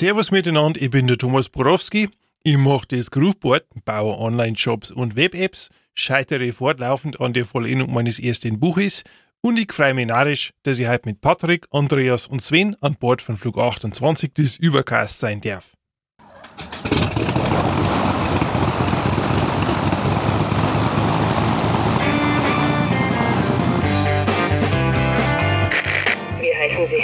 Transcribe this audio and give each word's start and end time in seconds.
Servus 0.00 0.30
miteinander, 0.30 0.80
ich 0.80 0.88
bin 0.88 1.08
der 1.08 1.18
Thomas 1.18 1.50
Borowski. 1.50 2.08
Ich 2.42 2.56
mache 2.56 2.86
das 2.88 3.10
Grooveboard, 3.10 3.66
baue 3.84 4.16
Online-Shops 4.16 4.90
und 4.90 5.14
Web-Apps, 5.14 5.68
scheitere 5.92 6.52
fortlaufend 6.52 7.20
an 7.20 7.34
der 7.34 7.44
Vollendung 7.44 7.92
meines 7.92 8.18
ersten 8.18 8.58
Buches 8.58 9.04
und 9.42 9.58
ich 9.58 9.70
freue 9.70 9.92
mich 9.92 10.06
narrisch, 10.06 10.54
dass 10.62 10.78
ich 10.78 10.88
heute 10.88 11.06
mit 11.06 11.20
Patrick, 11.20 11.66
Andreas 11.70 12.28
und 12.28 12.42
Sven 12.42 12.78
an 12.80 12.94
Bord 12.94 13.20
von 13.20 13.36
Flug 13.36 13.58
28 13.58 14.32
des 14.32 14.56
Übercast 14.56 15.20
sein 15.20 15.42
darf. 15.42 15.74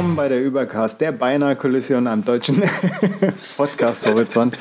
Willkommen 0.00 0.16
bei 0.16 0.30
der 0.30 0.42
Übercast, 0.42 0.98
der 1.02 1.12
beinahe 1.12 1.56
Kollision 1.56 2.06
am 2.06 2.24
deutschen 2.24 2.62
Podcast-Horizont. 3.58 4.56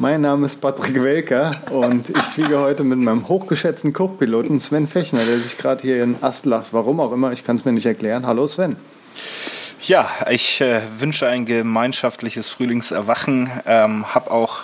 Mein 0.00 0.22
Name 0.22 0.46
ist 0.46 0.60
Patrick 0.60 1.00
Welker 1.00 1.62
und 1.70 2.10
ich 2.10 2.22
fliege 2.22 2.58
heute 2.58 2.82
mit 2.82 2.98
meinem 2.98 3.28
hochgeschätzten 3.28 3.92
Kochpiloten 3.92 4.58
Sven 4.58 4.88
Fechner, 4.88 5.24
der 5.24 5.38
sich 5.38 5.56
gerade 5.56 5.82
hier 5.82 6.02
in 6.02 6.16
Ast 6.24 6.44
lacht. 6.44 6.72
Warum 6.72 6.98
auch 6.98 7.12
immer, 7.12 7.30
ich 7.30 7.44
kann 7.44 7.54
es 7.54 7.64
mir 7.64 7.70
nicht 7.70 7.86
erklären. 7.86 8.26
Hallo 8.26 8.48
Sven. 8.48 8.74
Ja, 9.80 10.08
ich 10.28 10.60
äh, 10.60 10.80
wünsche 10.98 11.28
ein 11.28 11.46
gemeinschaftliches 11.46 12.48
Frühlingserwachen. 12.48 13.48
Ähm, 13.66 14.12
hab 14.12 14.28
auch 14.28 14.62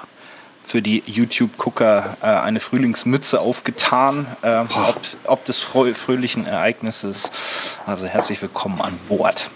für 0.65 0.83
die 0.83 1.05
YouTube-Gucker 1.07 2.17
äh, 2.21 2.27
eine 2.27 2.59
Frühlingsmütze 2.59 3.41
aufgetan, 3.41 4.27
äh, 4.43 4.57
ob, 4.59 5.01
ob 5.23 5.45
des 5.45 5.61
frö 5.61 5.95
fröhlichen 5.95 6.47
Ereignisses. 6.47 7.31
Also 7.87 8.07
herzlich 8.07 8.43
willkommen 8.43 8.81
an 8.81 8.99
Bord. 9.09 9.53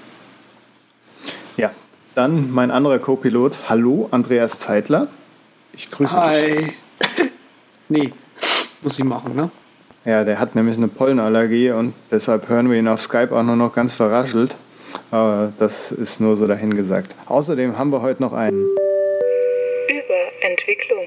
Dann 2.14 2.50
mein 2.52 2.72
anderer 2.72 2.98
Co-Pilot. 2.98 3.68
Hallo, 3.68 4.08
Andreas 4.10 4.58
Zeitler. 4.58 5.06
Ich 5.72 5.90
grüße 5.90 6.14
dich. 6.14 6.22
Hi. 6.22 6.72
nee, 7.88 8.12
muss 8.82 8.98
ich 8.98 9.04
machen, 9.04 9.36
ne? 9.36 9.50
Ja, 10.04 10.24
der 10.24 10.40
hat 10.40 10.56
nämlich 10.56 10.76
eine 10.76 10.88
Pollenallergie 10.88 11.70
und 11.70 11.94
deshalb 12.10 12.48
hören 12.48 12.68
wir 12.68 12.78
ihn 12.78 12.88
auf 12.88 13.00
Skype 13.00 13.30
auch 13.32 13.44
nur 13.44 13.54
noch 13.54 13.72
ganz 13.72 13.94
verraschelt. 13.94 14.56
Aber 15.12 15.52
das 15.58 15.92
ist 15.92 16.20
nur 16.20 16.34
so 16.34 16.48
dahingesagt. 16.48 17.14
Außerdem 17.26 17.78
haben 17.78 17.92
wir 17.92 18.02
heute 18.02 18.22
noch 18.22 18.32
einen, 18.32 18.66
Überentwicklung. 19.88 21.04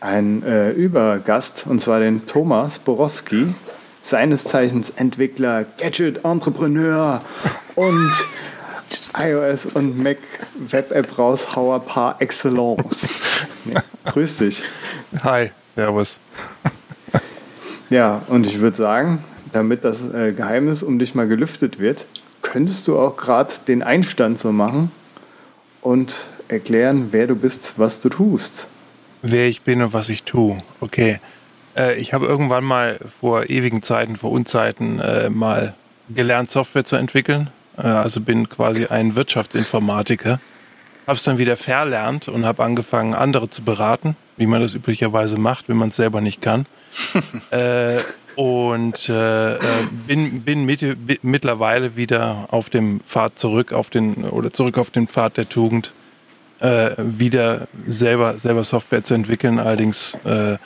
einen 0.00 0.42
äh, 0.42 0.70
Übergast, 0.70 1.66
und 1.66 1.80
zwar 1.80 2.00
den 2.00 2.26
Thomas 2.26 2.78
Borowski, 2.78 3.48
seines 4.00 4.44
Zeichens 4.44 4.88
Entwickler, 4.90 5.66
Gadget-Entrepreneur 5.78 7.20
und 7.74 8.12
iOS 9.16 9.66
und 9.66 9.98
Mac 9.98 10.18
Web-App 10.70 11.18
raushauer 11.18 11.80
par 11.80 12.20
excellence. 12.20 13.08
Nee, 13.66 13.76
grüß 14.04 14.38
dich. 14.38 14.62
Hi, 15.22 15.50
Servus. 15.74 16.20
Ja, 17.88 18.22
und 18.28 18.44
ich 18.44 18.60
würde 18.60 18.76
sagen, 18.76 19.24
damit 19.52 19.84
das 19.84 20.02
äh, 20.12 20.32
Geheimnis 20.32 20.82
um 20.82 20.98
dich 20.98 21.14
mal 21.14 21.26
gelüftet 21.26 21.78
wird, 21.78 22.04
könntest 22.42 22.88
du 22.88 22.98
auch 22.98 23.16
gerade 23.16 23.54
den 23.66 23.82
Einstand 23.82 24.38
so 24.38 24.52
machen 24.52 24.90
und 25.80 26.14
erklären, 26.48 27.08
wer 27.12 27.26
du 27.26 27.36
bist, 27.36 27.74
was 27.76 28.00
du 28.00 28.10
tust. 28.10 28.66
Wer 29.22 29.48
ich 29.48 29.62
bin 29.62 29.80
und 29.80 29.92
was 29.94 30.10
ich 30.10 30.24
tue. 30.24 30.58
Okay. 30.80 31.20
Äh, 31.76 31.96
ich 31.96 32.12
habe 32.12 32.26
irgendwann 32.26 32.64
mal 32.64 32.98
vor 32.98 33.48
ewigen 33.48 33.82
Zeiten, 33.82 34.16
vor 34.16 34.30
Unzeiten, 34.30 35.00
äh, 35.00 35.30
mal 35.30 35.74
gelernt, 36.08 36.50
Software 36.50 36.84
zu 36.84 36.96
entwickeln. 36.96 37.50
Äh, 37.76 37.82
also 37.82 38.20
bin 38.20 38.48
quasi 38.48 38.86
ein 38.86 39.16
Wirtschaftsinformatiker. 39.16 40.40
Habe 41.06 41.16
es 41.16 41.22
dann 41.22 41.38
wieder 41.38 41.56
verlernt 41.56 42.28
und 42.28 42.46
habe 42.46 42.64
angefangen, 42.64 43.14
andere 43.14 43.50
zu 43.50 43.62
beraten, 43.62 44.16
wie 44.36 44.46
man 44.46 44.62
das 44.62 44.74
üblicherweise 44.74 45.38
macht, 45.38 45.68
wenn 45.68 45.76
man 45.76 45.90
es 45.90 45.96
selber 45.96 46.20
nicht 46.20 46.40
kann. 46.40 46.66
äh, 47.50 47.98
und 48.36 49.08
äh, 49.08 49.54
äh, 49.54 49.58
bin, 50.06 50.42
bin 50.42 50.64
mit, 50.64 51.22
mittlerweile 51.22 51.96
wieder 51.96 52.48
auf 52.50 52.70
dem 52.70 53.00
Pfad 53.00 53.38
zurück, 53.38 53.72
auf 53.72 53.90
den 53.90 54.24
oder 54.24 54.52
zurück 54.52 54.78
auf 54.78 54.90
den 54.90 55.06
Pfad 55.06 55.36
der 55.36 55.48
Tugend, 55.48 55.92
äh, 56.60 56.90
wieder 56.98 57.68
selber 57.86 58.38
selber 58.38 58.64
Software 58.64 59.04
zu 59.04 59.14
entwickeln. 59.14 59.58
Allerdings 59.58 60.16
äh, 60.24 60.56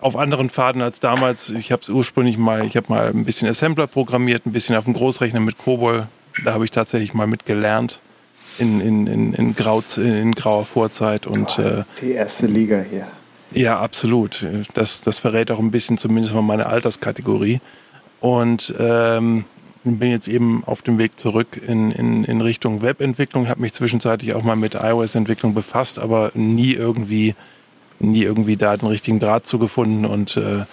auf 0.00 0.16
anderen 0.16 0.50
Pfaden 0.50 0.82
als 0.82 1.00
damals. 1.00 1.50
Ich 1.50 1.72
habe 1.72 1.82
es 1.82 1.88
ursprünglich 1.88 2.38
mal, 2.38 2.64
ich 2.66 2.76
habe 2.76 2.86
mal 2.88 3.08
ein 3.08 3.24
bisschen 3.24 3.48
Assembler 3.48 3.86
programmiert, 3.86 4.46
ein 4.46 4.52
bisschen 4.52 4.76
auf 4.76 4.84
dem 4.84 4.94
Großrechner 4.94 5.40
mit 5.40 5.58
COBOL. 5.58 6.08
Da 6.44 6.54
habe 6.54 6.64
ich 6.64 6.70
tatsächlich 6.70 7.14
mal 7.14 7.26
mitgelernt 7.26 8.00
in, 8.58 8.80
in, 8.80 9.06
in, 9.06 9.34
in, 9.34 9.54
Grau, 9.54 9.82
in 9.96 10.32
grauer 10.32 10.64
Vorzeit 10.64 11.26
und 11.26 11.58
äh, 11.58 11.84
Die 12.00 12.12
erste 12.12 12.46
Liga 12.46 12.84
hier. 12.88 13.08
ja, 13.52 13.78
absolut. 13.80 14.46
Das, 14.74 15.02
das 15.02 15.18
verrät 15.18 15.50
auch 15.50 15.58
ein 15.58 15.70
bisschen 15.70 15.98
zumindest 15.98 16.34
mal 16.34 16.42
meine 16.42 16.66
Alterskategorie. 16.66 17.60
Und 18.20 18.74
ähm, 18.78 19.44
bin 19.84 20.10
jetzt 20.10 20.28
eben 20.28 20.64
auf 20.64 20.80
dem 20.80 20.98
Weg 20.98 21.20
zurück 21.20 21.60
in, 21.66 21.90
in, 21.90 22.24
in 22.24 22.40
Richtung 22.40 22.80
Webentwicklung. 22.82 23.48
Habe 23.48 23.60
mich 23.60 23.74
zwischenzeitlich 23.74 24.34
auch 24.34 24.42
mal 24.42 24.56
mit 24.56 24.74
iOS-Entwicklung 24.74 25.52
befasst, 25.54 25.98
aber 25.98 26.30
nie 26.34 26.72
irgendwie, 26.72 27.34
nie 27.98 28.22
irgendwie 28.22 28.56
da 28.56 28.76
den 28.76 28.88
richtigen 28.88 29.20
Draht 29.20 29.46
zugefunden 29.46 30.06
und 30.06 30.36
äh, 30.36 30.64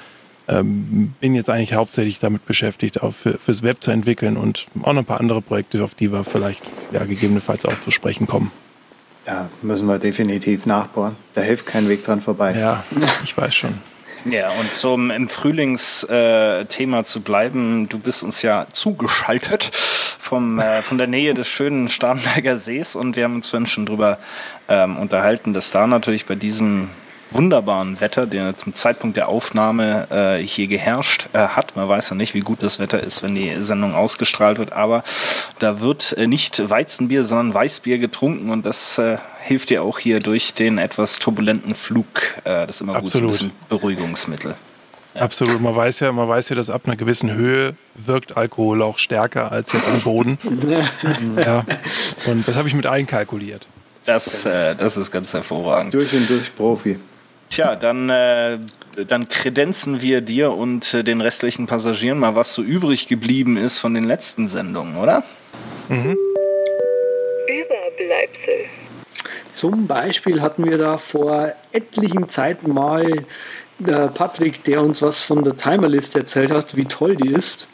ähm, 0.47 1.13
bin 1.19 1.35
jetzt 1.35 1.49
eigentlich 1.49 1.73
hauptsächlich 1.73 2.19
damit 2.19 2.45
beschäftigt, 2.45 3.01
auch 3.01 3.13
für, 3.13 3.37
fürs 3.37 3.63
Web 3.63 3.83
zu 3.83 3.91
entwickeln 3.91 4.37
und 4.37 4.67
auch 4.83 4.93
noch 4.93 5.01
ein 5.01 5.05
paar 5.05 5.19
andere 5.19 5.41
Projekte, 5.41 5.83
auf 5.83 5.95
die 5.95 6.11
wir 6.11 6.23
vielleicht 6.23 6.63
ja, 6.91 7.03
gegebenenfalls 7.05 7.65
auch 7.65 7.79
zu 7.79 7.91
sprechen 7.91 8.27
kommen. 8.27 8.51
Da 9.25 9.49
müssen 9.61 9.85
wir 9.85 9.99
definitiv 9.99 10.65
nachbohren. 10.65 11.15
Da 11.35 11.41
hilft 11.41 11.65
kein 11.65 11.87
Weg 11.89 12.03
dran 12.03 12.21
vorbei. 12.21 12.57
Ja, 12.57 12.83
ich 13.23 13.35
weiß 13.35 13.55
schon. 13.55 13.75
Ja, 14.23 14.51
und 14.51 14.69
so 14.75 14.93
im 14.93 15.29
Frühlingsthema 15.29 17.03
zu 17.03 17.21
bleiben, 17.21 17.89
du 17.89 17.97
bist 17.97 18.23
uns 18.23 18.43
ja 18.43 18.67
zugeschaltet 18.71 19.71
vom, 19.73 20.59
äh, 20.59 20.83
von 20.83 20.99
der 20.99 21.07
Nähe 21.07 21.33
des 21.33 21.47
schönen 21.47 21.89
Starnberger 21.89 22.59
Sees 22.59 22.95
und 22.95 23.15
wir 23.15 23.23
haben 23.23 23.37
uns 23.37 23.49
vorhin 23.49 23.65
schon 23.65 23.87
drüber 23.87 24.19
ähm, 24.69 24.97
unterhalten, 24.97 25.53
dass 25.53 25.71
da 25.71 25.87
natürlich 25.87 26.27
bei 26.27 26.35
diesem 26.35 26.89
wunderbaren 27.31 27.99
Wetter, 28.01 28.27
der 28.27 28.57
zum 28.57 28.75
Zeitpunkt 28.75 29.17
der 29.17 29.29
Aufnahme 29.29 30.07
äh, 30.09 30.45
hier 30.45 30.67
geherrscht 30.67 31.29
äh, 31.33 31.39
hat. 31.39 31.75
Man 31.75 31.87
weiß 31.87 32.09
ja 32.09 32.15
nicht, 32.15 32.33
wie 32.33 32.41
gut 32.41 32.61
das 32.61 32.79
Wetter 32.79 33.01
ist, 33.01 33.23
wenn 33.23 33.35
die 33.35 33.61
Sendung 33.61 33.93
ausgestrahlt 33.93 34.57
wird, 34.57 34.73
aber 34.73 35.03
da 35.59 35.79
wird 35.79 36.13
äh, 36.17 36.27
nicht 36.27 36.69
Weizenbier, 36.69 37.23
sondern 37.23 37.53
Weißbier 37.53 37.97
getrunken 37.97 38.49
und 38.49 38.65
das 38.65 38.97
äh, 38.97 39.17
hilft 39.41 39.69
dir 39.69 39.83
auch 39.83 39.99
hier 39.99 40.19
durch 40.19 40.53
den 40.53 40.77
etwas 40.77 41.19
turbulenten 41.19 41.75
Flug. 41.75 42.07
Äh, 42.43 42.67
das 42.67 42.77
ist 42.77 42.81
immer 42.81 42.99
gut, 42.99 43.09
so 43.09 43.19
ein 43.19 43.25
Absolut. 43.25 43.31
bisschen 43.31 43.51
Beruhigungsmittel. 43.69 44.55
Absolut. 45.13 45.59
Man 45.59 45.75
weiß 45.75 45.99
ja, 45.99 46.11
man 46.11 46.27
weiß 46.27 46.49
ja, 46.49 46.55
dass 46.55 46.69
ab 46.69 46.83
einer 46.85 46.95
gewissen 46.95 47.33
Höhe 47.33 47.75
wirkt 47.95 48.37
Alkohol 48.37 48.81
auch 48.81 48.97
stärker 48.97 49.51
als 49.51 49.73
jetzt 49.73 49.87
am 49.87 49.99
Boden. 50.01 50.37
ja. 51.35 51.65
Und 52.27 52.47
das 52.47 52.55
habe 52.55 52.67
ich 52.67 52.73
mit 52.73 52.85
einkalkuliert. 52.85 53.67
Das, 54.05 54.45
äh, 54.45 54.75
das 54.75 54.97
ist 54.97 55.11
ganz 55.11 55.33
hervorragend. 55.33 55.93
Durch 55.93 56.13
und 56.13 56.29
durch 56.29 56.55
Profi. 56.55 56.97
Tja, 57.51 57.75
dann, 57.75 58.09
äh, 58.09 58.59
dann 59.07 59.27
kredenzen 59.27 60.01
wir 60.01 60.21
dir 60.21 60.53
und 60.53 60.93
äh, 60.93 61.03
den 61.03 61.19
restlichen 61.19 61.65
Passagieren 61.67 62.17
mal, 62.17 62.33
was 62.33 62.53
so 62.53 62.61
übrig 62.61 63.09
geblieben 63.09 63.57
ist 63.57 63.77
von 63.77 63.93
den 63.93 64.05
letzten 64.05 64.47
Sendungen, 64.47 64.95
oder? 64.95 65.25
Überbleibsel. 67.49 68.69
Zum 69.53 69.85
Beispiel 69.85 70.41
hatten 70.41 70.63
wir 70.63 70.77
da 70.77 70.97
vor 70.97 71.51
etlichen 71.73 72.29
Zeiten 72.29 72.73
mal 72.73 73.25
der 73.79 74.07
Patrick, 74.07 74.63
der 74.63 74.81
uns 74.81 75.01
was 75.01 75.19
von 75.19 75.43
der 75.43 75.57
Timerlist 75.57 76.15
erzählt 76.15 76.51
hat, 76.51 76.77
wie 76.77 76.85
toll 76.85 77.17
die 77.17 77.33
ist. 77.33 77.67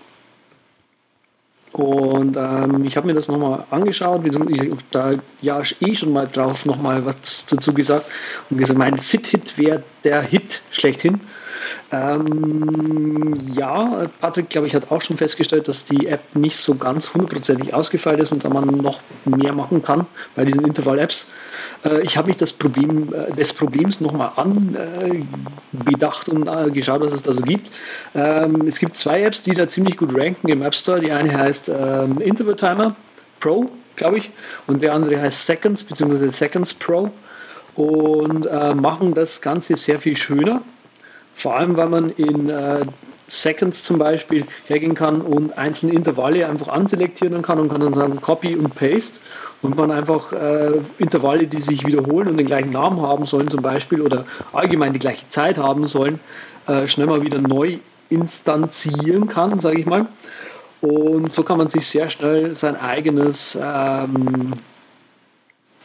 Und 1.77 2.35
ähm, 2.37 2.85
ich 2.85 2.97
habe 2.97 3.05
mir 3.05 3.13
das 3.13 3.27
nochmal 3.27 3.65
angeschaut, 3.69 4.25
ich, 4.25 4.71
da 4.89 5.13
ja 5.41 5.61
eh 5.79 5.93
schon 5.93 6.11
mal 6.11 6.27
drauf 6.27 6.65
nochmal 6.65 7.05
was 7.05 7.45
dazu 7.45 7.71
gesagt 7.71 8.07
und 8.49 8.57
gesagt, 8.57 8.79
mein 8.79 8.97
Fit-Hit 8.97 9.59
wäre 9.59 9.83
der 10.03 10.23
Hit 10.23 10.61
schlechthin. 10.71 11.21
Ähm, 11.91 13.51
ja, 13.53 14.07
Patrick, 14.19 14.49
glaube 14.49 14.67
ich, 14.67 14.75
hat 14.75 14.91
auch 14.91 15.01
schon 15.01 15.17
festgestellt, 15.17 15.67
dass 15.67 15.85
die 15.85 16.07
App 16.07 16.21
nicht 16.35 16.57
so 16.57 16.75
ganz 16.75 17.13
hundertprozentig 17.13 17.73
ausgefeilt 17.73 18.19
ist 18.19 18.31
und 18.31 18.43
da 18.43 18.49
man 18.49 18.65
noch 18.67 18.99
mehr 19.25 19.53
machen 19.53 19.83
kann 19.83 20.05
bei 20.35 20.45
diesen 20.45 20.65
Intervall-Apps. 20.65 21.27
Äh, 21.85 22.01
ich 22.01 22.17
habe 22.17 22.27
mich 22.27 22.37
das 22.37 22.53
Problem, 22.53 23.13
äh, 23.13 23.33
des 23.33 23.53
Problems 23.53 24.01
nochmal 24.01 24.31
anbedacht 24.35 26.27
äh, 26.27 26.31
und 26.31 26.73
geschaut, 26.73 27.01
was 27.01 27.13
es 27.13 27.21
da 27.21 27.33
so 27.33 27.41
gibt. 27.41 27.71
Ähm, 28.15 28.67
es 28.67 28.79
gibt 28.79 28.95
zwei 28.97 29.23
Apps, 29.23 29.41
die 29.43 29.53
da 29.53 29.67
ziemlich 29.67 29.97
gut 29.97 30.17
ranken 30.17 30.49
im 30.49 30.61
App 30.61 30.75
Store. 30.75 30.99
Die 30.99 31.11
eine 31.11 31.35
heißt 31.37 31.69
ähm, 31.69 32.19
Interval 32.19 32.55
Timer 32.55 32.95
Pro, 33.39 33.69
glaube 33.95 34.17
ich, 34.17 34.31
und 34.67 34.83
der 34.83 34.93
andere 34.93 35.19
heißt 35.19 35.45
Seconds 35.45 35.83
bzw. 35.83 36.29
Seconds 36.29 36.73
Pro 36.73 37.11
und 37.75 38.47
äh, 38.47 38.73
machen 38.73 39.13
das 39.13 39.39
Ganze 39.41 39.75
sehr 39.75 39.99
viel 39.99 40.17
schöner. 40.17 40.61
Vor 41.37 41.55
allem, 41.55 41.77
weil 41.77 41.87
man 41.87 42.09
in 42.09 42.49
äh, 42.49 42.83
Seconds 43.27 43.83
zum 43.83 43.99
Beispiel 43.99 44.47
hergehen 44.65 44.95
kann 44.95 45.21
und 45.21 45.55
einzelne 45.55 45.93
Intervalle 45.93 46.49
einfach 46.49 46.69
anselektieren 46.69 47.43
kann 47.43 47.59
und 47.59 47.69
kann 47.69 47.79
dann 47.79 47.93
sagen 47.93 48.19
Copy 48.19 48.55
und 48.55 48.73
Paste 48.73 49.19
und 49.61 49.77
man 49.77 49.91
einfach 49.91 50.33
äh, 50.33 50.71
Intervalle, 50.97 51.45
die 51.45 51.59
sich 51.59 51.85
wiederholen 51.85 52.29
und 52.29 52.37
den 52.37 52.47
gleichen 52.47 52.71
Namen 52.71 53.01
haben 53.01 53.27
sollen 53.27 53.51
zum 53.51 53.61
Beispiel 53.61 54.01
oder 54.01 54.25
allgemein 54.51 54.93
die 54.93 54.99
gleiche 54.99 55.27
Zeit 55.29 55.59
haben 55.59 55.87
sollen, 55.87 56.19
äh, 56.65 56.87
schnell 56.87 57.05
mal 57.05 57.21
wieder 57.21 57.39
neu 57.39 57.77
instanzieren 58.09 59.27
kann, 59.27 59.59
sage 59.59 59.79
ich 59.79 59.85
mal. 59.85 60.07
Und 60.81 61.31
so 61.31 61.43
kann 61.43 61.59
man 61.59 61.69
sich 61.69 61.87
sehr 61.87 62.09
schnell 62.09 62.55
sein 62.55 62.75
eigenes 62.75 63.55
ähm, 63.61 64.53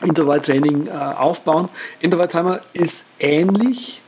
Intervalltraining 0.00 0.86
äh, 0.86 0.92
aufbauen. 0.92 1.68
Intervalltimer 2.00 2.60
ist 2.72 3.10
ähnlich. 3.18 4.01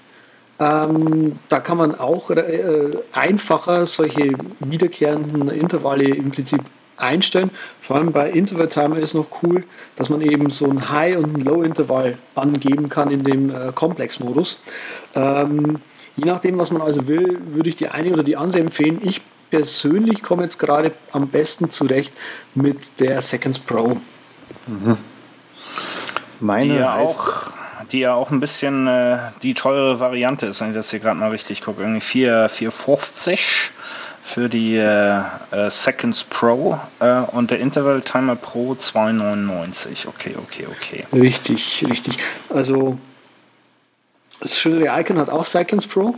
Ähm, 0.65 1.39
da 1.49 1.61
kann 1.61 1.77
man 1.77 1.95
auch 1.99 2.31
äh, 2.31 2.91
einfacher 3.13 3.85
solche 3.85 4.33
wiederkehrenden 4.61 5.49
Intervalle 5.51 6.05
im 6.05 6.31
Prinzip 6.31 6.61
einstellen. 6.97 7.51
Vor 7.81 7.97
allem 7.97 8.13
bei 8.13 8.31
Interval 8.31 8.69
Timer 8.69 8.99
ist 8.99 9.15
noch 9.15 9.27
cool, 9.43 9.65
dass 9.97 10.09
man 10.09 10.23
eben 10.23 10.51
so 10.51 10.67
ein 10.67 10.91
High- 10.91 11.19
und 11.19 11.37
ein 11.37 11.41
Low-Intervall 11.43 12.17
angeben 12.35 12.89
kann 12.89 13.11
in 13.11 13.25
dem 13.25 13.51
äh, 13.51 13.73
Komplex-Modus. 13.75 14.61
Ähm, 15.15 15.81
je 16.17 16.25
nachdem, 16.25 16.57
was 16.57 16.71
man 16.71 16.81
also 16.81 17.07
will, 17.09 17.41
würde 17.47 17.69
ich 17.69 17.77
die 17.77 17.89
eine 17.89 18.13
oder 18.13 18.23
die 18.23 18.37
andere 18.37 18.61
empfehlen. 18.61 19.01
Ich 19.03 19.21
persönlich 19.51 20.23
komme 20.23 20.45
jetzt 20.45 20.59
gerade 20.59 20.93
am 21.13 21.29
besten 21.29 21.71
zurecht 21.71 22.15
mit 22.55 23.01
der 23.01 23.21
Seconds 23.21 23.59
Pro. 23.59 23.99
Mhm. 24.67 24.97
Meine 26.41 26.75
die 26.75 26.81
ja 26.81 26.97
auch, 26.97 27.53
die 27.93 28.01
ja 28.01 28.15
auch 28.15 28.31
ein 28.31 28.41
bisschen 28.41 28.87
äh, 28.87 29.19
die 29.43 29.55
teure 29.55 30.01
Variante 30.01 30.47
ist, 30.47 30.61
wenn 30.61 30.71
ich 30.71 30.75
das 30.75 30.91
hier 30.91 31.01
gerade 31.01 31.19
mal 31.19 31.31
richtig 31.31 31.63
gucke. 31.63 31.83
Irgendwie 31.83 32.01
4, 32.01 32.49
450 32.49 33.73
für 34.23 34.49
die 34.49 34.77
äh, 34.77 35.21
äh, 35.51 35.71
Seconds 35.71 36.25
Pro 36.25 36.81
äh, 36.99 37.21
und 37.21 37.51
der 37.51 37.61
Interval 37.61 38.01
Timer 38.01 38.37
Pro 38.37 38.73
2,99. 38.73 40.09
Okay, 40.09 40.35
okay, 40.39 40.67
okay. 40.67 41.05
Richtig, 41.13 41.85
richtig. 41.89 42.17
Also 42.49 42.99
das 44.41 44.59
schöne 44.59 44.87
Icon 44.99 45.19
hat 45.19 45.29
auch 45.29 45.45
Seconds 45.45 45.87
Pro. 45.87 46.15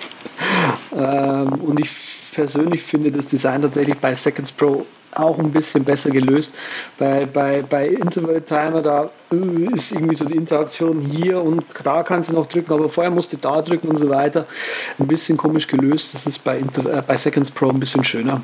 ähm, 0.96 1.52
und 1.60 1.78
ich 1.78 1.90
persönlich 2.40 2.82
finde 2.82 3.12
das 3.12 3.28
Design 3.28 3.60
tatsächlich 3.60 3.98
bei 3.98 4.14
Seconds 4.14 4.50
Pro 4.50 4.86
auch 5.12 5.38
ein 5.38 5.52
bisschen 5.52 5.84
besser 5.84 6.10
gelöst. 6.10 6.54
Bei, 6.96 7.26
bei, 7.26 7.60
bei 7.60 7.88
Interval 7.88 8.40
Timer, 8.40 8.80
da 8.80 9.10
äh, 9.30 9.74
ist 9.74 9.92
irgendwie 9.92 10.16
so 10.16 10.24
die 10.24 10.36
Interaktion 10.36 11.02
hier 11.02 11.42
und 11.42 11.62
da 11.82 12.02
kannst 12.02 12.30
du 12.30 12.34
noch 12.34 12.46
drücken, 12.46 12.72
aber 12.72 12.88
vorher 12.88 13.10
musst 13.10 13.34
du 13.34 13.36
da 13.36 13.60
drücken 13.60 13.88
und 13.88 13.98
so 13.98 14.08
weiter. 14.08 14.46
Ein 14.98 15.06
bisschen 15.06 15.36
komisch 15.36 15.66
gelöst. 15.66 16.14
Das 16.14 16.26
ist 16.26 16.38
bei, 16.38 16.58
Inter 16.58 16.90
äh, 16.90 17.02
bei 17.02 17.18
Seconds 17.18 17.50
Pro 17.50 17.68
ein 17.68 17.78
bisschen 17.78 18.04
schöner. 18.04 18.40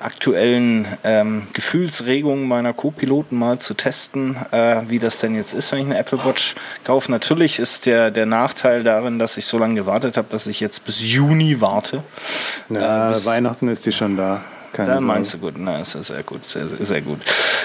aktuellen 0.00 0.86
ähm, 1.04 1.46
Gefühlsregungen 1.52 2.46
meiner 2.46 2.72
Co-Piloten 2.72 3.38
mal 3.38 3.58
zu 3.58 3.74
testen, 3.74 4.36
äh, 4.50 4.82
wie 4.88 4.98
das 4.98 5.20
denn 5.20 5.34
jetzt 5.34 5.54
ist, 5.54 5.72
wenn 5.72 5.80
ich 5.80 5.86
eine 5.86 5.98
Apple 5.98 6.24
Watch 6.24 6.54
kaufe. 6.84 7.10
Natürlich 7.10 7.58
ist 7.58 7.86
der, 7.86 8.10
der 8.10 8.26
Nachteil 8.26 8.82
darin, 8.82 9.18
dass 9.18 9.36
ich 9.36 9.46
so 9.46 9.58
lange 9.58 9.74
gewartet 9.74 10.16
habe, 10.16 10.28
dass 10.30 10.46
ich 10.46 10.60
jetzt 10.60 10.84
bis 10.84 11.00
Juni 11.12 11.60
warte. 11.60 12.02
Ja 12.68 13.03
bis 13.12 13.26
Weihnachten 13.26 13.68
ist 13.68 13.86
die 13.86 13.92
schon 13.92 14.16
da. 14.16 14.42
Keine 14.72 14.88
da 14.88 14.94
Sorge. 14.94 15.06
meinst 15.06 15.34
du 15.34 15.38
gut, 15.38 15.54
na, 15.56 15.78
ist 15.78 15.92
sehr 15.92 16.22
gut, 16.24 16.44
sehr, 16.46 16.68
sehr 16.68 17.00
gut. 17.00 17.20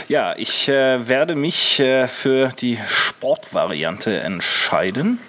Ja, 0.08 0.36
ich 0.38 0.70
äh, 0.70 1.08
werde 1.08 1.36
mich 1.36 1.80
äh, 1.80 2.08
für 2.08 2.50
die 2.50 2.78
Sportvariante 2.88 4.20
entscheiden. 4.20 5.20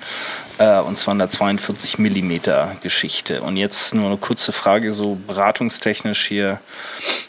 Äh, 0.59 0.81
und 0.81 0.99
zwar 0.99 1.13
in 1.13 1.19
der 1.19 1.31
42 1.31 1.99
mm 1.99 2.33
Geschichte. 2.83 3.41
Und 3.41 3.57
jetzt 3.57 3.95
nur 3.95 4.09
eine 4.09 4.19
kurze 4.19 4.53
Frage, 4.53 4.93
so 4.93 5.19
beratungstechnisch 5.27 6.27
hier 6.27 6.61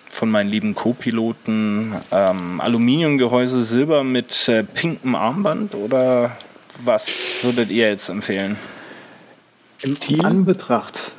von 0.09 0.29
meinen 0.29 0.49
lieben 0.49 0.75
Co-Piloten. 0.75 1.95
Ähm, 2.11 2.59
Aluminiumgehäuse 2.59 3.63
Silber 3.63 4.03
mit 4.03 4.49
äh, 4.49 4.63
pinkem 4.65 5.15
Armband 5.15 5.75
oder 5.75 6.35
was 6.83 7.39
würdet 7.43 7.71
ihr 7.71 7.89
jetzt 7.89 8.09
empfehlen? 8.09 8.57
Im 9.81 10.25
Anbetracht 10.25 11.13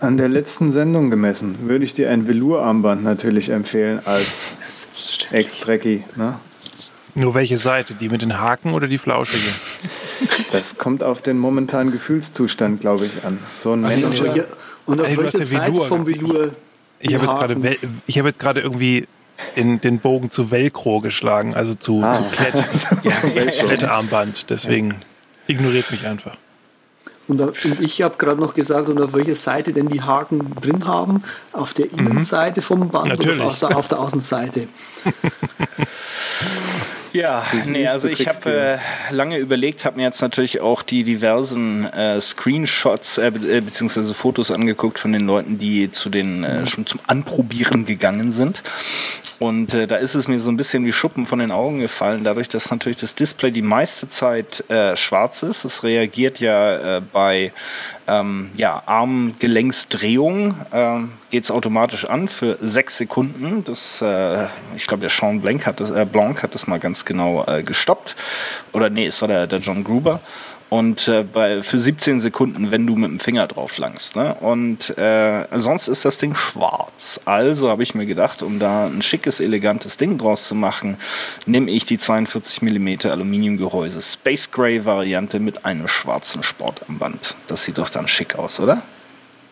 an 0.00 0.16
der 0.16 0.28
letzten 0.28 0.70
Sendung 0.70 1.10
gemessen 1.10 1.68
würde 1.68 1.84
ich 1.84 1.94
dir 1.94 2.10
ein 2.10 2.28
Velour-Armband 2.28 3.02
natürlich 3.02 3.48
empfehlen 3.50 4.00
als 4.04 4.56
Ex-Trekkie. 5.32 6.04
Ne? 6.16 6.38
Nur 7.14 7.34
welche 7.34 7.58
Seite? 7.58 7.94
Die 7.94 8.08
mit 8.08 8.22
den 8.22 8.38
Haken 8.40 8.72
oder 8.72 8.88
die 8.88 8.98
flauschige? 8.98 9.48
Das 10.52 10.78
kommt 10.78 11.02
auf 11.02 11.22
den 11.22 11.38
momentanen 11.38 11.92
Gefühlszustand, 11.92 12.80
glaube 12.80 13.06
ich, 13.06 13.24
an. 13.24 13.38
So 13.56 13.72
ein 13.72 13.80
Mensch. 13.80 14.20
Und 14.86 15.00
auf 15.00 15.16
welche 15.16 15.42
Seite 15.42 15.80
vom 15.82 16.06
Velour? 16.06 16.52
Ich 17.00 17.14
habe 17.14 17.24
jetzt 17.26 17.36
gerade 17.36 17.76
ich 18.06 18.18
habe 18.18 18.28
jetzt 18.28 18.38
gerade 18.38 18.60
irgendwie 18.60 19.06
den, 19.56 19.80
den 19.80 19.98
Bogen 19.98 20.30
zu 20.30 20.50
Velcro 20.50 21.00
geschlagen, 21.00 21.54
also 21.54 21.74
zu, 21.74 22.02
ah. 22.02 22.12
zu 22.12 22.22
Klett, 22.24 22.54
ja, 23.02 23.12
Klettarmband. 23.64 24.50
Deswegen 24.50 24.94
ignoriert 25.46 25.90
mich 25.90 26.06
einfach. 26.06 26.36
Und, 27.26 27.40
und 27.40 27.80
ich 27.80 28.02
habe 28.02 28.16
gerade 28.18 28.40
noch 28.40 28.54
gesagt, 28.54 28.88
und 28.88 29.00
auf 29.00 29.14
welcher 29.14 29.34
Seite 29.34 29.72
denn 29.72 29.88
die 29.88 30.02
Haken 30.02 30.54
drin 30.60 30.86
haben. 30.86 31.22
Auf 31.52 31.74
der 31.74 31.86
mhm. 31.86 32.06
Innenseite 32.06 32.62
vom 32.62 32.90
Band 32.90 33.08
Natürlich. 33.08 33.62
oder 33.62 33.76
auf 33.76 33.88
der 33.88 33.98
Außenseite. 33.98 34.68
Ja, 37.14 37.46
nee, 37.68 37.86
also 37.86 38.08
ich 38.08 38.26
habe 38.26 38.50
äh, 38.50 39.14
lange 39.14 39.38
überlegt, 39.38 39.84
habe 39.84 39.98
mir 39.98 40.02
jetzt 40.02 40.20
natürlich 40.20 40.60
auch 40.60 40.82
die 40.82 41.04
diversen 41.04 41.84
äh, 41.92 42.20
Screenshots 42.20 43.18
äh, 43.18 43.28
äh, 43.28 43.60
beziehungsweise 43.60 44.12
Fotos 44.14 44.50
angeguckt 44.50 44.98
von 44.98 45.12
den 45.12 45.24
Leuten, 45.24 45.56
die 45.56 45.92
zu 45.92 46.10
den 46.10 46.42
äh, 46.42 46.58
mhm. 46.58 46.66
schon 46.66 46.86
zum 46.86 46.98
Anprobieren 47.06 47.86
gegangen 47.86 48.32
sind. 48.32 48.64
Und 49.44 49.74
äh, 49.74 49.86
da 49.86 49.96
ist 49.96 50.14
es 50.14 50.26
mir 50.26 50.40
so 50.40 50.50
ein 50.50 50.56
bisschen 50.56 50.86
wie 50.86 50.92
Schuppen 50.92 51.26
von 51.26 51.38
den 51.38 51.50
Augen 51.50 51.78
gefallen, 51.78 52.24
dadurch, 52.24 52.48
dass 52.48 52.70
natürlich 52.70 52.96
das 52.96 53.14
Display 53.14 53.50
die 53.50 53.60
meiste 53.60 54.08
Zeit 54.08 54.64
äh, 54.70 54.96
schwarz 54.96 55.42
ist. 55.42 55.66
Es 55.66 55.82
reagiert 55.82 56.40
ja 56.40 56.96
äh, 56.96 57.02
bei 57.12 57.52
ähm, 58.06 58.50
ja, 58.56 58.82
Armgelenksdrehung 58.86 60.54
äh, 60.70 61.00
geht 61.30 61.44
es 61.44 61.50
automatisch 61.50 62.06
an 62.06 62.26
für 62.26 62.56
sechs 62.62 62.96
Sekunden. 62.96 63.64
Das, 63.64 64.00
äh, 64.00 64.46
ich 64.76 64.86
glaube, 64.86 65.02
der 65.02 65.10
Sean 65.10 65.42
Blanc 65.42 65.66
hat 65.66 65.78
das, 65.78 65.90
äh, 65.90 66.06
Blanc 66.10 66.42
hat 66.42 66.54
das 66.54 66.66
mal 66.66 66.78
ganz 66.78 67.04
genau 67.04 67.44
äh, 67.46 67.62
gestoppt. 67.62 68.16
Oder 68.72 68.88
nee, 68.88 69.04
es 69.04 69.20
war 69.20 69.28
der, 69.28 69.46
der 69.46 69.58
John 69.58 69.84
Gruber 69.84 70.20
und 70.74 71.06
äh, 71.06 71.22
bei, 71.22 71.62
für 71.62 71.78
17 71.78 72.18
Sekunden, 72.18 72.72
wenn 72.72 72.84
du 72.84 72.96
mit 72.96 73.08
dem 73.08 73.20
Finger 73.20 73.46
drauf 73.46 73.78
langst. 73.78 74.16
Ne? 74.16 74.34
Und 74.34 74.98
äh, 74.98 75.46
sonst 75.56 75.86
ist 75.86 76.04
das 76.04 76.18
Ding 76.18 76.34
schwarz. 76.34 77.20
Also 77.24 77.68
habe 77.68 77.84
ich 77.84 77.94
mir 77.94 78.06
gedacht, 78.06 78.42
um 78.42 78.58
da 78.58 78.86
ein 78.86 79.00
schickes, 79.00 79.38
elegantes 79.38 79.98
Ding 79.98 80.18
draus 80.18 80.48
zu 80.48 80.56
machen, 80.56 80.96
nehme 81.46 81.70
ich 81.70 81.84
die 81.84 81.96
42 81.96 82.62
mm 82.62 83.08
Aluminiumgehäuse 83.08 84.00
Space 84.00 84.50
Gray 84.50 84.84
Variante 84.84 85.38
mit 85.38 85.64
einem 85.64 85.86
schwarzen 85.86 86.42
Sportarmband. 86.42 87.36
Das 87.46 87.62
sieht 87.62 87.78
doch 87.78 87.88
dann 87.88 88.08
schick 88.08 88.34
aus, 88.34 88.58
oder? 88.58 88.82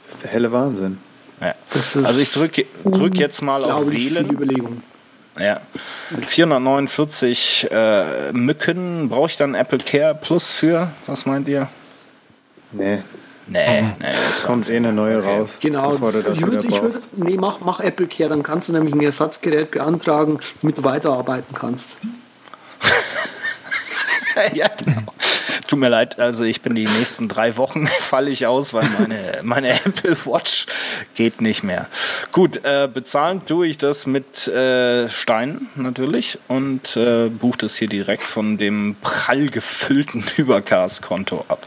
Das 0.05 0.17
ist 0.17 0.25
der 0.25 0.31
helle 0.33 0.50
Wahnsinn. 0.50 0.99
Ja. 1.41 1.55
also 1.73 2.21
ich 2.21 2.33
drücke 2.33 2.67
drück 2.85 3.17
jetzt 3.17 3.43
mal 3.43 3.62
auf 3.62 3.88
Wählen. 3.93 4.83
Ja. 5.38 5.60
449 6.26 7.68
äh, 7.70 8.32
Mücken. 8.32 9.08
Brauche 9.08 9.26
ich 9.28 9.36
dann 9.36 9.54
Apple 9.54 9.78
Care 9.78 10.14
Plus 10.14 10.52
für? 10.52 10.92
Was 11.06 11.26
meint 11.26 11.48
ihr? 11.48 11.68
Nee. 12.72 13.02
Nee, 13.48 13.82
nee, 13.98 14.12
das 14.28 14.44
Kommt 14.44 14.70
eh 14.70 14.76
eine 14.76 14.92
neue 14.92 15.18
Okay. 15.18 15.38
raus, 15.38 15.58
Genau. 15.60 15.90
bevor 15.90 16.12
du 16.12 16.22
das 16.22 16.36
ich 16.36 16.46
würde, 16.46 16.66
ich 16.66 16.80
würd, 16.80 16.94
nee, 17.16 17.36
mach, 17.36 17.58
mach 17.60 17.80
Apple 17.80 18.06
Care, 18.06 18.28
dann 18.28 18.42
kannst 18.44 18.68
du 18.68 18.72
nämlich 18.72 18.94
ein 18.94 19.00
Ersatzgerät 19.02 19.72
beantragen, 19.72 20.38
damit 20.60 20.78
du 20.78 20.84
weiterarbeiten 20.84 21.52
kannst. 21.54 21.98
ja, 24.54 24.66
genau. 24.78 25.12
Tut 25.73 25.79
mir 25.81 25.88
leid, 25.88 26.19
also 26.19 26.45
ich 26.45 26.61
bin 26.61 26.75
die 26.75 26.87
nächsten 26.87 27.29
drei 27.29 27.57
Wochen 27.57 27.87
falle 27.99 28.29
ich 28.29 28.47
aus, 28.47 28.75
weil 28.75 28.87
meine, 28.99 29.38
meine 29.43 29.71
Apple 29.87 30.19
Watch 30.26 30.67
geht 31.14 31.41
nicht 31.41 31.62
mehr. 31.62 31.87
Gut, 32.31 32.62
äh, 32.62 32.91
bezahlen 32.93 33.47
tue 33.47 33.69
ich 33.69 33.79
das 33.79 34.05
mit 34.05 34.47
äh, 34.49 35.09
Stein 35.09 35.69
natürlich 35.75 36.38
und 36.47 36.95
äh, 36.99 37.31
buche 37.31 37.57
das 37.57 37.76
hier 37.76 37.88
direkt 37.88 38.23
von 38.23 38.59
dem 38.59 38.97
prall 39.00 39.47
gefüllten 39.47 40.23
Übercast-Konto 40.37 41.47
ab. 41.49 41.67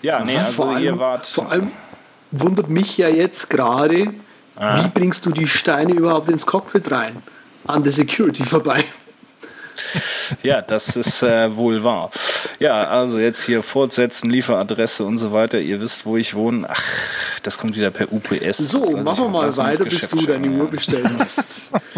Ja, 0.00 0.24
nee, 0.24 0.38
also 0.38 0.52
vor, 0.52 0.70
allem, 0.70 0.84
ihr 0.84 0.98
wart. 0.98 1.26
vor 1.26 1.50
allem 1.52 1.72
wundert 2.30 2.70
mich 2.70 2.96
ja 2.96 3.10
jetzt 3.10 3.50
gerade, 3.50 4.14
Ah. 4.56 4.82
wie 4.82 4.88
bringst 4.88 5.26
du 5.26 5.30
die 5.30 5.46
Steine 5.46 5.92
überhaupt 5.92 6.30
ins 6.30 6.46
Cockpit 6.46 6.90
rein? 6.90 7.22
An 7.66 7.82
der 7.82 7.92
Security 7.92 8.44
vorbei. 8.44 8.82
Ja, 10.42 10.62
das 10.62 10.96
ist 10.96 11.22
äh, 11.22 11.56
wohl 11.56 11.84
wahr. 11.84 12.10
Ja, 12.58 12.84
also 12.84 13.18
jetzt 13.18 13.44
hier 13.44 13.62
fortsetzen, 13.62 14.30
Lieferadresse 14.30 15.04
und 15.04 15.18
so 15.18 15.32
weiter. 15.32 15.60
Ihr 15.60 15.80
wisst, 15.80 16.06
wo 16.06 16.16
ich 16.16 16.34
wohne. 16.34 16.66
Ach, 16.68 16.82
das 17.42 17.58
kommt 17.58 17.76
wieder 17.76 17.90
per 17.90 18.12
UPS. 18.12 18.58
So, 18.58 18.96
machen 18.96 19.24
wir 19.24 19.28
mal 19.28 19.56
weiter, 19.56 19.84
bis 19.84 20.08
du 20.08 20.24
deine 20.24 20.48
Uhr 20.48 20.68
bestellen 20.68 21.16
hast. 21.18 21.70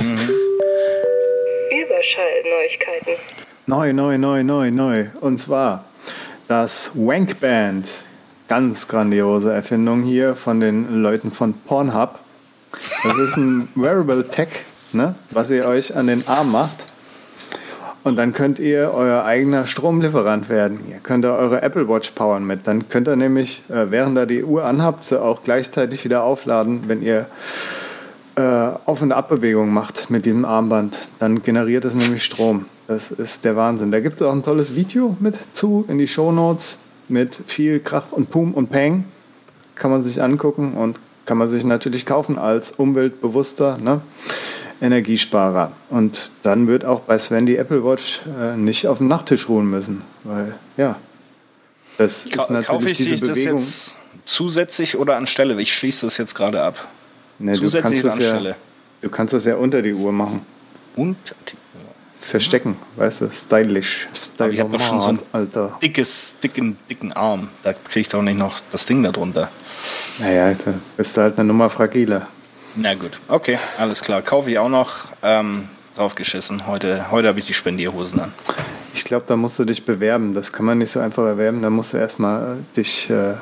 Überschallneuigkeiten. 1.67 3.15
Neu, 3.67 3.93
neu, 3.93 4.19
neu, 4.19 4.43
neu, 4.43 4.71
neu. 4.71 5.07
Und 5.21 5.39
zwar 5.39 5.85
das 6.49 6.91
Wank 6.95 7.41
Band. 7.41 7.89
Ganz 8.47 8.89
grandiose 8.89 9.53
Erfindung 9.53 10.03
hier 10.03 10.37
von 10.37 10.61
den 10.61 11.01
Leuten 11.01 11.33
von 11.33 11.55
Pornhub. 11.55 12.19
Das 13.03 13.17
ist 13.17 13.37
ein 13.37 13.69
Wearable 13.75 14.29
Tech, 14.29 14.49
ne, 14.93 15.15
was 15.31 15.51
ihr 15.51 15.65
euch 15.67 15.97
an 15.97 16.09
den 16.09 16.29
Arm 16.29 16.53
macht. 16.53 16.85
Und 18.05 18.17
dann 18.17 18.35
könnt 18.35 18.59
ihr 18.59 18.93
euer 18.95 19.25
eigener 19.25 19.67
Stromlieferant 19.67 20.51
werden. 20.51 20.81
Ihr 20.91 20.99
könnt 20.99 21.25
da 21.25 21.37
eure 21.37 21.63
Apple 21.63 21.89
Watch 21.89 22.11
powern 22.11 22.47
mit. 22.47 22.67
Dann 22.67 22.91
könnt 22.91 23.09
ihr 23.09 23.17
nämlich, 23.17 23.63
äh, 23.71 23.91
während 23.91 24.19
ihr 24.19 24.27
die 24.27 24.45
Uhr 24.45 24.65
anhabt, 24.65 25.05
sie 25.05 25.21
auch 25.21 25.43
gleichzeitig 25.43 26.05
wieder 26.05 26.23
aufladen, 26.23 26.83
wenn 26.87 27.01
ihr 27.03 27.27
äh, 28.37 28.43
Auf- 28.85 29.01
und 29.01 29.13
Abbewegung 29.13 29.73
macht 29.73 30.11
mit 30.11 30.27
diesem 30.27 30.45
Armband. 30.45 30.99
Dann 31.19 31.43
generiert 31.43 31.87
es 31.87 31.95
nämlich 31.95 32.23
Strom. 32.25 32.67
Das 32.89 33.11
ist 33.11 33.47
der 33.47 33.57
Wahnsinn. 33.57 33.91
Da 33.91 34.01
gibt 34.01 34.21
es 34.21 34.27
auch 34.27 34.33
ein 34.33 34.43
tolles 34.43 34.77
Video 34.77 35.17
mit 35.19 35.37
zu 35.55 35.87
in 35.89 35.97
die 35.97 36.09
Shownotes 36.09 36.79
mit 37.09 37.39
viel 37.47 37.81
Krach 37.81 38.13
und 38.13 38.31
Pum 38.31 38.53
und 38.53 38.71
Peng. 38.71 39.05
Kann 39.77 39.91
man 39.91 40.03
sich 40.03 40.21
angucken 40.21 40.75
und 40.75 40.99
kann 41.25 41.39
man 41.39 41.49
sich 41.49 41.65
natürlich 41.65 42.05
kaufen 42.05 42.39
als 42.39 42.71
umweltbewusster 42.71 43.79
ne? 43.79 44.03
Energiesparer. 44.81 45.73
Und 45.91 46.31
dann 46.43 46.67
wird 46.67 46.85
auch 46.85 47.01
bei 47.01 47.19
Sven 47.19 47.47
die 47.47 47.57
Apple 47.57 47.85
Watch 47.85 48.21
äh, 48.41 48.57
nicht 48.57 48.87
auf 48.89 48.99
dem 48.99 49.09
Nachttisch 49.09 49.49
ruhen 49.49 49.69
müssen. 49.71 50.03
Weil, 50.25 50.55
ja, 50.77 50.97
das 51.99 52.25
ist 52.25 52.33
Ka- 52.33 52.43
natürlich 52.51 52.67
Kaufe 52.67 52.91
ich 52.91 52.97
diese 52.99 53.11
dich 53.11 53.21
das 53.21 53.29
Bewegung. 53.31 53.59
jetzt 53.59 53.95
zusätzlich 54.25 54.97
oder 54.97 55.17
anstelle? 55.17 55.61
Ich 55.61 55.73
schließe 55.73 56.07
das 56.07 56.19
jetzt 56.19 56.35
gerade 56.35 56.63
ab. 56.63 56.89
Nee, 57.39 57.53
du, 57.53 57.59
zusätzlich 57.61 58.03
kannst 58.03 58.05
oder 58.05 58.15
das 58.17 58.25
ja, 58.25 58.31
anstelle? 58.33 58.57
du 59.03 59.09
kannst 59.11 59.35
das 59.35 59.45
ja 59.45 59.57
unter 59.57 59.83
die 59.83 59.95
Uhr 59.95 60.13
machen. 60.13 60.43
Und 60.97 61.17
die- 61.51 61.57
Verstecken, 62.21 62.79
weißt 62.97 63.21
du, 63.21 63.31
stylisch. 63.31 64.09
Aber 64.39 64.49
ich 64.49 64.59
hab 64.59 64.73
doch 64.73 64.81
schon 64.81 64.99
so 64.99 65.09
ein- 65.09 65.19
Alter. 65.31 65.79
dickes, 65.83 66.35
dicken, 66.43 66.79
dicken 66.89 67.13
Arm. 67.13 67.51
Da 67.63 67.75
kriege 67.75 68.01
ich 68.01 68.09
doch 68.09 68.23
nicht 68.23 68.39
noch 68.39 68.61
das 68.73 68.87
Ding 68.87 69.03
da 69.03 69.13
drunter. 69.13 69.51
Naja, 70.19 70.55
da 70.55 70.73
bist 70.97 71.19
du 71.19 71.21
halt 71.21 71.37
eine 71.39 71.47
Nummer 71.47 71.69
fragiler. 71.69 72.29
Na 72.77 72.95
gut, 72.95 73.21
okay, 73.29 73.59
alles 73.79 74.03
klar. 74.03 74.23
Kaufe 74.23 74.51
ich 74.51 74.59
auch 74.59 74.69
noch. 74.69 75.09
Ähm, 75.23 75.69
draufgeschissen. 75.95 76.67
Heute, 76.67 77.11
heute 77.11 77.29
habe 77.29 77.39
ich 77.39 77.47
die 77.47 77.55
Spendierhosen 77.55 78.21
an. 78.21 78.33
Ich 78.95 79.05
glaube, 79.05 79.25
da 79.27 79.37
musst 79.37 79.59
du 79.59 79.65
dich 79.65 79.85
bewerben. 79.85 80.35
Das 80.35 80.53
kann 80.53 80.67
man 80.67 80.79
nicht 80.79 80.91
so 80.91 81.01
einfach 81.01 81.25
erwerben. 81.25 81.63
Da 81.63 81.71
musst 81.71 81.95
du 81.95 81.99
erstmal 81.99 82.57
äh, 82.57 82.77
dich 82.77 83.09
äh, 83.11 83.35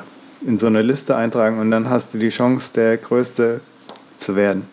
in 0.45 0.59
so 0.59 0.67
eine 0.67 0.81
Liste 0.81 1.15
eintragen 1.15 1.59
und 1.59 1.71
dann 1.71 1.89
hast 1.89 2.13
du 2.13 2.17
die 2.17 2.29
Chance, 2.29 2.73
der 2.73 2.97
Größte 2.97 3.61
zu 4.17 4.35
werden. 4.35 4.67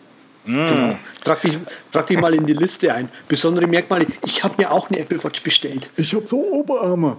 Trag 1.23 1.41
dich, 1.41 1.57
trag 1.91 2.07
dich 2.07 2.19
mal 2.19 2.33
in 2.33 2.45
die 2.45 2.53
Liste 2.53 2.93
ein. 2.93 3.09
Besondere 3.27 3.67
Merkmale. 3.67 4.07
Ich 4.25 4.43
habe 4.43 4.55
mir 4.57 4.71
auch 4.71 4.89
eine 4.89 4.99
Apple 4.99 5.23
Watch 5.23 5.41
bestellt. 5.43 5.91
Ich 5.97 6.13
habe 6.15 6.27
so 6.27 6.37
Oberarme. 6.51 7.17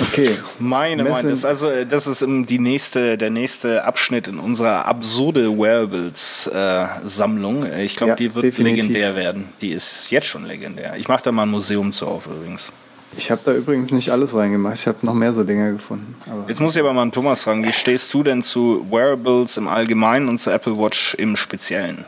Okay. 0.00 0.30
Meine, 0.58 1.02
Messen- 1.02 1.12
meine, 1.12 1.30
das 1.30 1.38
ist 1.40 1.44
also 1.44 1.68
äh, 1.70 1.86
das 1.86 2.06
ist 2.06 2.22
ähm, 2.22 2.46
die 2.46 2.58
nächste, 2.58 3.16
der 3.18 3.30
nächste 3.30 3.84
Abschnitt 3.84 4.28
in 4.28 4.38
unserer 4.38 4.86
absurde 4.86 5.56
Wearables 5.58 6.48
äh. 6.52 6.84
Äh, 6.84 7.84
Ich 7.84 7.96
glaube, 7.96 8.10
Ja, 8.10 8.16
die 8.16 8.34
wird 8.34 8.44
definitiv. 8.44 8.76
legendär 8.84 9.16
werden. 9.16 9.48
Die 9.60 9.70
ist 9.70 10.10
jetzt 10.10 10.26
schon 10.26 10.44
legendär. 10.44 10.94
Ich 10.98 11.08
mache 11.08 11.22
da 11.24 11.32
mal 11.32 11.42
ein 11.44 11.50
Museum 11.50 11.92
zu 11.92 12.06
auf 12.06 12.26
übrigens. 12.26 12.72
Ich 13.16 13.30
habe 13.30 13.40
da 13.44 13.52
übrigens 13.54 13.92
nicht 13.92 14.10
alles 14.10 14.34
reingemacht. 14.34 14.74
Ich 14.76 14.86
habe 14.86 14.98
noch 15.02 15.14
mehr 15.14 15.32
so 15.32 15.42
Dinge 15.42 15.72
gefunden. 15.72 16.14
Aber 16.30 16.44
Jetzt 16.48 16.60
muss 16.60 16.74
ich 16.76 16.80
aber 16.80 16.92
mal 16.92 17.02
an 17.02 17.12
Thomas 17.12 17.44
fragen, 17.44 17.64
wie 17.66 17.72
stehst 17.72 18.12
du 18.12 18.22
denn 18.22 18.42
zu 18.42 18.84
Wearables 18.90 19.56
im 19.56 19.68
Allgemeinen 19.68 20.28
und 20.28 20.38
zur 20.38 20.52
Apple 20.52 20.76
Watch 20.78 21.14
im 21.14 21.34
Speziellen? 21.36 22.04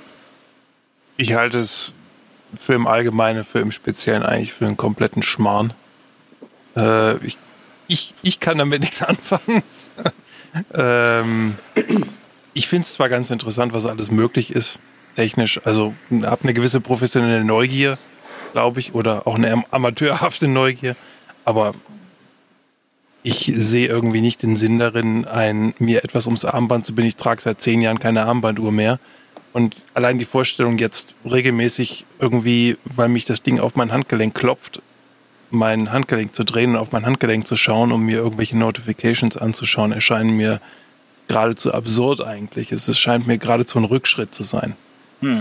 Ich 1.20 1.34
halte 1.34 1.58
es 1.58 1.94
für 2.54 2.74
im 2.74 2.86
Allgemeinen, 2.86 3.42
für 3.42 3.58
im 3.58 3.72
Speziellen 3.72 4.22
eigentlich 4.22 4.52
für 4.52 4.66
einen 4.66 4.76
kompletten 4.76 5.22
Schmarrn. 5.22 5.72
Äh, 6.76 7.16
ich, 7.26 7.36
ich, 7.88 8.14
ich 8.22 8.38
kann 8.38 8.56
damit 8.58 8.80
nichts 8.82 9.02
anfangen. 9.02 9.64
ähm, 10.74 11.56
ich 12.54 12.68
finde 12.68 12.84
es 12.84 12.94
zwar 12.94 13.08
ganz 13.08 13.30
interessant, 13.30 13.74
was 13.74 13.84
alles 13.84 14.12
möglich 14.12 14.52
ist, 14.54 14.78
technisch. 15.16 15.60
Also 15.64 15.94
habe 16.22 16.44
eine 16.44 16.54
gewisse 16.54 16.80
professionelle 16.80 17.44
Neugier, 17.44 17.98
glaube 18.52 18.78
ich, 18.78 18.94
oder 18.94 19.26
auch 19.26 19.34
eine 19.34 19.50
am- 19.52 19.64
amateurhafte 19.72 20.46
Neugier. 20.46 20.94
Aber 21.44 21.74
ich 23.24 23.52
sehe 23.56 23.88
irgendwie 23.88 24.20
nicht 24.20 24.44
den 24.44 24.56
Sinn 24.56 24.78
darin, 24.78 25.24
ein, 25.24 25.74
mir 25.80 26.04
etwas 26.04 26.26
ums 26.26 26.44
Armband 26.44 26.86
zu 26.86 26.94
binden. 26.94 27.08
Ich 27.08 27.16
trage 27.16 27.42
seit 27.42 27.60
zehn 27.60 27.82
Jahren 27.82 27.98
keine 27.98 28.24
Armbanduhr 28.24 28.70
mehr. 28.70 29.00
Und 29.58 29.74
allein 29.92 30.20
die 30.20 30.24
Vorstellung, 30.24 30.78
jetzt 30.78 31.16
regelmäßig 31.28 32.06
irgendwie, 32.20 32.76
weil 32.84 33.08
mich 33.08 33.24
das 33.24 33.42
Ding 33.42 33.58
auf 33.58 33.74
mein 33.74 33.90
Handgelenk 33.90 34.32
klopft, 34.32 34.80
mein 35.50 35.90
Handgelenk 35.90 36.32
zu 36.32 36.44
drehen 36.44 36.70
und 36.70 36.76
auf 36.76 36.92
mein 36.92 37.04
Handgelenk 37.04 37.44
zu 37.44 37.56
schauen, 37.56 37.90
um 37.90 38.04
mir 38.04 38.18
irgendwelche 38.18 38.56
Notifications 38.56 39.36
anzuschauen, 39.36 39.90
erscheinen 39.90 40.36
mir 40.36 40.60
geradezu 41.26 41.74
absurd 41.74 42.20
eigentlich. 42.20 42.70
Es 42.70 42.96
scheint 42.96 43.26
mir 43.26 43.36
geradezu 43.36 43.78
ein 43.78 43.84
Rückschritt 43.84 44.32
zu 44.32 44.44
sein. 44.44 44.76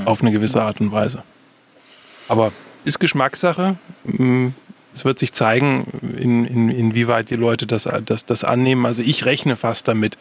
Auf 0.05 0.21
eine 0.21 0.31
gewisse 0.31 0.63
Art 0.63 0.81
und 0.81 0.91
Weise. 0.91 1.21
Aber 2.27 2.51
ist 2.85 2.99
Geschmackssache. 2.99 3.77
Mm, 4.03 4.47
Es 4.95 5.05
wird 5.05 5.19
sich 5.19 5.31
zeigen, 5.31 5.85
in, 6.17 6.43
in, 6.45 6.69
inwieweit 6.69 7.29
die 7.29 7.35
Leute 7.35 7.67
das, 7.67 7.87
das, 8.03 8.25
das 8.25 8.43
annehmen. 8.43 8.87
Also 8.87 9.03
ich 9.03 9.25
rechne 9.25 9.55
fast 9.55 9.87
damit, 9.87 10.17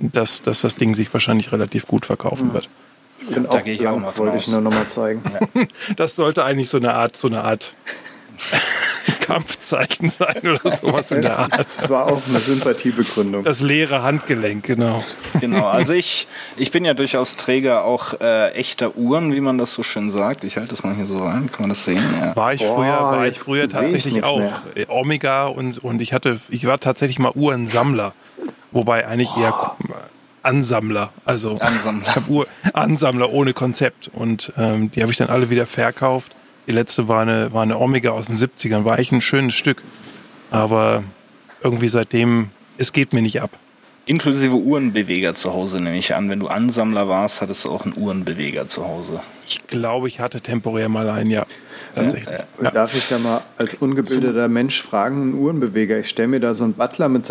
dass, 0.00 0.42
dass 0.42 0.62
das 0.62 0.74
Ding 0.74 0.96
sich 0.96 1.12
wahrscheinlich 1.12 1.52
relativ 1.52 1.86
gut 1.86 2.06
verkaufen 2.06 2.52
wird. 2.52 2.68
Ich 3.20 3.34
bin 3.34 3.44
da 3.44 3.50
auch 3.50 3.64
gehe 3.64 3.74
ich 3.74 3.80
auch 3.80 3.92
blank, 3.92 4.02
mal 4.02 4.10
von 4.12 4.26
wollte 4.26 4.38
ich 4.38 4.48
nur 4.48 4.60
noch 4.60 4.72
mal 4.72 4.88
zeigen. 4.88 5.22
Das 5.96 6.16
sollte 6.16 6.44
eigentlich 6.44 6.68
so 6.68 6.76
eine 6.76 6.94
Art, 6.94 7.16
so 7.16 7.28
eine 7.28 7.44
Art 7.44 7.74
Kampfzeichen 9.20 10.08
sein 10.08 10.40
oder 10.42 10.76
sowas 10.76 11.10
in 11.10 11.22
der 11.22 11.38
Art. 11.38 11.52
Das 11.52 11.90
war 11.90 12.06
auch 12.06 12.22
eine 12.28 12.38
Sympathiebegründung. 12.38 13.44
Das 13.44 13.60
leere 13.60 14.02
Handgelenk, 14.02 14.64
genau. 14.64 15.04
Genau, 15.40 15.66
also 15.66 15.92
ich, 15.94 16.28
ich 16.56 16.70
bin 16.70 16.84
ja 16.84 16.94
durchaus 16.94 17.36
Träger 17.36 17.84
auch 17.84 18.20
äh, 18.20 18.50
echter 18.52 18.96
Uhren, 18.96 19.32
wie 19.32 19.40
man 19.40 19.58
das 19.58 19.74
so 19.74 19.82
schön 19.82 20.10
sagt. 20.10 20.44
Ich 20.44 20.56
halte 20.56 20.70
das 20.70 20.82
mal 20.82 20.94
hier 20.94 21.06
so 21.06 21.18
rein, 21.18 21.50
kann 21.50 21.62
man 21.62 21.70
das 21.70 21.84
sehen? 21.84 22.02
Ja. 22.20 22.36
War 22.36 22.54
ich 22.54 22.62
Boah, 22.62 22.76
früher, 22.76 23.00
war 23.00 23.26
ich 23.26 23.38
früher 23.38 23.64
ich 23.64 23.72
tatsächlich 23.72 24.14
nichts 24.14 24.28
auch 24.28 24.38
mehr. 24.38 24.62
Omega 24.88 25.46
und, 25.46 25.82
und 25.82 26.00
ich 26.00 26.12
hatte, 26.12 26.38
ich 26.50 26.66
war 26.66 26.78
tatsächlich 26.78 27.18
mal 27.18 27.32
Uhrensammler. 27.34 28.14
Wobei 28.72 29.06
eigentlich 29.06 29.34
eher 29.36 29.74
Ansammler. 30.46 31.12
Also 31.24 31.58
Ansammler. 31.58 32.06
ich 32.08 32.16
habe 32.16 32.30
Uhr 32.30 32.46
Ansammler 32.72 33.30
ohne 33.32 33.52
Konzept. 33.52 34.10
Und 34.12 34.52
ähm, 34.56 34.90
die 34.92 35.02
habe 35.02 35.12
ich 35.12 35.18
dann 35.18 35.28
alle 35.28 35.50
wieder 35.50 35.66
verkauft. 35.66 36.32
Die 36.66 36.72
letzte 36.72 37.08
war 37.08 37.22
eine, 37.22 37.52
war 37.52 37.62
eine 37.62 37.78
Omega 37.78 38.10
aus 38.10 38.26
den 38.26 38.36
70ern. 38.36 38.84
War 38.84 38.94
eigentlich 38.94 39.12
ein 39.12 39.20
schönes 39.20 39.54
Stück. 39.54 39.82
Aber 40.50 41.04
irgendwie 41.62 41.88
seitdem, 41.88 42.50
es 42.78 42.92
geht 42.92 43.12
mir 43.12 43.22
nicht 43.22 43.42
ab. 43.42 43.58
Inklusive 44.08 44.54
Uhrenbeweger 44.54 45.34
zu 45.34 45.52
Hause, 45.52 45.80
nehme 45.80 45.98
ich 45.98 46.14
an. 46.14 46.30
Wenn 46.30 46.38
du 46.38 46.46
Ansammler 46.46 47.08
warst, 47.08 47.40
hattest 47.40 47.64
du 47.64 47.70
auch 47.70 47.84
einen 47.84 47.96
Uhrenbeweger 47.96 48.68
zu 48.68 48.86
Hause. 48.86 49.20
Ich 49.48 49.66
glaube, 49.66 50.06
ich 50.06 50.20
hatte 50.20 50.40
temporär 50.40 50.88
mal 50.88 51.10
einen, 51.10 51.30
ja. 51.30 51.44
Tatsächlich. 51.96 52.38
Ja. 52.62 52.70
Darf 52.70 52.94
ich 52.94 53.08
da 53.08 53.18
mal 53.18 53.40
als 53.56 53.74
ungebildeter 53.74 54.46
Mensch 54.46 54.80
fragen, 54.80 55.22
einen 55.22 55.34
Uhrenbeweger? 55.34 55.98
Ich 55.98 56.08
stelle 56.08 56.28
mir 56.28 56.40
da 56.40 56.54
so 56.54 56.62
einen 56.62 56.74
Butler 56.74 57.08
mit 57.08 57.26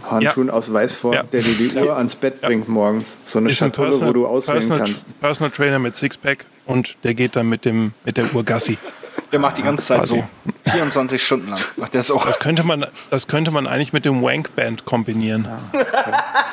Samthandschuhen 0.00 0.48
Ja. 0.48 0.52
aus 0.54 0.72
Weiß 0.72 0.96
vor, 0.96 1.14
Ja. 1.14 1.22
der 1.24 1.42
dir 1.42 1.54
die 1.54 1.76
Uhr 1.76 1.96
ans 1.96 2.16
Bett 2.16 2.40
bringt 2.40 2.68
morgens. 2.68 3.18
So 3.24 3.38
eine 3.38 3.50
Ist 3.50 3.62
ein 3.62 3.68
Schatulle, 3.70 3.88
Personal, 3.90 4.08
wo 4.08 4.12
du 4.14 4.26
auswählen 4.26 4.58
Personal, 4.58 4.78
kannst. 4.78 5.20
Personal 5.20 5.50
Trainer 5.50 5.78
mit 5.78 5.96
Sixpack 5.96 6.46
und 6.66 6.96
der 7.04 7.14
geht 7.14 7.36
dann 7.36 7.48
mit, 7.48 7.64
dem, 7.64 7.92
mit 8.04 8.16
der 8.16 8.32
Uhr 8.34 8.44
Gassi. 8.44 8.78
Der 9.32 9.38
macht 9.38 9.58
die 9.58 9.62
ganze 9.62 9.84
Zeit 9.86 9.98
quasi. 9.98 10.24
so. 10.64 10.70
24 10.72 11.22
Stunden 11.22 11.50
lang. 11.50 11.60
Macht 11.76 11.94
der 11.94 12.02
so. 12.02 12.20
Das 12.24 12.40
könnte 12.40 12.64
man, 12.64 12.86
das 13.10 13.28
könnte 13.28 13.50
man 13.52 13.66
eigentlich 13.68 13.92
mit 13.92 14.04
dem 14.04 14.22
Wank 14.22 14.56
Band 14.56 14.84
kombinieren. 14.86 15.46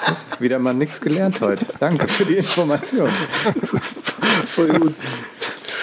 Das 0.07 0.19
ist 0.25 0.39
wieder 0.41 0.59
mal 0.59 0.73
nichts 0.75 1.01
gelernt 1.01 1.41
heute. 1.41 1.65
Danke 1.79 2.07
für 2.07 2.25
die 2.25 2.35
Information. 2.37 3.09
Voll 4.47 4.67
gut. 4.69 4.93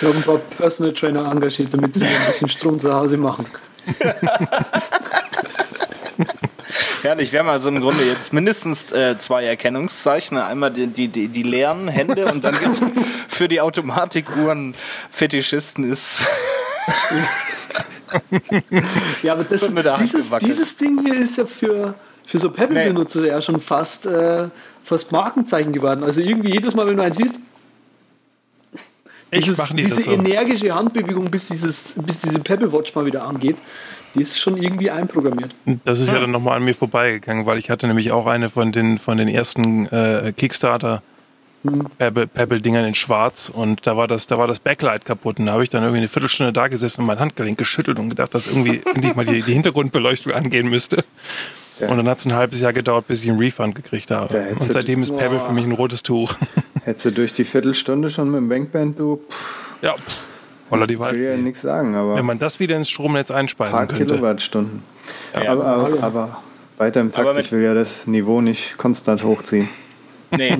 Ich 0.00 0.06
habe 0.06 0.16
ein 0.16 0.22
paar 0.22 0.38
Personal 0.38 0.92
Trainer 0.92 1.30
engagiert, 1.30 1.72
damit 1.74 1.94
sie 1.94 2.02
ein 2.04 2.26
bisschen 2.26 2.48
Strom 2.48 2.78
zu 2.78 2.92
Hause 2.92 3.16
machen. 3.16 3.46
Herrlich, 7.04 7.32
wir 7.32 7.40
haben 7.40 7.50
also 7.50 7.68
im 7.68 7.82
Grunde 7.82 8.02
jetzt 8.02 8.32
mindestens 8.32 8.90
äh, 8.90 9.18
zwei 9.18 9.44
Erkennungszeichen. 9.44 10.38
Einmal 10.38 10.70
die, 10.70 10.86
die, 10.86 11.08
die, 11.08 11.28
die 11.28 11.42
leeren 11.42 11.86
Hände 11.86 12.24
und 12.32 12.42
dann 12.42 12.58
gibt 12.58 12.80
für 13.28 13.46
die 13.46 13.60
Automatikuhren 13.60 14.74
Fetischisten 15.10 15.84
ist. 15.84 16.22
Ja, 19.22 19.34
aber 19.34 19.44
das, 19.44 19.62
Wird 19.62 19.74
mit 19.74 19.84
der 19.84 19.98
Hand 19.98 20.04
dieses, 20.04 20.30
dieses 20.38 20.76
Ding 20.76 20.98
hier 21.04 21.20
ist 21.20 21.36
ja 21.36 21.44
für, 21.44 21.94
für 22.24 22.38
so 22.38 22.50
Pebble-Benutzer 22.50 23.26
ja 23.26 23.42
schon 23.42 23.60
fast, 23.60 24.06
äh, 24.06 24.48
fast 24.82 25.12
Markenzeichen 25.12 25.74
geworden. 25.74 26.04
Also 26.04 26.22
irgendwie 26.22 26.52
jedes 26.52 26.74
Mal, 26.74 26.86
wenn 26.86 26.96
du 26.96 27.02
eins 27.02 27.18
siehst, 27.18 27.38
Ich 29.30 29.44
dieses, 29.44 29.68
die 29.68 29.76
diese 29.76 29.96
das 29.96 30.04
so. 30.04 30.10
energische 30.12 30.74
Handbewegung, 30.74 31.30
bis, 31.30 31.48
dieses, 31.48 31.96
bis 31.96 32.18
diese 32.20 32.38
Pebble 32.38 32.72
Watch 32.72 32.94
mal 32.94 33.04
wieder 33.04 33.24
angeht, 33.24 33.56
die 34.14 34.20
ist 34.20 34.38
schon 34.38 34.56
irgendwie 34.56 34.90
einprogrammiert. 34.90 35.54
Das 35.84 36.00
ist 36.00 36.10
ja 36.12 36.20
dann 36.20 36.30
nochmal 36.30 36.56
an 36.56 36.64
mir 36.64 36.74
vorbeigegangen, 36.74 37.46
weil 37.46 37.58
ich 37.58 37.70
hatte 37.70 37.86
nämlich 37.86 38.12
auch 38.12 38.26
eine 38.26 38.48
von 38.48 38.72
den, 38.72 38.98
von 38.98 39.16
den 39.18 39.28
ersten 39.28 39.86
äh, 39.86 40.32
Kickstarter 40.36 41.02
Pebble- 41.98 42.26
Pebble-Dingern 42.26 42.84
in 42.84 42.94
schwarz 42.94 43.50
und 43.52 43.86
da 43.86 43.96
war 43.96 44.06
das, 44.06 44.26
da 44.26 44.36
war 44.36 44.46
das 44.46 44.60
Backlight 44.60 45.04
kaputt 45.06 45.38
und 45.38 45.46
da 45.46 45.52
habe 45.52 45.62
ich 45.62 45.70
dann 45.70 45.82
irgendwie 45.82 45.98
eine 45.98 46.08
Viertelstunde 46.08 46.52
da 46.52 46.68
gesessen 46.68 47.00
und 47.00 47.06
mein 47.06 47.18
Handgelenk 47.18 47.56
geschüttelt 47.56 47.98
und 47.98 48.10
gedacht, 48.10 48.34
dass 48.34 48.46
irgendwie 48.46 48.82
endlich 48.94 49.14
mal 49.16 49.24
die, 49.24 49.40
die 49.42 49.52
Hintergrundbeleuchtung 49.54 50.32
angehen 50.32 50.68
müsste. 50.68 51.02
Ja. 51.80 51.88
Und 51.88 51.96
dann 51.96 52.08
hat 52.08 52.18
es 52.18 52.26
ein 52.26 52.34
halbes 52.34 52.60
Jahr 52.60 52.72
gedauert, 52.72 53.08
bis 53.08 53.24
ich 53.24 53.30
einen 53.30 53.38
Refund 53.38 53.74
gekriegt 53.74 54.10
habe. 54.10 54.36
Und 54.58 54.68
du- 54.68 54.72
seitdem 54.72 55.02
ist 55.02 55.16
Pebble 55.16 55.40
für 55.40 55.52
mich 55.52 55.64
ein 55.64 55.72
rotes 55.72 56.02
Tuch. 56.02 56.34
Hättest 56.84 57.06
du 57.06 57.12
durch 57.12 57.32
die 57.32 57.44
Viertelstunde 57.44 58.10
schon 58.10 58.30
mit 58.30 58.38
dem 58.40 58.48
Bankband, 58.50 58.98
du, 59.00 59.22
pff, 59.28 59.36
ja, 59.82 59.94
pff, 59.94 60.18
holla 60.70 60.86
die 60.86 60.98
will 60.98 61.06
ja 61.06 61.28
Waldfee. 61.30 61.42
nichts 61.42 61.60
sagen, 61.62 61.94
aber 61.94 62.16
Wenn 62.16 62.26
man 62.26 62.38
das 62.38 62.60
wieder 62.60 62.76
ins 62.76 62.90
Stromnetz 62.90 63.30
ein 63.30 63.34
paar 63.34 63.40
einspeisen 63.40 63.88
könnte. 63.88 64.06
Kilowattstunden. 64.14 64.82
Ja. 65.42 65.52
aber, 65.52 65.64
aber, 65.66 66.02
aber 66.02 66.42
weiter 66.78 67.00
im 67.00 67.12
Takt, 67.12 67.38
ich 67.38 67.52
will 67.52 67.62
ja 67.62 67.74
das 67.74 68.06
Niveau 68.06 68.40
nicht 68.40 68.76
konstant 68.78 69.22
hochziehen. 69.22 69.68
Nee, 70.30 70.56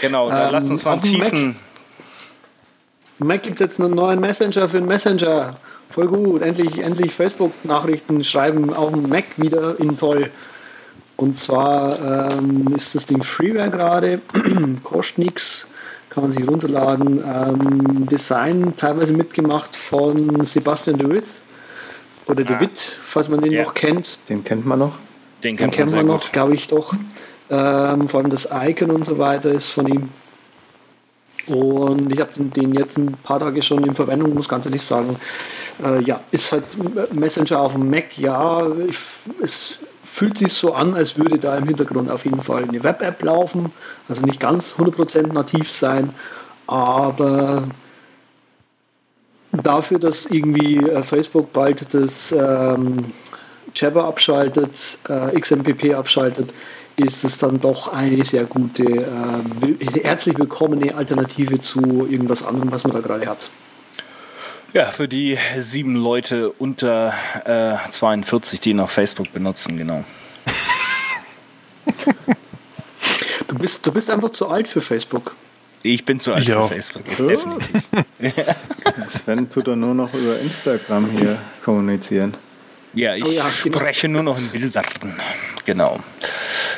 genau. 0.00 0.28
Dann 0.28 0.46
Ähm, 0.46 0.52
lass 0.52 0.68
uns 0.70 0.84
mal 0.84 0.96
Mac- 0.96 1.02
tiefen. 1.04 1.56
Im 3.20 3.26
Mac 3.28 3.42
gibt 3.44 3.56
es 3.56 3.60
jetzt 3.60 3.80
einen 3.80 3.94
neuen 3.94 4.20
Messenger 4.20 4.68
für 4.68 4.78
den 4.78 4.86
Messenger. 4.88 5.56
Voll 5.90 6.08
gut. 6.08 6.42
Endlich, 6.42 6.78
endlich 6.78 7.12
Facebook-Nachrichten 7.14 8.24
schreiben 8.24 8.74
auf 8.74 8.90
dem 8.92 9.08
Mac 9.08 9.24
wieder 9.36 9.78
in 9.78 9.96
toll. 9.98 10.30
Und 11.16 11.38
zwar 11.38 12.32
ähm, 12.32 12.74
ist 12.76 12.94
das 12.96 13.06
Ding 13.06 13.22
Freeware 13.22 13.70
gerade, 13.70 14.20
kostet 14.82 15.18
nichts, 15.18 15.68
kann 16.14 16.22
man 16.22 16.32
sich 16.32 16.46
runterladen. 16.46 17.18
Ähm, 17.24 18.06
Design 18.06 18.74
teilweise 18.76 19.12
mitgemacht 19.12 19.74
von 19.74 20.44
Sebastian 20.44 20.96
de 20.96 21.08
With 21.10 21.24
oder 22.26 22.44
de 22.44 22.60
Witt, 22.60 22.78
falls 23.02 23.28
man 23.28 23.40
den 23.42 23.52
Ja. 23.52 23.64
noch 23.64 23.74
kennt. 23.74 24.18
Den 24.28 24.44
kennt 24.44 24.64
man 24.64 24.78
noch. 24.78 24.92
Den 25.42 25.56
Den 25.56 25.70
kennt 25.70 25.92
man 25.92 26.06
noch, 26.06 26.30
glaube 26.32 26.54
ich 26.54 26.68
doch. 26.68 26.94
Ähm, 27.50 28.08
vor 28.08 28.20
allem 28.20 28.30
das 28.30 28.48
Icon 28.50 28.90
und 28.90 29.04
so 29.04 29.18
weiter 29.18 29.50
ist 29.52 29.70
von 29.70 29.86
ihm. 29.88 30.08
Und 31.46 32.10
ich 32.10 32.20
habe 32.20 32.30
den 32.38 32.72
jetzt 32.74 32.96
ein 32.96 33.12
paar 33.22 33.38
Tage 33.38 33.60
schon 33.60 33.84
in 33.84 33.94
Verwendung, 33.94 34.32
muss 34.32 34.48
ganz 34.48 34.64
ehrlich 34.64 34.82
sagen. 34.82 35.16
Äh, 35.84 36.02
ja, 36.02 36.20
ist 36.30 36.52
halt 36.52 36.64
Messenger 37.12 37.60
auf 37.60 37.72
dem 37.72 37.90
Mac, 37.90 38.16
ja. 38.16 38.66
Ich, 38.88 38.98
es 39.42 39.80
fühlt 40.04 40.38
sich 40.38 40.52
so 40.52 40.74
an, 40.74 40.94
als 40.94 41.16
würde 41.16 41.38
da 41.38 41.56
im 41.56 41.66
Hintergrund 41.66 42.10
auf 42.10 42.24
jeden 42.24 42.42
Fall 42.42 42.64
eine 42.64 42.82
Web-App 42.82 43.22
laufen. 43.22 43.72
Also 44.08 44.24
nicht 44.24 44.40
ganz 44.40 44.74
100% 44.78 45.32
nativ 45.32 45.70
sein, 45.70 46.14
aber 46.66 47.64
dafür, 49.52 49.98
dass 49.98 50.26
irgendwie 50.26 50.78
äh, 50.78 51.02
Facebook 51.02 51.52
bald 51.52 51.94
das 51.94 52.32
ähm, 52.32 53.12
Jabber 53.74 54.04
abschaltet, 54.04 54.98
äh, 55.08 55.38
XMPP 55.38 55.94
abschaltet, 55.94 56.54
ist 56.96 57.24
es 57.24 57.38
dann 57.38 57.60
doch 57.60 57.92
eine 57.92 58.24
sehr 58.24 58.44
gute, 58.44 58.84
äh, 58.84 60.00
herzlich 60.02 60.38
willkommene 60.38 60.94
Alternative 60.94 61.58
zu 61.58 62.06
irgendwas 62.08 62.44
anderem, 62.44 62.70
was 62.70 62.84
man 62.84 62.92
da 62.92 63.00
gerade 63.00 63.26
hat. 63.26 63.50
Ja, 64.74 64.86
für 64.86 65.06
die 65.06 65.38
sieben 65.56 65.94
Leute 65.94 66.50
unter 66.50 67.14
äh, 67.44 67.76
42, 67.90 68.58
die 68.58 68.74
noch 68.74 68.90
Facebook 68.90 69.32
benutzen, 69.32 69.76
genau. 69.78 70.04
Du 73.46 73.58
bist, 73.60 73.86
du 73.86 73.92
bist 73.92 74.10
einfach 74.10 74.30
zu 74.30 74.48
alt 74.48 74.66
für 74.66 74.80
Facebook. 74.80 75.36
Ich 75.82 76.04
bin 76.04 76.18
zu 76.18 76.32
alt 76.32 76.42
Ich 76.42 76.50
für 76.50 76.58
auch. 76.58 76.72
Facebook. 76.72 77.04
Definitiv. 77.04 77.82
Sven 79.08 79.48
tut 79.48 79.68
doch 79.68 79.76
nur 79.76 79.94
noch 79.94 80.12
über 80.12 80.40
Instagram 80.40 81.08
hier 81.16 81.38
kommunizieren. 81.62 82.34
Ja, 82.94 83.14
ich 83.14 83.24
Oh 83.24 83.28
ja, 83.30 83.44
genau. 83.62 83.76
spreche 83.78 84.08
nur 84.08 84.24
noch 84.24 84.38
in 84.38 84.48
Bildern. 84.48 84.84
Genau. 85.64 86.00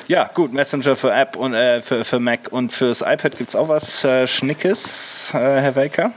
Ja, 0.07 0.29
gut, 0.35 0.53
Messenger 0.53 0.97
für 0.97 1.13
App 1.13 1.37
und 1.37 1.55
äh, 1.55 1.81
für, 1.81 2.05
für 2.05 2.21
Mac 2.21 2.49
und 2.53 2.75
fürs 2.75 3.01
iPad 3.01 3.39
gibt 3.39 3.49
es 3.51 3.57
auch 3.57 3.69
was 3.69 4.05
äh, 4.05 4.27
Schnickes, 4.27 5.31
äh, 5.33 5.39
Herr 5.39 5.77
Welker. 5.77 6.13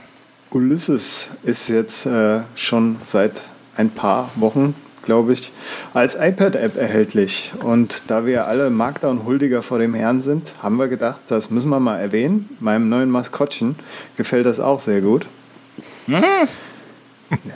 Ulysses 0.52 1.30
ist 1.44 1.68
jetzt 1.68 2.06
äh, 2.06 2.40
schon 2.56 2.96
seit 3.04 3.40
ein 3.76 3.90
paar 3.90 4.30
Wochen, 4.34 4.74
glaube 5.02 5.32
ich, 5.32 5.52
als 5.94 6.16
iPad-App 6.16 6.76
erhältlich. 6.76 7.52
Und 7.62 8.02
da 8.08 8.26
wir 8.26 8.46
alle 8.46 8.68
Markdown-Huldiger 8.70 9.62
vor 9.62 9.78
dem 9.78 9.94
Herrn 9.94 10.22
sind, 10.22 10.54
haben 10.62 10.76
wir 10.76 10.88
gedacht, 10.88 11.20
das 11.28 11.50
müssen 11.50 11.70
wir 11.70 11.80
mal 11.80 11.98
erwähnen. 11.98 12.48
Meinem 12.60 12.88
neuen 12.88 13.10
Maskottchen 13.10 13.76
gefällt 14.16 14.46
das 14.46 14.60
auch 14.60 14.80
sehr 14.80 15.00
gut. 15.00 15.26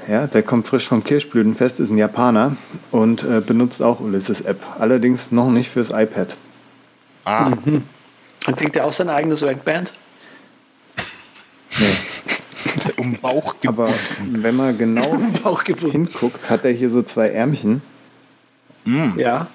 Ja, 0.09 0.29
der 0.29 0.43
kommt 0.45 0.69
frisch 0.69 0.87
vom 0.87 1.03
Kirschblütenfest, 1.03 1.81
ist 1.81 1.91
ein 1.91 1.99
Japaner 1.99 2.57
und 2.93 3.25
äh, 3.25 3.41
benutzt 3.41 3.83
auch 3.83 3.99
Ulysses-App. 3.99 4.61
Allerdings 4.79 5.33
noch 5.33 5.51
nicht 5.51 5.69
fürs 5.69 5.91
iPad. 5.91 6.37
Ah, 7.25 7.51
Dann 8.47 8.57
kriegt 8.57 8.77
er 8.77 8.85
auch 8.85 8.93
sein 8.93 9.09
eigenes 9.09 9.43
Workband. 9.43 9.95
Nee. 11.81 11.87
um 12.97 13.15
Bauch 13.15 13.55
Aber 13.67 13.89
wenn 14.31 14.57
man 14.57 14.77
genau 14.79 15.03
gefunden. 15.65 15.91
hinguckt, 15.91 16.51
hat 16.51 16.65
er 16.65 16.73
hier 16.73 16.91
so 16.91 17.03
zwei 17.03 17.29
Ärmchen. 17.31 17.83
Ja. 19.17 19.49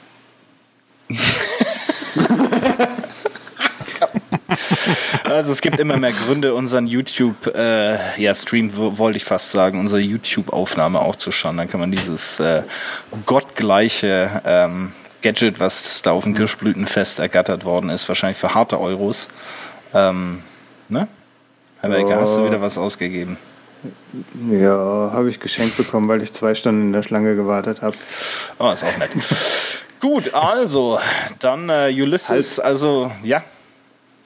Also 5.23 5.51
es 5.51 5.61
gibt 5.61 5.79
immer 5.79 5.97
mehr 5.97 6.11
Gründe, 6.11 6.53
unseren 6.55 6.87
YouTube, 6.87 7.47
äh, 7.55 8.19
ja, 8.21 8.33
Stream 8.33 8.75
wo- 8.75 8.97
wollte 8.97 9.17
ich 9.17 9.23
fast 9.25 9.51
sagen, 9.51 9.79
unsere 9.79 10.01
YouTube-Aufnahme 10.01 10.99
auch 10.99 11.15
zu 11.15 11.31
schauen. 11.31 11.57
Dann 11.57 11.69
kann 11.69 11.79
man 11.79 11.91
dieses 11.91 12.39
äh, 12.39 12.63
gottgleiche 13.25 14.41
ähm, 14.45 14.91
Gadget, 15.21 15.59
was 15.59 16.01
da 16.01 16.11
auf 16.11 16.23
dem 16.23 16.33
Kirschblütenfest 16.33 17.19
ergattert 17.19 17.63
worden 17.65 17.89
ist, 17.89 18.07
wahrscheinlich 18.07 18.37
für 18.37 18.53
harte 18.55 18.79
Euros. 18.79 19.29
Ähm, 19.93 20.41
ne? 20.87 21.07
Herr 21.81 21.91
Welke, 21.91 22.15
hast 22.15 22.35
du 22.35 22.45
wieder 22.45 22.61
was 22.61 22.77
ausgegeben? 22.77 23.37
Ja, 24.51 25.11
habe 25.13 25.29
ich 25.29 25.39
geschenkt 25.39 25.77
bekommen, 25.77 26.09
weil 26.09 26.21
ich 26.21 26.33
zwei 26.33 26.53
Stunden 26.53 26.81
in 26.81 26.93
der 26.93 27.03
Schlange 27.03 27.35
gewartet 27.35 27.81
habe. 27.81 27.95
Oh, 28.57 28.69
ist 28.71 28.83
auch 28.83 28.97
nett. 28.97 29.11
Gut, 30.01 30.33
also, 30.33 30.99
dann 31.39 31.69
äh, 31.69 31.93
Ulysses, 31.93 32.59
also, 32.59 33.11
ja. 33.23 33.43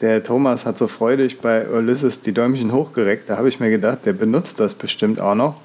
Der 0.01 0.23
Thomas 0.23 0.65
hat 0.65 0.79
so 0.79 0.87
freudig 0.87 1.41
bei 1.41 1.67
Ulysses 1.67 2.21
die 2.21 2.31
Däumchen 2.31 2.71
hochgereckt. 2.71 3.29
Da 3.29 3.37
habe 3.37 3.49
ich 3.49 3.59
mir 3.59 3.69
gedacht, 3.69 3.99
der 4.05 4.13
benutzt 4.13 4.59
das 4.59 4.73
bestimmt 4.73 5.19
auch 5.19 5.35
noch. 5.35 5.61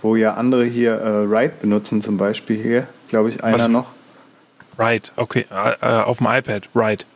Wo 0.00 0.16
ja 0.16 0.34
andere 0.34 0.64
hier 0.64 0.92
äh, 0.92 1.08
Ride 1.24 1.52
benutzen, 1.60 2.00
zum 2.00 2.16
Beispiel 2.16 2.62
hier, 2.62 2.86
glaube 3.08 3.28
ich, 3.28 3.44
einer 3.44 3.58
Was? 3.58 3.68
noch. 3.68 3.86
Right, 4.78 5.12
okay. 5.16 5.44
Äh, 5.50 5.72
äh, 5.82 6.02
auf 6.02 6.18
dem 6.18 6.28
iPad, 6.28 6.68
right. 6.74 7.06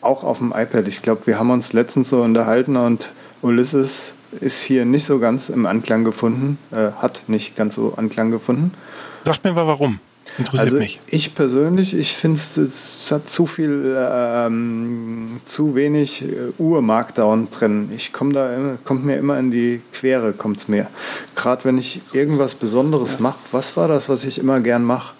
Auch 0.00 0.22
auf 0.22 0.38
dem 0.38 0.52
iPad. 0.56 0.86
Ich 0.86 1.02
glaube, 1.02 1.26
wir 1.26 1.38
haben 1.38 1.50
uns 1.50 1.72
letztens 1.72 2.10
so 2.10 2.22
unterhalten 2.22 2.76
und 2.76 3.12
Ulysses 3.42 4.12
ist 4.40 4.62
hier 4.62 4.84
nicht 4.84 5.06
so 5.06 5.18
ganz 5.18 5.48
im 5.48 5.66
Anklang 5.66 6.04
gefunden, 6.04 6.58
äh, 6.70 6.92
hat 6.92 7.24
nicht 7.28 7.56
ganz 7.56 7.74
so 7.74 7.94
Anklang 7.96 8.30
gefunden. 8.30 8.72
Sagt 9.24 9.44
mir 9.44 9.52
mal 9.52 9.66
warum. 9.66 9.98
Interessiert 10.38 10.66
Also 10.66 10.78
mich. 10.78 11.00
ich 11.08 11.34
persönlich, 11.34 11.94
ich 11.94 12.12
finde 12.14 12.38
es 12.38 13.08
hat 13.10 13.28
zu 13.28 13.46
viel, 13.46 13.96
ähm, 13.98 15.38
zu 15.44 15.74
wenig 15.74 16.22
äh, 16.22 16.52
Ur-Markdown 16.58 17.50
drin. 17.50 17.90
Ich 17.94 18.12
komme 18.12 18.32
da, 18.32 18.78
kommt 18.84 19.04
mir 19.04 19.16
immer 19.16 19.38
in 19.38 19.50
die 19.50 19.80
Quere, 19.92 20.32
kommt 20.32 20.58
es 20.58 20.68
mir. 20.68 20.86
Gerade 21.34 21.64
wenn 21.64 21.78
ich 21.78 22.00
irgendwas 22.12 22.54
Besonderes 22.54 23.18
mache, 23.18 23.38
was 23.50 23.76
war 23.76 23.88
das, 23.88 24.08
was 24.08 24.24
ich 24.24 24.38
immer 24.38 24.60
gern 24.60 24.84
mache? 24.84 25.14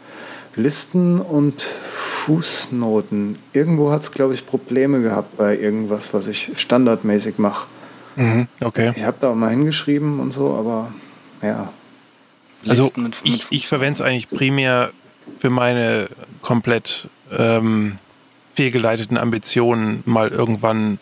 Listen 0.55 1.21
und 1.21 1.63
Fußnoten. 1.63 3.39
Irgendwo 3.53 3.91
hat 3.91 4.03
es, 4.03 4.13
glaube 4.13 4.35
ich, 4.35 4.47
Probleme 4.47 5.01
gehabt 5.03 5.37
bei 5.37 5.57
irgendwas, 5.59 6.13
was 6.15 6.29
ich 6.29 6.53
standardmäßig 6.57 7.39
mache. 7.39 7.67
Mhm, 8.17 8.49
okay. 8.61 8.93
Ich 8.97 9.05
habe 9.05 9.17
da 9.21 9.31
auch 9.31 9.35
mal 9.35 9.51
hingeschrieben 9.51 10.21
und 10.21 10.33
so, 10.33 10.55
aber 10.55 10.93
ja, 11.43 11.73
also 12.69 12.85
mit, 12.97 12.97
mit 12.97 13.21
ich, 13.25 13.47
ich 13.51 13.67
verwende 13.69 13.95
es 13.95 14.01
eigentlich 14.01 14.29
primär 14.29 14.91
für 15.33 15.51
meine 15.51 16.09
komplett 16.43 17.09
ähm, 17.37 17.99
fehlgeleiteten 18.53 19.17
Ambitionen, 19.17 20.03
mal 20.05 20.29
irgendwann 20.29 20.99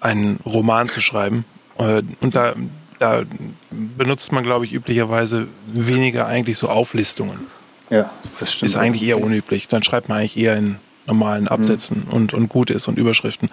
einen 0.00 0.40
Roman 0.44 0.88
zu 0.88 1.00
schreiben. 1.00 1.44
Äh, 1.78 2.02
und 2.20 2.34
da, 2.34 2.54
da 2.98 3.22
benutzt 3.70 4.32
man, 4.32 4.42
glaube 4.42 4.64
ich, 4.64 4.72
üblicherweise 4.72 5.48
weniger 5.66 6.26
eigentlich 6.26 6.58
so 6.58 6.68
Auflistungen. 6.68 7.46
Ja, 7.90 8.10
das 8.38 8.52
stimmt. 8.52 8.70
Ist 8.70 8.76
eigentlich 8.76 9.02
eher 9.02 9.22
unüblich. 9.22 9.68
Dann 9.68 9.82
schreibt 9.82 10.08
man 10.08 10.18
eigentlich 10.18 10.36
eher 10.36 10.56
in 10.56 10.76
normalen 11.06 11.48
Absätzen 11.48 12.04
mhm. 12.06 12.12
und, 12.12 12.34
und 12.34 12.48
gut 12.48 12.70
ist 12.70 12.88
und 12.88 12.98
Überschriften. 12.98 13.50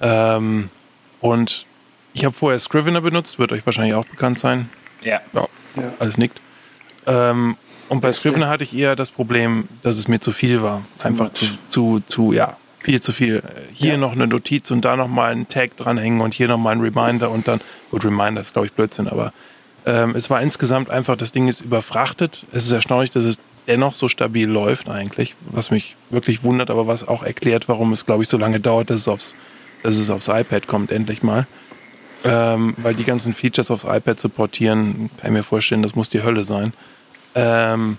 Ähm, 0.00 0.70
und 1.20 1.66
ich 2.12 2.24
habe 2.24 2.34
vorher 2.34 2.58
Scrivener 2.58 3.00
benutzt, 3.00 3.38
wird 3.38 3.52
euch 3.52 3.64
wahrscheinlich 3.64 3.94
auch 3.94 4.06
bekannt 4.06 4.38
sein. 4.38 4.68
Ja. 5.02 5.20
ja, 5.32 5.46
ja. 5.76 5.92
Alles 5.98 6.18
nickt. 6.18 6.40
Ähm, 7.06 7.56
und 7.88 8.00
bei 8.00 8.12
Scrivener 8.12 8.48
hatte 8.48 8.64
ich 8.64 8.76
eher 8.76 8.96
das 8.96 9.10
Problem, 9.10 9.68
dass 9.82 9.96
es 9.96 10.08
mir 10.08 10.20
zu 10.20 10.32
viel 10.32 10.62
war. 10.62 10.84
Einfach 11.02 11.32
zu, 11.32 11.46
zu, 11.68 12.00
zu, 12.06 12.32
ja, 12.32 12.56
viel 12.78 13.00
zu 13.00 13.12
viel. 13.12 13.42
Hier 13.72 13.92
ja. 13.92 13.96
noch 13.96 14.12
eine 14.12 14.26
Notiz 14.26 14.70
und 14.70 14.84
da 14.84 14.96
nochmal 14.96 15.32
einen 15.32 15.48
Tag 15.48 15.76
dranhängen 15.76 16.20
und 16.20 16.34
hier 16.34 16.48
nochmal 16.48 16.76
ein 16.76 16.80
Reminder 16.80 17.30
und 17.30 17.48
dann, 17.48 17.60
gut, 17.90 18.04
Reminder 18.04 18.40
ist 18.40 18.52
glaube 18.52 18.66
ich 18.66 18.72
Blödsinn, 18.72 19.08
aber 19.08 19.32
ähm, 19.86 20.14
es 20.14 20.28
war 20.28 20.42
insgesamt 20.42 20.90
einfach, 20.90 21.16
das 21.16 21.32
Ding 21.32 21.48
ist 21.48 21.62
überfrachtet. 21.62 22.46
Es 22.52 22.64
ist 22.64 22.72
erstaunlich, 22.72 23.10
dass 23.10 23.24
es 23.24 23.38
dennoch 23.66 23.94
so 23.94 24.08
stabil 24.08 24.48
läuft 24.48 24.88
eigentlich, 24.88 25.34
was 25.40 25.70
mich 25.70 25.96
wirklich 26.10 26.42
wundert, 26.42 26.70
aber 26.70 26.86
was 26.86 27.06
auch 27.06 27.22
erklärt, 27.22 27.68
warum 27.68 27.92
es 27.92 28.06
glaube 28.06 28.22
ich 28.22 28.28
so 28.28 28.38
lange 28.38 28.60
dauert, 28.60 28.90
dass 28.90 28.96
es 28.96 29.08
aufs, 29.08 29.34
dass 29.82 29.96
es 29.96 30.10
aufs 30.10 30.28
iPad 30.28 30.66
kommt, 30.66 30.90
endlich 30.90 31.22
mal. 31.22 31.46
Ähm, 32.24 32.74
weil 32.78 32.94
die 32.94 33.04
ganzen 33.04 33.32
Features 33.32 33.70
aufs 33.70 33.84
iPad 33.84 34.18
zu 34.18 34.28
portieren, 34.28 35.10
kann 35.18 35.30
ich 35.30 35.36
mir 35.36 35.42
vorstellen, 35.42 35.82
das 35.82 35.94
muss 35.94 36.10
die 36.10 36.22
Hölle 36.22 36.42
sein. 36.42 36.72
Ähm, 37.34 37.96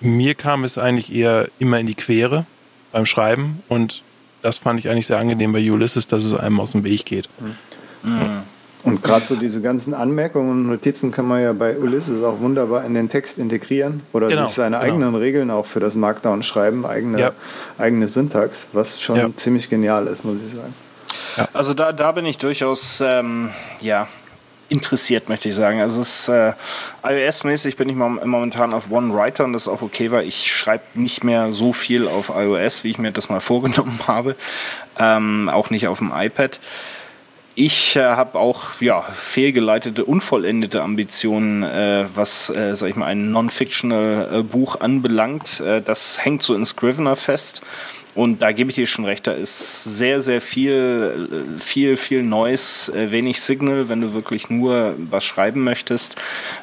mir 0.00 0.34
kam 0.34 0.62
es 0.62 0.78
eigentlich 0.78 1.12
eher 1.12 1.48
immer 1.58 1.80
in 1.80 1.86
die 1.86 1.94
Quere 1.94 2.46
beim 2.92 3.06
Schreiben 3.06 3.62
und 3.68 4.04
das 4.42 4.58
fand 4.58 4.78
ich 4.78 4.88
eigentlich 4.88 5.06
sehr 5.06 5.18
angenehm 5.18 5.52
bei 5.52 5.70
Ulysses, 5.70 6.06
dass 6.06 6.22
es 6.22 6.34
einem 6.34 6.60
aus 6.60 6.72
dem 6.72 6.84
Weg 6.84 7.06
geht. 7.06 7.28
Mhm. 7.40 8.42
Und 8.84 9.02
gerade 9.02 9.24
so 9.24 9.34
diese 9.34 9.62
ganzen 9.62 9.94
Anmerkungen 9.94 10.50
und 10.50 10.66
Notizen 10.68 11.10
kann 11.10 11.26
man 11.26 11.42
ja 11.42 11.54
bei 11.54 11.78
Ulysses 11.78 12.22
auch 12.22 12.40
wunderbar 12.40 12.84
in 12.84 12.92
den 12.92 13.08
Text 13.08 13.38
integrieren 13.38 14.02
oder 14.12 14.28
genau, 14.28 14.44
sich 14.44 14.56
seine 14.56 14.78
genau. 14.78 14.86
eigenen 14.86 15.14
Regeln 15.14 15.50
auch 15.50 15.64
für 15.64 15.80
das 15.80 15.94
Markdown 15.94 16.42
schreiben, 16.42 16.84
eigene, 16.84 17.18
ja. 17.18 17.32
eigene 17.78 18.08
Syntax, 18.08 18.68
was 18.74 19.00
schon 19.00 19.16
ja. 19.16 19.34
ziemlich 19.34 19.70
genial 19.70 20.06
ist, 20.06 20.22
muss 20.22 20.36
ich 20.44 20.50
sagen. 20.50 20.74
Also 21.52 21.74
da, 21.74 21.92
da 21.92 22.12
bin 22.12 22.26
ich 22.26 22.38
durchaus 22.38 23.00
ähm, 23.00 23.50
ja, 23.80 24.08
interessiert, 24.68 25.28
möchte 25.28 25.48
ich 25.48 25.54
sagen. 25.54 25.80
Also 25.80 26.00
es 26.00 26.28
äh, 26.28 26.52
iOS-mäßig 27.02 27.76
bin 27.76 27.88
ich 27.88 27.96
momentan 27.96 28.72
auf 28.72 28.90
OneWriter 28.90 29.44
und 29.44 29.52
das 29.52 29.62
ist 29.62 29.68
auch 29.68 29.82
okay, 29.82 30.10
weil 30.10 30.26
ich 30.26 30.52
schreibe 30.52 30.84
nicht 30.94 31.24
mehr 31.24 31.52
so 31.52 31.72
viel 31.72 32.08
auf 32.08 32.30
iOS, 32.34 32.84
wie 32.84 32.90
ich 32.90 32.98
mir 32.98 33.12
das 33.12 33.28
mal 33.28 33.40
vorgenommen 33.52 34.00
habe. 34.06 34.36
Ähm, 34.98 35.48
auch 35.52 35.70
nicht 35.70 35.88
auf 35.88 35.98
dem 35.98 36.12
iPad. 36.14 36.60
Ich 37.56 37.94
äh, 37.94 38.02
habe 38.02 38.36
auch 38.36 38.80
ja, 38.80 39.00
fehlgeleitete, 39.00 40.04
unvollendete 40.04 40.82
Ambitionen, 40.82 41.62
äh, 41.62 42.04
was, 42.12 42.50
äh, 42.50 42.74
sag 42.74 42.88
ich 42.88 42.96
mal, 42.96 43.06
ein 43.06 43.30
Non-Fictional 43.30 44.44
äh, 44.52 44.66
anbelangt. 44.80 45.60
Äh, 45.60 45.80
das 45.80 46.24
hängt 46.24 46.42
so 46.42 46.56
in 46.56 46.64
Scrivener 46.64 47.14
fest. 47.14 47.62
Und 48.14 48.42
da 48.42 48.52
gebe 48.52 48.70
ich 48.70 48.76
dir 48.76 48.86
schon 48.86 49.04
recht, 49.04 49.26
da 49.26 49.32
ist 49.32 49.84
sehr, 49.84 50.20
sehr 50.20 50.40
viel, 50.40 51.48
viel, 51.58 51.96
viel 51.96 52.22
Neues, 52.22 52.88
äh, 52.88 53.10
wenig 53.10 53.40
Signal, 53.40 53.88
wenn 53.88 54.00
du 54.00 54.14
wirklich 54.14 54.50
nur 54.50 54.94
was 55.10 55.24
schreiben 55.24 55.64
möchtest. 55.64 56.16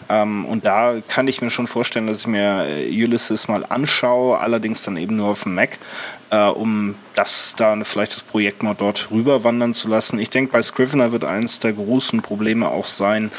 Ähm, 0.10 0.46
und 0.46 0.66
da 0.66 0.96
kann 1.08 1.28
ich 1.28 1.42
mir 1.42 1.50
schon 1.50 1.68
vorstellen, 1.68 2.08
dass 2.08 2.22
ich 2.22 2.28
mir 2.28 2.66
äh, 2.66 3.04
Ulysses 3.04 3.48
mal 3.48 3.66
anschaue, 3.68 4.40
allerdings 4.40 4.84
dann 4.84 4.98
eben 4.98 5.16
nur 5.16 5.28
auf 5.28 5.44
dem 5.44 5.56
Mac, 5.56 5.78
äh, 6.30 6.46
um 6.46 6.96
das 7.16 7.56
da 7.58 7.76
vielleicht 7.84 8.14
das 8.14 8.22
Projekt 8.22 8.64
mal 8.64 8.76
dort 8.76 9.10
rüberwandern 9.12 9.74
zu 9.74 9.88
lassen. 9.88 10.20
Ich 10.20 10.30
denke, 10.30 10.52
bei 10.52 10.62
Scrivener 10.62 11.12
wird 11.12 11.24
eines 11.24 11.60
der 11.60 11.74
großen 11.74 12.22
Probleme 12.22 12.70
auch 12.70 12.86
sein, 12.86 13.32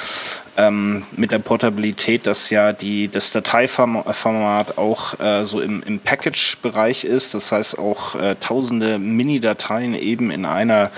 ähm, 0.57 1.05
mit 1.13 1.31
der 1.31 1.39
Portabilität, 1.39 2.27
dass 2.27 2.51
ja 2.51 2.73
die, 2.73 3.09
das 3.09 3.33
Dateiformat 3.33 4.77
auch 4.77 5.19
äh, 5.19 5.45
so 5.45 5.61
im, 5.61 5.83
im 5.83 5.99
Package-Bereich 5.99 7.05
ist. 7.05 7.33
Das 7.33 7.53
heißt 7.53 7.79
auch 7.79 8.15
äh, 8.17 8.37
tausende 8.39 8.99
Mini-Dateien 8.99 9.95
eben 9.95 10.31
in 10.31 10.45
einer 10.45 10.91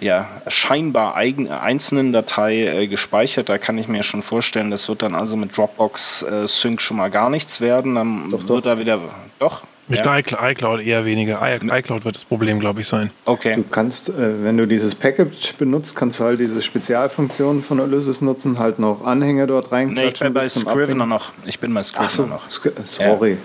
ja, 0.00 0.28
scheinbar 0.46 1.16
eigen, 1.16 1.50
einzelnen 1.50 2.12
Datei 2.12 2.64
äh, 2.64 2.86
gespeichert. 2.86 3.48
Da 3.48 3.58
kann 3.58 3.76
ich 3.76 3.88
mir 3.88 4.04
schon 4.04 4.22
vorstellen, 4.22 4.70
das 4.70 4.88
wird 4.88 5.02
dann 5.02 5.11
also 5.14 5.36
mit 5.36 5.56
Dropbox 5.56 6.22
äh, 6.22 6.48
Sync 6.48 6.80
schon 6.80 6.96
mal 6.96 7.10
gar 7.10 7.30
nichts 7.30 7.60
werden. 7.60 7.94
Dann 7.94 8.30
doch, 8.30 8.48
wird 8.48 8.66
da 8.66 8.78
wieder. 8.78 9.00
Doch, 9.38 9.62
mit 9.88 10.04
ja. 10.06 10.18
iCloud 10.18 10.86
eher 10.86 11.04
weniger. 11.04 11.40
iCloud 11.42 12.04
wird 12.04 12.16
das 12.16 12.24
Problem, 12.24 12.60
glaube 12.60 12.80
ich, 12.80 12.86
sein. 12.86 13.10
Okay. 13.24 13.54
Du 13.56 13.64
kannst, 13.64 14.08
äh, 14.08 14.44
wenn 14.44 14.56
du 14.56 14.66
dieses 14.66 14.94
Package 14.94 15.54
benutzt, 15.56 15.96
kannst 15.96 16.20
du 16.20 16.24
halt 16.24 16.40
diese 16.40 16.62
Spezialfunktionen 16.62 17.62
von 17.62 17.80
Ulysses 17.80 18.20
nutzen, 18.20 18.58
halt 18.58 18.78
noch 18.78 19.04
Anhänge 19.04 19.46
dort 19.46 19.72
reinklatschen. 19.72 20.04
Nee, 20.04 20.12
ich 20.12 20.20
bin 20.20 20.34
bei 20.34 20.48
Scrivener 20.48 21.06
noch. 21.06 21.32
Ich 21.44 21.58
bin 21.58 21.74
bei 21.74 21.82
Scrivener 21.82 22.08
so, 22.08 22.26
noch. 22.26 22.44
Sorry. 22.84 23.32
Ja. 23.32 23.36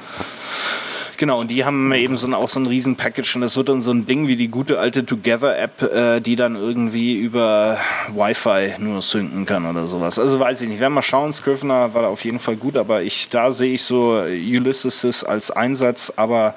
Genau, 1.17 1.39
und 1.39 1.49
die 1.49 1.65
haben 1.65 1.91
eben 1.93 2.15
so 2.15 2.27
ein, 2.27 2.35
auch 2.35 2.47
so 2.47 2.59
ein 2.59 2.67
riesen 2.67 2.95
Package 2.95 3.35
und 3.35 3.41
das 3.41 3.57
wird 3.57 3.69
dann 3.69 3.81
so 3.81 3.89
ein 3.89 4.05
Ding 4.05 4.27
wie 4.27 4.35
die 4.35 4.49
gute 4.49 4.77
alte 4.77 5.03
Together-App, 5.03 5.81
äh, 5.81 6.19
die 6.19 6.35
dann 6.35 6.55
irgendwie 6.55 7.15
über 7.15 7.79
Wi-Fi 8.13 8.75
nur 8.77 9.01
synken 9.01 9.47
kann 9.47 9.65
oder 9.65 9.87
sowas. 9.87 10.19
Also 10.19 10.39
weiß 10.39 10.61
ich 10.61 10.69
nicht. 10.69 10.77
Wir 10.77 10.81
werden 10.81 10.93
mal 10.93 11.01
schauen. 11.01 11.33
Scrivener 11.33 11.95
war 11.95 12.03
da 12.03 12.07
auf 12.07 12.23
jeden 12.23 12.37
Fall 12.37 12.55
gut, 12.55 12.77
aber 12.77 13.01
ich, 13.01 13.29
da 13.29 13.51
sehe 13.51 13.73
ich 13.73 13.81
so 13.81 14.21
Ulysses 14.21 15.23
als 15.23 15.49
Einsatz, 15.49 16.13
aber 16.15 16.53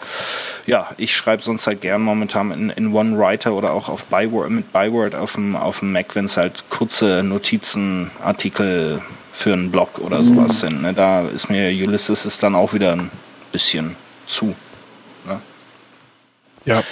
ja, 0.67 0.91
ich 0.99 1.17
schreibe 1.17 1.43
sonst 1.43 1.67
halt 1.67 1.81
gern 1.81 2.03
momentan 2.03 2.51
in, 2.51 2.69
in 2.69 2.93
OneWriter 2.93 3.55
oder 3.55 3.73
auch 3.73 3.89
auf 3.89 4.05
Byword, 4.05 4.51
mit 4.51 4.73
Byword 4.75 5.15
auf 5.15 5.37
dem, 5.37 5.57
auf 5.57 5.79
dem 5.79 5.93
Mac, 5.93 6.15
wenn 6.15 6.27
es 6.27 6.37
halt 6.37 6.69
kurze 6.69 7.23
Notizen, 7.25 8.11
Artikel 8.23 9.01
für 9.33 9.55
einen 9.55 9.71
Blog 9.71 10.01
oder 10.01 10.23
sowas 10.23 10.63
mhm. 10.63 10.69
sind. 10.69 10.83
Ne? 10.83 10.93
Da 10.93 11.23
ist 11.23 11.49
mir 11.49 11.71
Ulysses 11.71 12.27
ist 12.27 12.43
dann 12.43 12.55
auch 12.55 12.75
wieder 12.75 12.93
ein 12.93 13.11
bisschen 13.53 13.97
zu. 14.31 14.55
Ne? 15.27 15.41
Ja. 16.65 16.83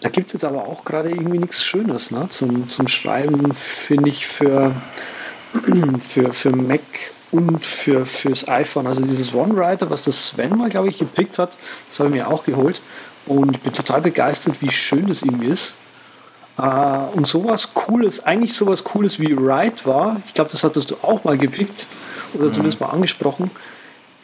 Da 0.00 0.08
gibt 0.10 0.28
es 0.28 0.34
jetzt 0.34 0.44
aber 0.44 0.66
auch 0.66 0.84
gerade 0.84 1.10
irgendwie 1.10 1.38
nichts 1.38 1.64
Schönes 1.64 2.10
ne? 2.10 2.28
zum, 2.28 2.68
zum 2.68 2.88
Schreiben, 2.88 3.54
finde 3.54 4.10
ich, 4.10 4.26
für, 4.26 4.72
für, 6.00 6.32
für 6.32 6.50
Mac 6.50 6.80
und 7.30 7.64
für, 7.64 8.06
fürs 8.06 8.46
iPhone. 8.48 8.86
Also 8.86 9.04
dieses 9.04 9.34
OneWriter, 9.34 9.90
was 9.90 10.02
das 10.02 10.26
Sven 10.26 10.56
mal, 10.56 10.68
glaube 10.68 10.88
ich, 10.88 10.98
gepickt 10.98 11.38
hat, 11.38 11.56
das 11.88 11.98
habe 11.98 12.10
ich 12.10 12.14
mir 12.14 12.28
auch 12.28 12.44
geholt. 12.44 12.82
Und 13.26 13.56
ich 13.56 13.62
bin 13.62 13.72
total 13.72 14.00
begeistert, 14.00 14.62
wie 14.62 14.70
schön 14.70 15.08
das 15.08 15.22
irgendwie 15.22 15.48
ist. 15.48 15.74
Uh, 16.58 17.10
und 17.12 17.26
sowas 17.26 17.74
Cooles, 17.74 18.24
eigentlich 18.24 18.54
sowas 18.54 18.82
Cooles 18.82 19.20
wie 19.20 19.36
Write 19.36 19.84
war, 19.84 20.22
ich 20.26 20.32
glaube, 20.32 20.48
das 20.50 20.64
hattest 20.64 20.90
du 20.90 20.96
auch 21.02 21.22
mal 21.24 21.36
gepickt 21.36 21.86
oder 22.32 22.46
mhm. 22.46 22.52
zumindest 22.54 22.80
mal 22.80 22.86
angesprochen, 22.86 23.50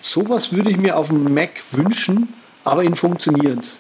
sowas 0.03 0.53
würde 0.53 0.69
ich 0.69 0.77
mir 0.77 0.99
auf 0.99 1.09
dem 1.09 1.33
Mac 1.33 1.63
wünschen, 1.71 2.35
aber 2.65 2.83
in 2.85 2.97
funktionierend. 2.97 3.75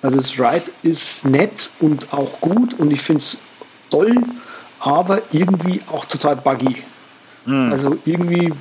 Also 0.00 0.16
das 0.16 0.38
Ride 0.38 0.70
ist 0.82 1.26
nett 1.26 1.70
und 1.80 2.12
auch 2.12 2.40
gut 2.40 2.74
und 2.74 2.90
ich 2.90 3.00
finde 3.02 3.18
es 3.18 3.38
toll, 3.90 4.14
aber 4.80 5.22
irgendwie 5.32 5.80
auch 5.90 6.04
total 6.04 6.36
buggy. 6.36 6.82
Mhm. 7.44 7.72
Also 7.72 7.98
irgendwie, 8.04 8.52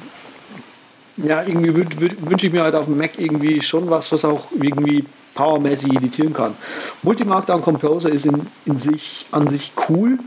ja, 1.17 1.43
irgendwie 1.43 1.75
wünsche 1.75 2.47
ich 2.47 2.53
mir 2.53 2.63
halt 2.63 2.75
auf 2.75 2.85
dem 2.85 2.97
Mac 2.97 3.11
irgendwie 3.17 3.61
schon 3.61 3.89
was, 3.89 4.11
was 4.11 4.25
auch 4.25 4.51
irgendwie 4.51 5.05
powermäßig 5.35 5.93
editieren 5.93 6.33
kann. 6.33 6.55
Multimarkdown 7.03 7.61
Composer 7.61 8.09
ist 8.09 8.25
in, 8.25 8.47
in 8.65 8.77
sich, 8.77 9.27
an 9.31 9.47
sich 9.47 9.73
cool, 9.89 10.17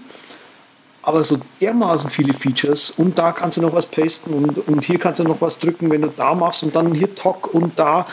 aber 1.03 1.25
so 1.25 1.39
dermaßen 1.61 2.11
viele 2.11 2.33
Features 2.33 2.91
und 2.91 3.19
da 3.19 3.33
kannst 3.33 3.57
du 3.57 3.63
noch 3.63 3.73
was 3.73 3.87
pasten 3.87 4.35
und, 4.35 4.69
und 4.69 4.85
hier 4.85 4.99
kannst 4.99 5.21
du 5.21 5.25
noch 5.25 5.41
was 5.41 5.59
drücken, 5.59 5.91
wenn 5.91 6.03
du 6.03 6.09
da 6.09 6.35
machst 6.35 6.63
und 6.63 6.77
dann 6.77 6.95
hier 6.95 7.15
Talk 7.15 7.55
und 7.55 7.79
da 7.79 8.07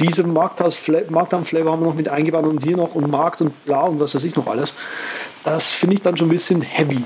diese 0.00 0.22
Markdown-Flavor 0.24 1.72
haben 1.72 1.80
wir 1.82 1.88
noch 1.88 1.94
mit 1.94 2.08
eingebaut 2.08 2.46
und 2.46 2.64
hier 2.64 2.76
noch 2.76 2.94
und 2.94 3.10
Markt 3.10 3.42
und 3.42 3.64
bla 3.66 3.82
und 3.82 4.00
was 4.00 4.14
weiß 4.14 4.24
ich 4.24 4.34
noch 4.34 4.46
alles. 4.46 4.74
Das 5.44 5.72
finde 5.72 5.96
ich 5.96 6.02
dann 6.02 6.16
schon 6.16 6.28
ein 6.28 6.32
bisschen 6.32 6.62
heavy. 6.62 7.04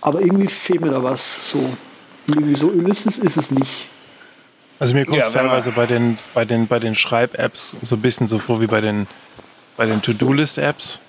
Aber 0.00 0.20
irgendwie 0.20 0.48
fehlt 0.48 0.80
mir 0.80 0.90
da 0.90 1.02
was. 1.02 1.50
So, 1.50 1.58
irgendwie 2.28 2.56
so 2.56 2.68
Ulysses 2.68 3.18
ist 3.18 3.36
es 3.36 3.50
nicht. 3.50 3.88
Also 4.78 4.94
mir 4.94 5.04
kommt 5.04 5.18
es 5.18 5.32
ja, 5.32 5.42
teilweise 5.42 5.70
bei 5.72 5.86
den, 5.86 6.16
bei 6.34 6.44
den, 6.44 6.66
bei 6.66 6.78
den 6.78 6.94
Schreib-Apps 6.94 7.76
so 7.82 7.96
ein 7.96 8.00
bisschen 8.00 8.26
so 8.26 8.38
vor 8.38 8.60
wie 8.60 8.66
bei 8.66 8.80
den, 8.80 9.06
bei 9.76 9.86
den 9.86 10.02
To-Do-List-Apps 10.02 11.00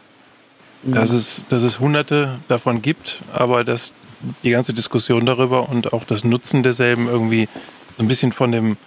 dass 0.84 1.12
es, 1.12 1.44
dass 1.50 1.64
es 1.64 1.80
hunderte 1.80 2.40
davon 2.48 2.82
gibt, 2.82 3.22
aber 3.34 3.64
dass 3.64 3.94
die 4.44 4.52
ganze 4.52 4.74
Diskussion 4.74 5.26
darüber 5.26 5.70
und 5.70 5.94
auch 5.94 6.04
das 6.04 6.24
Nutzen 6.24 6.64
derselben 6.64 7.08
irgendwie 7.08 7.48
so 7.98 8.04
ein 8.04 8.08
bisschen 8.08 8.32
von 8.32 8.52
dem, 8.52 8.78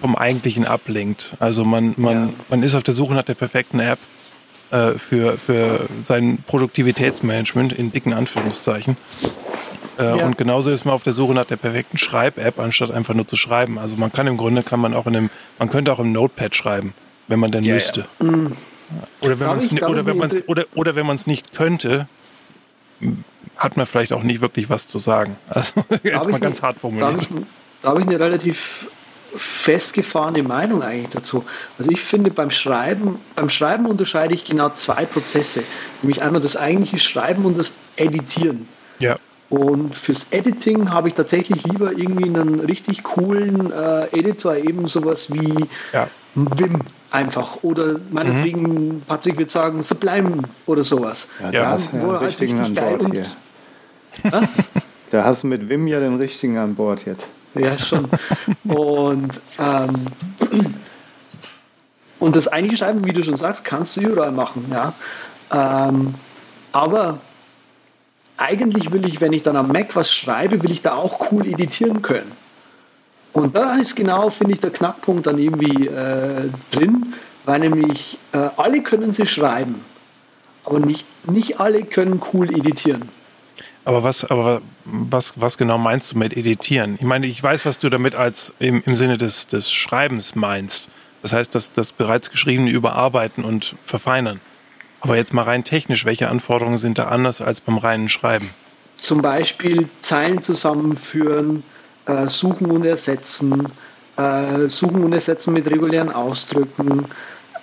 vom 0.00 0.16
Eigentlichen 0.16 0.64
ablenkt. 0.64 1.34
Also 1.38 1.64
man, 1.64 1.94
man, 1.96 2.28
ja. 2.28 2.34
man 2.48 2.62
ist 2.62 2.74
auf 2.74 2.82
der 2.82 2.94
Suche 2.94 3.14
nach 3.14 3.22
der 3.22 3.34
perfekten 3.34 3.80
App 3.80 3.98
äh, 4.70 4.92
für, 4.92 5.36
für 5.38 5.86
sein 6.02 6.38
Produktivitätsmanagement 6.46 7.72
in 7.72 7.92
dicken 7.92 8.12
Anführungszeichen. 8.12 8.96
Äh, 9.98 10.18
Ja. 10.18 10.24
Und 10.24 10.38
genauso 10.38 10.70
ist 10.70 10.84
man 10.84 10.94
auf 10.94 11.02
der 11.02 11.12
Suche 11.12 11.34
nach 11.34 11.44
der 11.44 11.56
perfekten 11.56 11.98
Schreib-App, 11.98 12.58
anstatt 12.58 12.90
einfach 12.90 13.14
nur 13.14 13.28
zu 13.28 13.36
schreiben. 13.36 13.78
Also 13.78 13.96
man 13.96 14.12
kann 14.12 14.26
im 14.26 14.36
Grunde, 14.36 14.62
kann 14.62 14.80
man 14.80 14.94
auch 14.94 15.06
in 15.06 15.16
einem, 15.16 15.30
man 15.58 15.68
könnte 15.70 15.92
auch 15.92 15.98
im 15.98 16.12
Notepad 16.12 16.56
schreiben, 16.56 16.94
wenn 17.28 17.38
man 17.38 17.50
denn 17.50 17.64
Ja, 17.64 17.74
müsste. 17.74 18.06
Oder 19.20 19.38
wenn 19.40 19.46
man 19.48 19.58
es 19.58 19.72
oder 19.72 20.06
wenn 20.06 20.16
man 20.16 20.30
oder, 20.46 20.64
oder 20.74 20.94
wenn 20.94 21.06
man 21.06 21.16
es 21.16 21.26
nicht 21.26 21.54
könnte, 21.54 22.08
hat 23.56 23.76
man 23.76 23.86
vielleicht 23.86 24.12
auch 24.12 24.22
nicht 24.22 24.40
wirklich 24.40 24.68
was 24.70 24.86
zu 24.88 24.98
sagen. 24.98 25.36
Also 25.48 25.84
jetzt 26.02 26.28
mal 26.30 26.40
ganz 26.40 26.58
eine- 26.60 26.66
hart 26.68 26.76
Da 26.76 26.80
formuliert. 26.80 27.12
habe 27.12 27.20
ich, 27.22 27.28
da 27.82 27.88
habe 27.90 28.00
ich 28.00 28.06
eine 28.06 28.20
relativ 28.20 28.86
festgefahrene 29.36 30.42
Meinung 30.42 30.82
eigentlich 30.82 31.10
dazu. 31.10 31.44
Also 31.78 31.90
ich 31.90 32.00
finde 32.00 32.30
beim 32.30 32.50
Schreiben, 32.50 33.20
beim 33.36 33.48
Schreiben 33.48 33.86
unterscheide 33.86 34.34
ich 34.34 34.44
genau 34.44 34.70
zwei 34.70 35.04
Prozesse. 35.06 35.62
Nämlich 36.02 36.20
einmal 36.22 36.40
das 36.40 36.56
eigentliche 36.56 36.98
Schreiben 36.98 37.44
und 37.44 37.56
das 37.58 37.74
Editieren. 37.96 38.66
Ja. 38.98 39.16
Und 39.48 39.96
fürs 39.96 40.26
Editing 40.30 40.90
habe 40.90 41.08
ich 41.08 41.14
tatsächlich 41.14 41.64
lieber 41.64 41.92
irgendwie 41.92 42.24
einen 42.24 42.60
richtig 42.60 43.02
coolen 43.02 43.72
äh, 43.72 44.06
Editor, 44.16 44.56
eben 44.56 44.86
sowas 44.88 45.32
wie 45.32 45.66
Ja. 45.92 46.08
Vim 46.34 46.80
einfach. 47.10 47.62
Oder 47.62 47.96
meinetwegen, 48.10 49.02
Patrick 49.06 49.38
wird 49.38 49.50
sagen, 49.50 49.82
Sublime 49.82 50.42
oder 50.66 50.84
sowas. 50.84 51.28
Ja, 51.40 51.50
Ja. 51.50 51.66
hast 51.70 51.92
du 51.92 51.96
ja 51.96 52.02
Wo 52.04 52.08
halt 52.12 52.20
an 52.20 52.26
richtig 52.26 52.54
geil 52.74 52.98
Bord 52.98 53.02
und- 53.02 53.12
hier. 53.12 54.48
Da 55.10 55.24
hast 55.24 55.42
du 55.42 55.46
mit 55.48 55.68
Wim 55.68 55.86
ja 55.88 55.98
den 56.00 56.16
richtigen 56.16 56.56
an 56.58 56.74
Bord 56.74 57.04
jetzt. 57.06 57.28
Ja, 57.54 57.76
schon. 57.78 58.08
Und, 58.64 59.40
ähm, 59.58 59.88
und 62.20 62.36
das 62.36 62.48
eigentliche 62.48 62.84
Schreiben, 62.84 63.04
wie 63.04 63.12
du 63.12 63.24
schon 63.24 63.36
sagst, 63.36 63.64
kannst 63.64 63.96
du 63.96 64.02
überall 64.02 64.30
machen. 64.32 64.70
Ja. 64.70 64.92
Ähm, 65.52 66.14
aber 66.72 67.18
eigentlich 68.36 68.92
will 68.92 69.04
ich, 69.06 69.20
wenn 69.20 69.32
ich 69.32 69.42
dann 69.42 69.56
am 69.56 69.68
Mac 69.68 69.96
was 69.96 70.12
schreibe, 70.12 70.62
will 70.62 70.70
ich 70.70 70.82
da 70.82 70.94
auch 70.94 71.32
cool 71.32 71.46
editieren 71.46 72.02
können. 72.02 72.32
Und 73.32 73.54
da 73.54 73.76
ist 73.76 73.94
genau, 73.94 74.30
finde 74.30 74.54
ich, 74.54 74.60
der 74.60 74.70
Knackpunkt 74.70 75.26
dann 75.26 75.38
irgendwie 75.38 75.86
äh, 75.86 76.50
drin, 76.70 77.14
weil 77.44 77.60
nämlich 77.60 78.18
äh, 78.32 78.48
alle 78.56 78.82
können 78.82 79.12
sie 79.12 79.26
schreiben, 79.26 79.84
aber 80.64 80.80
nicht, 80.80 81.04
nicht 81.28 81.60
alle 81.60 81.84
können 81.84 82.20
cool 82.32 82.54
editieren. 82.54 83.08
Aber 83.84 84.02
was, 84.02 84.24
aber 84.24 84.60
was, 84.84 85.40
was 85.40 85.56
genau 85.56 85.78
meinst 85.78 86.12
du 86.12 86.18
mit 86.18 86.36
editieren? 86.36 86.96
Ich 86.98 87.06
meine, 87.06 87.26
ich 87.26 87.42
weiß, 87.42 87.64
was 87.66 87.78
du 87.78 87.88
damit 87.88 88.14
als 88.14 88.52
im, 88.58 88.82
im 88.84 88.96
Sinne 88.96 89.16
des, 89.16 89.46
des 89.46 89.72
Schreibens 89.72 90.34
meinst. 90.34 90.88
Das 91.22 91.32
heißt, 91.32 91.54
das, 91.54 91.72
das 91.72 91.92
bereits 91.92 92.30
Geschriebene 92.30 92.70
überarbeiten 92.70 93.44
und 93.44 93.76
verfeinern. 93.82 94.40
Aber 95.00 95.16
jetzt 95.16 95.32
mal 95.32 95.42
rein 95.42 95.64
technisch, 95.64 96.04
welche 96.04 96.28
Anforderungen 96.28 96.78
sind 96.78 96.98
da 96.98 97.04
anders 97.04 97.40
als 97.40 97.60
beim 97.60 97.78
reinen 97.78 98.08
Schreiben? 98.08 98.50
zum 99.00 99.22
Beispiel 99.22 99.88
Zeilen 99.98 100.42
zusammenführen, 100.42 101.64
äh, 102.06 102.28
suchen 102.28 102.70
und 102.70 102.84
ersetzen, 102.84 103.68
äh, 104.16 104.68
suchen 104.68 105.04
und 105.04 105.12
ersetzen 105.12 105.52
mit 105.52 105.70
regulären 105.70 106.10
Ausdrücken, 106.12 107.06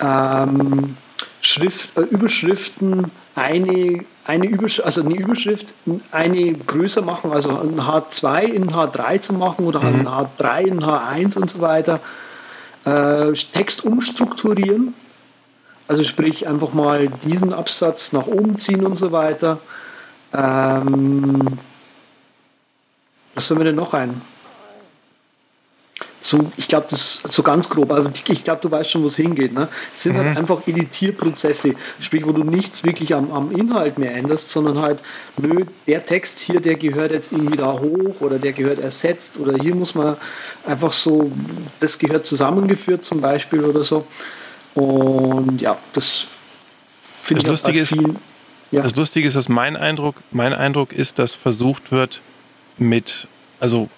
ähm, 0.00 0.96
Schrift, 1.40 1.96
äh, 1.96 2.02
Überschriften, 2.02 3.10
eine, 3.34 4.04
eine 4.24 4.46
Übersch 4.46 4.80
also 4.80 5.02
eine 5.02 5.14
Überschrift, 5.14 5.74
eine 6.10 6.52
größer 6.54 7.02
machen, 7.02 7.32
also 7.32 7.50
ein 7.50 7.80
H2 7.80 8.42
in 8.42 8.70
H3 8.70 9.20
zu 9.20 9.34
machen 9.34 9.64
oder 9.66 9.80
ein 9.80 10.06
H3 10.06 10.60
in 10.62 10.80
H1 10.80 11.36
und 11.36 11.50
so 11.50 11.60
weiter. 11.60 12.00
Äh, 12.84 13.32
Text 13.52 13.84
umstrukturieren, 13.84 14.94
also 15.86 16.02
sprich 16.02 16.46
einfach 16.48 16.72
mal 16.72 17.08
diesen 17.24 17.52
Absatz 17.52 18.12
nach 18.12 18.26
oben 18.26 18.58
ziehen 18.58 18.84
und 18.84 18.96
so 18.96 19.12
weiter. 19.12 19.58
Ähm, 20.34 21.58
was 23.38 23.46
soll 23.46 23.56
mir 23.56 23.64
denn 23.64 23.76
noch 23.76 23.94
ein? 23.94 24.20
So, 26.18 26.50
ich 26.56 26.66
glaube, 26.66 26.88
das 26.90 27.22
so 27.28 27.44
ganz 27.44 27.68
grob, 27.68 27.92
aber 27.92 28.10
ich 28.12 28.42
glaube, 28.42 28.60
du 28.60 28.68
weißt 28.68 28.90
schon, 28.90 29.04
wo 29.04 29.06
es 29.06 29.14
hingeht. 29.14 29.52
Ne? 29.52 29.68
Es 29.94 30.02
sind 30.02 30.16
halt 30.16 30.36
einfach 30.36 30.66
Editierprozesse, 30.66 31.76
sprich, 32.00 32.26
wo 32.26 32.32
du 32.32 32.42
nichts 32.42 32.82
wirklich 32.82 33.14
am, 33.14 33.30
am 33.30 33.52
Inhalt 33.52 33.96
mehr 33.96 34.12
änderst, 34.16 34.48
sondern 34.48 34.80
halt, 34.80 35.04
nö, 35.36 35.64
der 35.86 36.04
Text 36.04 36.40
hier, 36.40 36.60
der 36.60 36.74
gehört 36.74 37.12
jetzt 37.12 37.30
irgendwie 37.30 37.56
da 37.56 37.78
hoch 37.78 38.20
oder 38.20 38.40
der 38.40 38.52
gehört 38.52 38.80
ersetzt 38.80 39.38
oder 39.38 39.56
hier 39.56 39.76
muss 39.76 39.94
man 39.94 40.16
einfach 40.66 40.92
so, 40.92 41.30
das 41.78 41.96
gehört 41.96 42.26
zusammengeführt 42.26 43.04
zum 43.04 43.20
Beispiel 43.20 43.64
oder 43.64 43.84
so. 43.84 44.04
Und 44.74 45.60
ja, 45.60 45.78
das 45.92 46.26
finde 47.22 47.42
ich 47.42 47.46
Lustige 47.46 47.78
ist-. 47.78 47.94
Ja. 48.72 48.82
Das 48.82 48.96
Lustige 48.96 49.28
ist, 49.28 49.36
dass 49.36 49.48
mein 49.48 49.76
Eindruck, 49.76 50.16
mein 50.32 50.52
Eindruck 50.52 50.92
ist, 50.92 51.20
dass 51.20 51.34
versucht 51.34 51.92
wird 51.92 52.20
mit, 52.78 53.28
also 53.60 53.88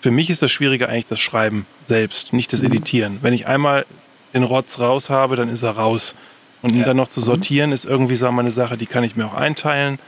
für 0.00 0.10
mich 0.10 0.30
ist 0.30 0.42
das 0.42 0.50
Schwierige 0.52 0.88
eigentlich 0.88 1.06
das 1.06 1.20
Schreiben 1.20 1.66
selbst, 1.82 2.32
nicht 2.32 2.52
das 2.52 2.62
Editieren. 2.62 3.18
Wenn 3.22 3.32
ich 3.32 3.46
einmal 3.46 3.86
den 4.34 4.42
Rotz 4.42 4.78
raus 4.78 5.10
habe, 5.10 5.36
dann 5.36 5.48
ist 5.48 5.62
er 5.62 5.70
raus. 5.72 6.14
Und 6.62 6.72
ihn 6.72 6.80
Ja. 6.80 6.86
dann 6.86 6.96
noch 6.96 7.08
zu 7.08 7.20
sortieren, 7.20 7.72
ist 7.72 7.84
irgendwie 7.84 8.16
sagen 8.16 8.36
wir, 8.36 8.40
eine 8.40 8.50
Sache, 8.50 8.76
die 8.78 8.86
kann 8.86 9.04
ich 9.04 9.16
mir 9.16 9.26
auch 9.26 9.34
einteilen. 9.34 9.98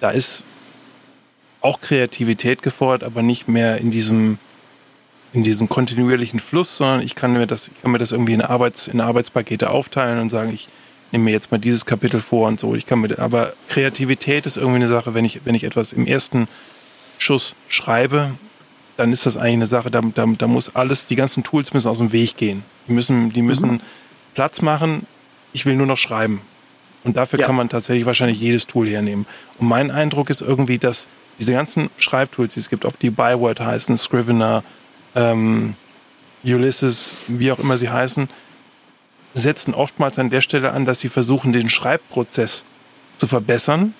Da 0.00 0.10
ist 0.10 0.42
auch 1.60 1.80
Kreativität 1.80 2.62
gefordert, 2.62 3.04
aber 3.04 3.22
nicht 3.22 3.48
mehr 3.48 3.78
in 3.78 3.90
diesem 3.90 4.38
in 5.32 5.42
diesem 5.42 5.68
kontinuierlichen 5.68 6.38
Fluss, 6.38 6.76
sondern 6.76 7.02
ich 7.02 7.16
kann 7.16 7.32
mir 7.32 7.44
das, 7.48 7.66
ich 7.66 7.82
kann 7.82 7.90
mir 7.90 7.98
das 7.98 8.12
irgendwie 8.12 8.34
in, 8.34 8.40
Arbeits, 8.40 8.86
in 8.86 9.00
Arbeitspakete 9.00 9.68
aufteilen 9.68 10.20
und 10.20 10.30
sagen, 10.30 10.52
ich 10.54 10.68
nehme 11.10 11.24
mir 11.24 11.32
jetzt 11.32 11.50
mal 11.50 11.58
dieses 11.58 11.86
Kapitel 11.86 12.20
vor 12.20 12.46
und 12.46 12.60
so. 12.60 12.76
Ich 12.76 12.86
kann 12.86 13.00
mir, 13.00 13.18
aber 13.18 13.52
Kreativität 13.68 14.46
ist 14.46 14.56
irgendwie 14.56 14.76
eine 14.76 14.86
Sache, 14.86 15.12
wenn 15.14 15.24
ich, 15.24 15.40
wenn 15.44 15.56
ich 15.56 15.64
etwas 15.64 15.92
im 15.92 16.06
ersten 16.06 16.46
Schuss 17.18 17.54
schreibe, 17.68 18.34
dann 18.96 19.12
ist 19.12 19.26
das 19.26 19.36
eigentlich 19.36 19.52
eine 19.54 19.66
Sache, 19.66 19.90
da, 19.90 20.00
da, 20.02 20.24
da 20.26 20.46
muss 20.46 20.74
alles, 20.76 21.06
die 21.06 21.16
ganzen 21.16 21.42
Tools 21.42 21.72
müssen 21.74 21.88
aus 21.88 21.98
dem 21.98 22.12
Weg 22.12 22.36
gehen. 22.36 22.62
Die 22.88 22.92
müssen, 22.92 23.30
die 23.30 23.42
müssen 23.42 23.80
Platz 24.34 24.62
machen. 24.62 25.06
Ich 25.52 25.66
will 25.66 25.76
nur 25.76 25.86
noch 25.86 25.96
schreiben. 25.98 26.42
Und 27.02 27.16
dafür 27.16 27.40
Ja. 27.40 27.46
kann 27.46 27.56
man 27.56 27.68
tatsächlich 27.68 28.06
wahrscheinlich 28.06 28.40
jedes 28.40 28.66
Tool 28.66 28.88
hernehmen. 28.88 29.26
Und 29.58 29.68
mein 29.68 29.90
Eindruck 29.90 30.30
ist 30.30 30.42
irgendwie, 30.42 30.78
dass 30.78 31.08
diese 31.38 31.52
ganzen 31.52 31.90
Schreibtools, 31.96 32.54
die 32.54 32.60
es 32.60 32.68
gibt, 32.70 32.84
ob 32.84 32.98
die 32.98 33.10
Byword 33.10 33.60
heißen, 33.60 33.96
Scrivener, 33.98 34.62
ähm, 35.16 35.74
Ulysses, 36.44 37.16
wie 37.28 37.50
auch 37.50 37.58
immer 37.58 37.76
sie 37.76 37.90
heißen, 37.90 38.28
setzen 39.34 39.74
oftmals 39.74 40.18
an 40.18 40.30
der 40.30 40.40
Stelle 40.40 40.72
an, 40.72 40.84
dass 40.84 41.00
sie 41.00 41.08
versuchen, 41.08 41.52
den 41.52 41.68
Schreibprozess 41.68 42.64
zu 43.16 43.26
verbessern, 43.26 43.94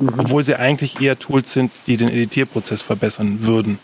obwohl 0.00 0.44
sie 0.44 0.56
eigentlich 0.56 1.00
eher 1.00 1.18
Tools 1.18 1.52
sind, 1.52 1.70
die 1.86 1.96
den 1.96 2.08
Editierprozess 2.08 2.82
verbessern 2.82 3.44
würden. 3.44 3.78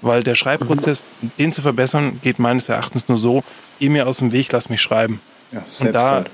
Weil 0.00 0.22
der 0.22 0.34
Schreibprozess, 0.34 1.04
den 1.38 1.52
zu 1.52 1.60
verbessern, 1.60 2.20
geht 2.22 2.38
meines 2.38 2.68
Erachtens 2.68 3.08
nur 3.08 3.18
so, 3.18 3.42
geh 3.78 3.88
mir 3.88 4.06
aus 4.06 4.18
dem 4.18 4.32
Weg, 4.32 4.52
lass 4.52 4.68
mich 4.68 4.80
schreiben. 4.80 5.20
Ja, 5.50 5.64
Und 5.80 5.92
da, 5.92 6.24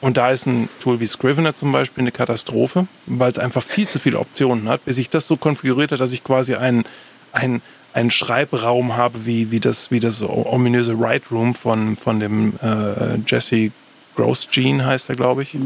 und 0.00 0.16
da 0.16 0.30
ist 0.30 0.46
ein 0.46 0.68
Tool 0.80 1.00
wie 1.00 1.06
Scrivener 1.06 1.54
zum 1.54 1.72
Beispiel 1.72 2.02
eine 2.02 2.12
Katastrophe, 2.12 2.86
weil 3.06 3.30
es 3.30 3.38
einfach 3.38 3.62
viel 3.62 3.88
zu 3.88 3.98
viele 3.98 4.18
Optionen 4.18 4.68
hat, 4.68 4.84
bis 4.84 4.98
ich 4.98 5.10
das 5.10 5.26
so 5.26 5.36
konfiguriert 5.36 5.90
habe, 5.90 5.98
dass 5.98 6.12
ich 6.12 6.22
quasi 6.22 6.54
einen, 6.54 6.84
einen, 7.32 7.62
einen 7.94 8.10
Schreibraum 8.10 8.96
habe, 8.96 9.26
wie, 9.26 9.50
wie 9.50 9.60
das, 9.60 9.90
wie 9.90 10.00
das 10.00 10.22
ominöse 10.22 10.98
Write 11.00 11.30
Room 11.30 11.54
von, 11.54 11.96
von 11.96 12.20
dem 12.20 12.54
äh, 12.62 13.18
Jesse 13.26 13.72
Grosjean 14.16 14.84
heißt 14.84 15.08
er, 15.08 15.16
glaube 15.16 15.42
ich. 15.42 15.56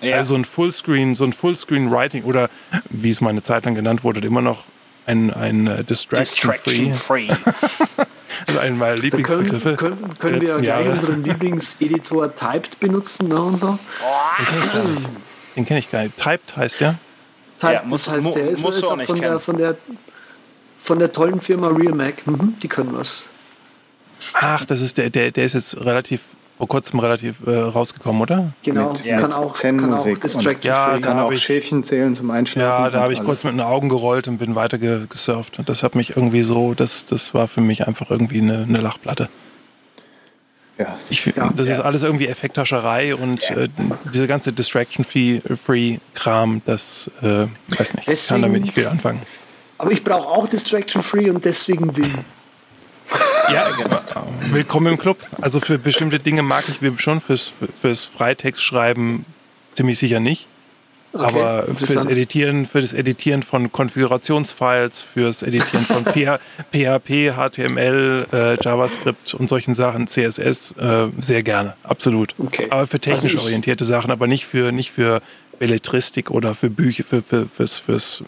Ja. 0.00 0.16
Also 0.16 0.34
ein 0.34 0.44
Fullscreen, 0.44 1.14
so 1.14 1.24
ein 1.24 1.32
Fullscreen 1.32 1.90
Writing 1.90 2.24
oder 2.24 2.48
wie 2.90 3.10
es 3.10 3.20
mal 3.20 3.30
eine 3.30 3.42
Zeit 3.42 3.64
lang 3.64 3.74
genannt 3.74 4.04
wurde, 4.04 4.20
immer 4.26 4.42
noch 4.42 4.64
ein, 5.06 5.32
ein 5.32 5.66
äh, 5.66 5.84
Distraction-Free. 5.84 6.86
Distraction 6.86 6.94
free. 6.94 7.28
Also 8.48 8.58
einen 8.58 8.76
meiner 8.78 8.96
Da 8.96 9.02
Lieblingsbegriffe. 9.02 9.76
können, 9.76 10.00
können, 10.00 10.18
können 10.18 10.40
wir 10.40 10.48
ja 10.48 10.54
gleich 10.56 10.66
Jahre. 10.66 10.90
unseren 10.90 11.22
Lieblingseditor 11.22 12.34
Typed 12.34 12.80
benutzen 12.80 13.28
ne, 13.28 13.40
und 13.40 13.58
so. 13.58 13.78
Den 14.38 14.46
kenne 14.46 14.60
ich 14.66 14.72
gar 14.72 14.84
nicht. 14.84 15.08
Den 15.56 15.66
kenne 15.66 15.78
ich 15.78 15.90
gar 15.92 16.02
nicht. 16.02 16.16
Typed 16.18 16.56
heißt 16.56 16.80
ja. 16.80 16.94
Typed, 17.58 17.74
Ja, 17.74 17.82
muss- 17.84 18.04
das 18.06 18.14
heißt, 18.14 18.34
der 18.34 18.48
ist, 18.50 18.64
ist 18.64 18.84
auch 18.84 18.88
von 18.88 18.98
der, 18.98 19.06
kennen. 19.28 19.40
von, 19.40 19.56
der, 19.56 19.76
von 20.82 20.98
der 20.98 21.12
tollen 21.12 21.40
Firma 21.40 21.68
Real 21.68 21.94
Mac. 21.94 22.26
Mhm, 22.26 22.56
die 22.60 22.66
können 22.68 22.92
was. 22.96 23.26
Ach, 24.34 24.64
das 24.64 24.80
ist 24.80 24.98
der, 24.98 25.10
der, 25.10 25.30
der 25.30 25.44
ist 25.44 25.52
jetzt 25.54 25.76
relativ, 25.84 26.22
vor 26.56 26.68
kurzem 26.68 27.00
relativ 27.00 27.44
äh, 27.46 27.50
rausgekommen, 27.56 28.22
oder? 28.22 28.52
Genau, 28.62 28.92
Mit- 28.92 29.04
Ja. 29.04 29.18
kann 29.20 29.32
auch, 29.32 29.58
kann 29.58 29.92
und- 29.92 30.04
Distraction 30.04 30.56
Ja, 30.62 30.90
Free. 30.90 31.00
da 31.00 31.08
Kann 31.08 31.16
hab 31.18 31.26
auch 31.26 31.32
ich- 31.32 31.42
Schäfchen 31.42 31.82
zählen 31.82 32.14
zum 32.14 32.30
Einschlafen. 32.30 32.84
Ja, 32.84 32.88
da 32.90 33.00
habe 33.00 33.12
ich 33.12 33.18
alles. 33.18 33.26
kurz 33.28 33.42
mit 33.44 33.54
den 33.54 33.60
Augen 33.60 33.88
gerollt 33.88 34.28
und 34.28 34.38
bin 34.38 34.54
weiter 34.54 34.78
ge- 34.78 35.06
gesurft. 35.08 35.58
Und 35.58 35.68
das 35.68 35.82
hat 35.82 35.96
mich 35.96 36.10
irgendwie 36.16 36.42
so, 36.42 36.74
das, 36.74 37.06
das 37.06 37.34
war 37.34 37.48
für 37.48 37.60
mich 37.60 37.86
einfach 37.88 38.08
irgendwie 38.10 38.40
eine, 38.40 38.62
eine 38.62 38.78
Lachplatte. 38.80 39.28
Ja. 40.78 40.96
Ich, 41.08 41.24
Ja. 41.26 41.50
das 41.54 41.68
ist 41.68 41.78
alles 41.80 42.02
irgendwie 42.02 42.26
Effekthascherei 42.28 43.14
und 43.14 43.48
äh, 43.50 43.68
diese 44.12 44.26
ganze 44.26 44.52
Distraction-Free-Kram, 44.52 46.62
das, 46.66 47.10
äh, 47.22 47.46
weiß 47.68 47.94
nicht, 47.94 47.98
ich 47.98 48.06
kann 48.06 48.08
Deswegen- 48.14 48.42
damit 48.42 48.62
nicht 48.62 48.74
viel 48.74 48.86
anfangen. 48.88 49.22
Aber 49.78 49.90
ich 49.92 50.02
brauche 50.04 50.26
auch 50.28 50.46
Distraction 50.48 51.02
Free 51.02 51.30
und 51.30 51.44
deswegen 51.44 51.96
Wim. 51.96 52.10
Ja, 53.52 53.66
willkommen 54.50 54.92
im 54.92 54.98
Club. 54.98 55.18
Also 55.40 55.60
für 55.60 55.78
bestimmte 55.78 56.18
Dinge 56.18 56.42
mag 56.42 56.64
ich 56.68 57.00
schon, 57.00 57.20
fürs, 57.20 57.52
fürs 57.80 58.04
Freitextschreiben 58.04 59.24
ziemlich 59.74 59.98
sicher 59.98 60.20
nicht. 60.20 60.48
Okay, 61.12 61.26
Aber 61.26 61.64
fürs 61.72 62.06
Editieren, 62.06 62.66
für 62.66 62.80
das 62.80 62.92
Editieren 62.92 63.44
von 63.44 63.70
Konfigurationsfiles, 63.70 65.02
fürs 65.02 65.44
Editieren 65.44 65.84
von 65.86 66.04
PHP, 66.04 67.30
HTML, 67.30 68.26
äh, 68.32 68.56
JavaScript 68.60 69.34
und 69.34 69.48
solchen 69.48 69.74
Sachen, 69.74 70.08
CSS, 70.08 70.72
äh, 70.72 71.06
sehr 71.20 71.44
gerne, 71.44 71.76
absolut. 71.84 72.34
Okay. 72.38 72.66
Aber 72.70 72.88
für 72.88 72.98
technisch 72.98 73.34
also 73.34 73.44
orientierte 73.44 73.84
Sachen, 73.84 74.10
aber 74.10 74.26
nicht 74.26 74.44
für 74.44 74.72
nicht 74.72 74.90
für 74.90 75.22
Belletristik 75.60 76.32
oder 76.32 76.52
für 76.52 76.68
Bücher, 76.68 77.04
für, 77.04 77.22
für, 77.22 77.46
fürs, 77.46 77.78
fürs 77.78 78.24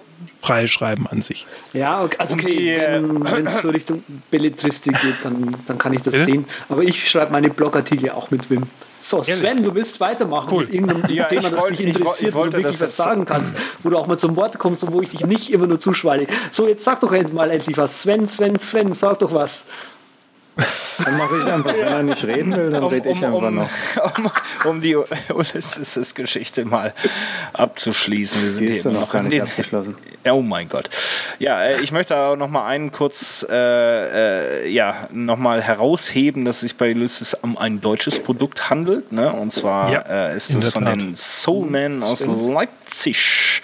freie 0.47 0.69
Schreiben 0.69 1.07
an 1.09 1.21
sich. 1.21 1.47
Ja, 1.73 2.05
okay, 2.05 2.17
also 2.19 2.35
okay, 2.35 3.01
wenn 3.03 3.47
es 3.47 3.63
so 3.63 3.71
Richtung 3.71 4.05
Belletristik 4.31 5.01
geht, 5.01 5.25
dann, 5.25 5.57
dann 5.67 5.79
kann 5.79 5.93
ich 5.93 6.03
das 6.03 6.15
ja? 6.15 6.25
sehen. 6.25 6.45
Aber 6.69 6.83
ich 6.83 7.09
schreibe 7.09 7.33
meine 7.33 7.51
Blogartikel 7.51 8.11
auch 8.11 8.31
mit 8.31 8.49
Wim. 8.49 8.63
So, 8.99 9.23
Sven, 9.23 9.63
du 9.63 9.75
willst 9.75 10.01
weitermachen 10.01 10.49
cool. 10.53 10.65
mit 10.65 10.75
irgendeinem 10.75 11.15
ja, 11.15 11.25
Thema, 11.25 11.51
das 11.51 11.61
wollte, 11.61 11.77
dich 11.77 11.87
interessiert, 11.87 12.35
wo 12.35 12.45
du 12.45 12.53
wirklich 12.53 12.81
was 12.81 12.97
sagen 12.97 13.27
kannst, 13.27 13.57
wo 13.83 13.91
du 13.91 13.99
auch 13.99 14.07
mal 14.07 14.19
zum 14.19 14.37
Wort 14.37 14.59
kommst 14.59 14.85
und 14.85 14.93
wo 14.93 15.03
ich 15.03 15.11
dich 15.11 15.27
nicht 15.27 15.53
immer 15.53 15.67
nur 15.67 15.81
zuschweige. 15.81 16.29
So, 16.51 16.67
jetzt 16.67 16.85
sag 16.85 17.01
doch 17.01 17.11
mal 17.33 17.51
endlich 17.51 17.77
was. 17.77 18.03
Sven, 18.03 18.27
Sven, 18.27 18.59
Sven, 18.59 18.93
sag 18.93 19.19
doch 19.19 19.33
was. 19.33 19.67
Dann 20.57 21.19
mache 21.19 21.37
ich 21.37 21.53
einfach. 21.53 21.73
Wenn 21.75 21.87
er 21.87 22.03
nicht 22.03 22.25
reden 22.25 22.57
will, 22.57 22.71
dann 22.71 22.85
um, 22.85 22.91
rede 22.91 23.11
ich 23.11 23.19
um, 23.19 23.25
einfach 23.25 23.49
um, 23.49 23.55
noch. 23.55 23.69
Um, 24.17 24.31
um 24.71 24.81
die 24.81 24.97
Ulysses-Geschichte 25.35 26.65
mal 26.65 26.95
abzuschließen. 27.53 28.43
Wir 28.43 28.51
sind 28.51 28.61
die 28.63 28.73
ist 28.73 28.83
hier 28.83 28.93
noch 28.93 29.11
gar 29.11 29.23
nicht 29.23 29.43
abgeschlossen. 29.43 29.97
Oh 30.29 30.43
mein 30.43 30.69
Gott. 30.69 30.89
Ja, 31.39 31.63
äh, 31.63 31.81
ich 31.83 31.93
möchte 31.93 32.17
auch 32.17 32.35
noch 32.35 32.49
mal 32.49 32.67
einen 32.67 32.91
kurz 32.91 33.47
äh, 33.49 34.65
äh, 34.65 34.69
ja, 34.69 35.09
noch 35.13 35.37
mal 35.37 35.63
herausheben, 35.63 36.45
dass 36.45 36.57
es 36.57 36.61
sich 36.63 36.77
bei 36.77 36.91
Ulysses 36.91 37.35
um 37.35 37.57
ein 37.57 37.81
deutsches 37.81 38.19
Produkt 38.19 38.69
handelt. 38.69 39.13
Ne? 39.13 39.33
Und 39.33 39.53
zwar 39.53 39.93
ja, 39.93 40.01
äh, 40.01 40.37
ist 40.37 40.51
es 40.51 40.71
von 40.71 40.85
Tat. 40.85 41.01
den 41.01 41.15
Soulmen 41.15 42.03
aus 42.03 42.27
Leipzig 42.27 43.63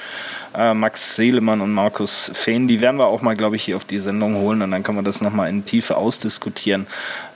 äh, 0.54 0.74
Max 0.74 1.16
Seelemann 1.16 1.60
und 1.60 1.72
Markus 1.72 2.30
Fehn. 2.34 2.68
Die 2.68 2.80
werden 2.80 2.98
wir 2.98 3.06
auch 3.06 3.22
mal, 3.22 3.34
glaube 3.34 3.56
ich, 3.56 3.64
hier 3.64 3.76
auf 3.76 3.84
die 3.84 3.98
Sendung 3.98 4.36
holen 4.36 4.62
und 4.62 4.70
dann 4.70 4.82
kann 4.82 4.94
man 4.94 5.04
das 5.04 5.20
nochmal 5.20 5.48
in 5.48 5.64
Tiefe 5.64 5.96
ausdiskutieren. 5.96 6.86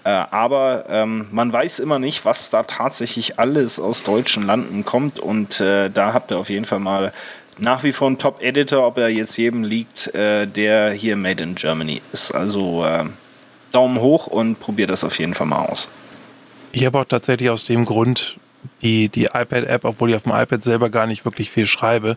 Äh, 0.05 0.11
aber 0.11 0.85
ähm, 0.89 1.29
man 1.31 1.53
weiß 1.53 1.79
immer 1.79 1.99
nicht, 1.99 2.25
was 2.25 2.51
da 2.51 2.63
tatsächlich 2.63 3.39
alles 3.39 3.79
aus 3.79 4.03
deutschen 4.03 4.47
Landen 4.47 4.85
kommt 4.85 5.21
und 5.21 5.61
äh, 5.61 5.91
da 5.91 6.13
habt 6.13 6.31
ihr 6.31 6.39
auf 6.39 6.51
jeden 6.51 6.65
Fall 6.65 6.81
mal 6.81 7.13
nach 7.59 7.83
wie 7.83 7.93
vor 7.93 8.11
ein 8.11 8.19
Top-Editor, 8.19 8.87
ob 8.87 8.99
er 8.99 9.09
jetzt 9.09 9.37
jedem 9.39 9.65
liegt, 9.65 10.15
äh, 10.15 10.47
der 10.47 10.91
hier 10.91 11.17
Made 11.17 11.43
in 11.43 11.55
Germany 11.55 12.03
ist. 12.13 12.33
Also 12.33 12.85
äh, 12.85 13.05
Daumen 13.73 14.01
hoch 14.01 14.27
und 14.27 14.61
probiert 14.61 14.91
das 14.91 15.05
auf 15.05 15.19
jeden 15.19 15.35
Fall 15.35 15.47
mal 15.47 15.65
aus. 15.67 15.89
Ich 16.73 16.85
habe 16.85 16.99
auch 16.99 17.05
tatsächlich 17.05 17.49
aus 17.51 17.65
dem 17.65 17.85
Grund 17.85 18.39
die, 18.83 19.09
die 19.09 19.25
iPad-App, 19.25 19.85
obwohl 19.85 20.11
ich 20.11 20.17
auf 20.17 20.25
dem 20.25 20.33
iPad 20.33 20.63
selber 20.63 20.91
gar 20.91 21.07
nicht 21.07 21.25
wirklich 21.25 21.51
viel 21.51 21.67
schreibe, 21.67 22.17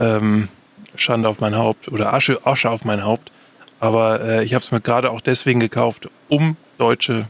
ähm, 0.00 0.48
Schande 0.94 1.28
auf 1.28 1.40
mein 1.40 1.56
Haupt 1.56 1.88
oder 1.88 2.12
Asche, 2.12 2.44
Asche 2.44 2.70
auf 2.70 2.84
mein 2.84 3.04
Haupt. 3.04 3.30
Aber 3.80 4.20
äh, 4.20 4.44
ich 4.44 4.54
habe 4.54 4.64
es 4.64 4.72
mir 4.72 4.80
gerade 4.80 5.10
auch 5.10 5.20
deswegen 5.20 5.60
gekauft, 5.60 6.08
um 6.28 6.56
deutsche 6.78 7.24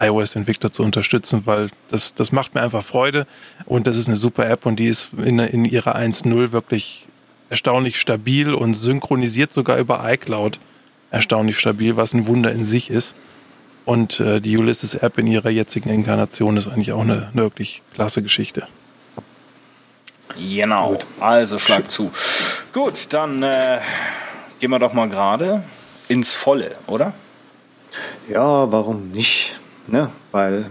iOS-Entwickler 0.00 0.72
zu 0.72 0.82
unterstützen, 0.82 1.46
weil 1.46 1.68
das, 1.88 2.14
das 2.14 2.32
macht 2.32 2.54
mir 2.54 2.62
einfach 2.62 2.82
Freude 2.82 3.26
und 3.66 3.86
das 3.86 3.96
ist 3.96 4.08
eine 4.08 4.16
super 4.16 4.48
App 4.50 4.66
und 4.66 4.76
die 4.76 4.86
ist 4.86 5.12
in, 5.14 5.38
in 5.38 5.64
ihrer 5.64 5.96
1.0 5.96 6.50
wirklich 6.50 7.06
erstaunlich 7.50 8.00
stabil 8.00 8.52
und 8.54 8.74
synchronisiert 8.74 9.52
sogar 9.52 9.78
über 9.78 10.02
iCloud 10.04 10.58
erstaunlich 11.10 11.58
stabil, 11.58 11.96
was 11.96 12.14
ein 12.14 12.26
Wunder 12.26 12.50
in 12.50 12.64
sich 12.64 12.90
ist. 12.90 13.14
Und 13.84 14.20
äh, 14.20 14.40
die 14.40 14.56
Ulysses-App 14.56 15.18
in 15.18 15.26
ihrer 15.26 15.50
jetzigen 15.50 15.90
Inkarnation 15.90 16.56
ist 16.56 16.68
eigentlich 16.68 16.92
auch 16.92 17.02
eine, 17.02 17.28
eine 17.32 17.42
wirklich 17.42 17.82
klasse 17.94 18.22
Geschichte. 18.22 18.66
Genau. 20.36 20.90
Gut. 20.90 21.06
Also 21.20 21.58
schlag 21.58 21.90
zu. 21.90 22.10
Gut, 22.72 23.12
dann 23.12 23.42
äh, 23.42 23.78
gehen 24.60 24.70
wir 24.70 24.78
doch 24.78 24.92
mal 24.92 25.08
gerade 25.08 25.62
ins 26.08 26.34
Volle, 26.34 26.76
oder? 26.86 27.12
Ja, 28.28 28.70
warum 28.70 29.10
nicht? 29.10 29.58
Ne? 29.86 30.10
Weil 30.30 30.70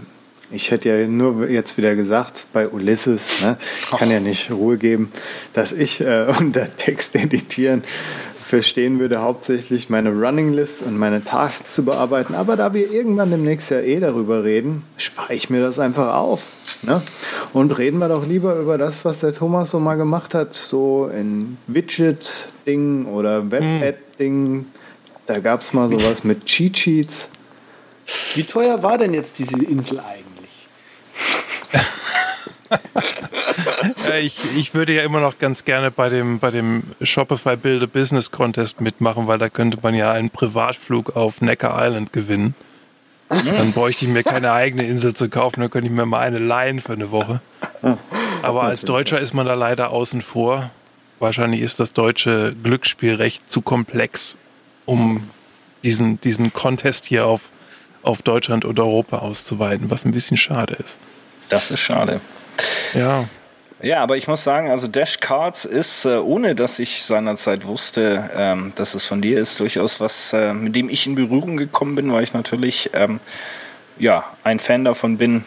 ich 0.50 0.70
hätte 0.70 0.90
ja 0.90 1.06
nur 1.06 1.48
jetzt 1.48 1.78
wieder 1.78 1.94
gesagt, 1.94 2.46
bei 2.52 2.68
Ulysses, 2.68 3.42
ne, 3.42 3.56
kann 3.90 4.10
ja 4.10 4.20
nicht 4.20 4.50
Ruhe 4.50 4.76
geben, 4.76 5.12
dass 5.52 5.72
ich 5.72 6.00
äh, 6.00 6.26
unter 6.38 6.76
Text 6.76 7.16
editieren 7.16 7.84
verstehen 8.52 8.98
würde, 8.98 9.22
hauptsächlich 9.22 9.88
meine 9.88 10.12
Running 10.12 10.52
List 10.52 10.82
und 10.82 10.98
meine 10.98 11.24
Tasks 11.24 11.74
zu 11.74 11.86
bearbeiten. 11.86 12.34
Aber 12.34 12.54
da 12.54 12.74
wir 12.74 12.90
irgendwann 12.90 13.30
demnächst 13.30 13.70
ja 13.70 13.80
eh 13.80 13.98
darüber 13.98 14.44
reden, 14.44 14.84
spare 14.98 15.32
ich 15.32 15.48
mir 15.48 15.62
das 15.62 15.78
einfach 15.78 16.14
auf. 16.14 16.48
Ne? 16.82 17.00
Und 17.54 17.78
reden 17.78 17.96
wir 17.96 18.10
doch 18.10 18.26
lieber 18.26 18.56
über 18.56 18.76
das, 18.76 19.06
was 19.06 19.20
der 19.20 19.32
Thomas 19.32 19.70
so 19.70 19.80
mal 19.80 19.94
gemacht 19.94 20.34
hat, 20.34 20.54
so 20.54 21.06
in 21.08 21.56
Widget-Dingen 21.66 23.06
oder 23.06 23.50
Web-App-Dingen. 23.50 24.70
Da 25.24 25.38
gab 25.38 25.62
es 25.62 25.72
mal 25.72 25.88
sowas 25.88 26.22
mit 26.22 26.44
Cheat-Sheets. 26.44 27.30
Wie 28.34 28.42
teuer 28.42 28.82
war 28.82 28.98
denn 28.98 29.14
jetzt 29.14 29.38
diese 29.38 29.64
Insel 29.64 29.98
eigentlich? 30.00 30.21
Ich, 34.18 34.36
ich 34.56 34.74
würde 34.74 34.94
ja 34.94 35.02
immer 35.02 35.20
noch 35.20 35.38
ganz 35.38 35.64
gerne 35.64 35.90
bei 35.90 36.08
dem, 36.08 36.38
bei 36.38 36.50
dem 36.50 36.82
Shopify 37.00 37.56
Build 37.56 37.82
a 37.82 37.86
Business 37.86 38.30
Contest 38.30 38.80
mitmachen, 38.80 39.26
weil 39.26 39.38
da 39.38 39.48
könnte 39.48 39.78
man 39.82 39.94
ja 39.94 40.12
einen 40.12 40.30
Privatflug 40.30 41.16
auf 41.16 41.40
Necker 41.40 41.74
Island 41.78 42.12
gewinnen. 42.12 42.54
Dann 43.28 43.72
bräuchte 43.72 44.04
ich 44.04 44.10
mir 44.10 44.22
keine 44.22 44.52
eigene 44.52 44.84
Insel 44.86 45.14
zu 45.14 45.28
kaufen, 45.28 45.60
dann 45.60 45.70
könnte 45.70 45.88
ich 45.88 45.92
mir 45.92 46.04
mal 46.04 46.20
eine 46.20 46.38
leihen 46.38 46.80
für 46.80 46.92
eine 46.92 47.10
Woche. 47.10 47.40
Aber 48.42 48.64
als 48.64 48.82
Deutscher 48.82 49.18
ist 49.18 49.32
man 49.32 49.46
da 49.46 49.54
leider 49.54 49.90
außen 49.90 50.20
vor. 50.20 50.70
Wahrscheinlich 51.18 51.60
ist 51.60 51.80
das 51.80 51.92
deutsche 51.92 52.54
Glücksspielrecht 52.62 53.48
zu 53.50 53.62
komplex, 53.62 54.36
um 54.84 55.30
diesen, 55.82 56.20
diesen 56.20 56.52
Contest 56.52 57.06
hier 57.06 57.26
auf, 57.26 57.50
auf 58.02 58.22
Deutschland 58.22 58.64
und 58.64 58.78
Europa 58.78 59.18
auszuweiten, 59.18 59.90
was 59.90 60.04
ein 60.04 60.12
bisschen 60.12 60.36
schade 60.36 60.74
ist. 60.74 60.98
Das 61.48 61.70
ist 61.70 61.80
schade. 61.80 62.20
Ja. 62.94 63.24
Ja, 63.82 64.00
aber 64.00 64.16
ich 64.16 64.28
muss 64.28 64.44
sagen, 64.44 64.70
also 64.70 64.86
Dash 64.86 65.18
Cards 65.18 65.64
ist, 65.64 66.04
äh, 66.04 66.16
ohne 66.18 66.54
dass 66.54 66.78
ich 66.78 67.02
seinerzeit 67.02 67.66
wusste, 67.66 68.30
ähm, 68.36 68.72
dass 68.76 68.94
es 68.94 69.04
von 69.04 69.20
dir 69.20 69.40
ist, 69.40 69.58
durchaus 69.58 70.00
was, 70.00 70.32
äh, 70.32 70.54
mit 70.54 70.76
dem 70.76 70.88
ich 70.88 71.04
in 71.08 71.16
Berührung 71.16 71.56
gekommen 71.56 71.96
bin, 71.96 72.12
weil 72.12 72.22
ich 72.22 72.32
natürlich 72.32 72.90
ähm, 72.92 73.18
ja, 73.98 74.24
ein 74.44 74.60
Fan 74.60 74.84
davon 74.84 75.18
bin, 75.18 75.44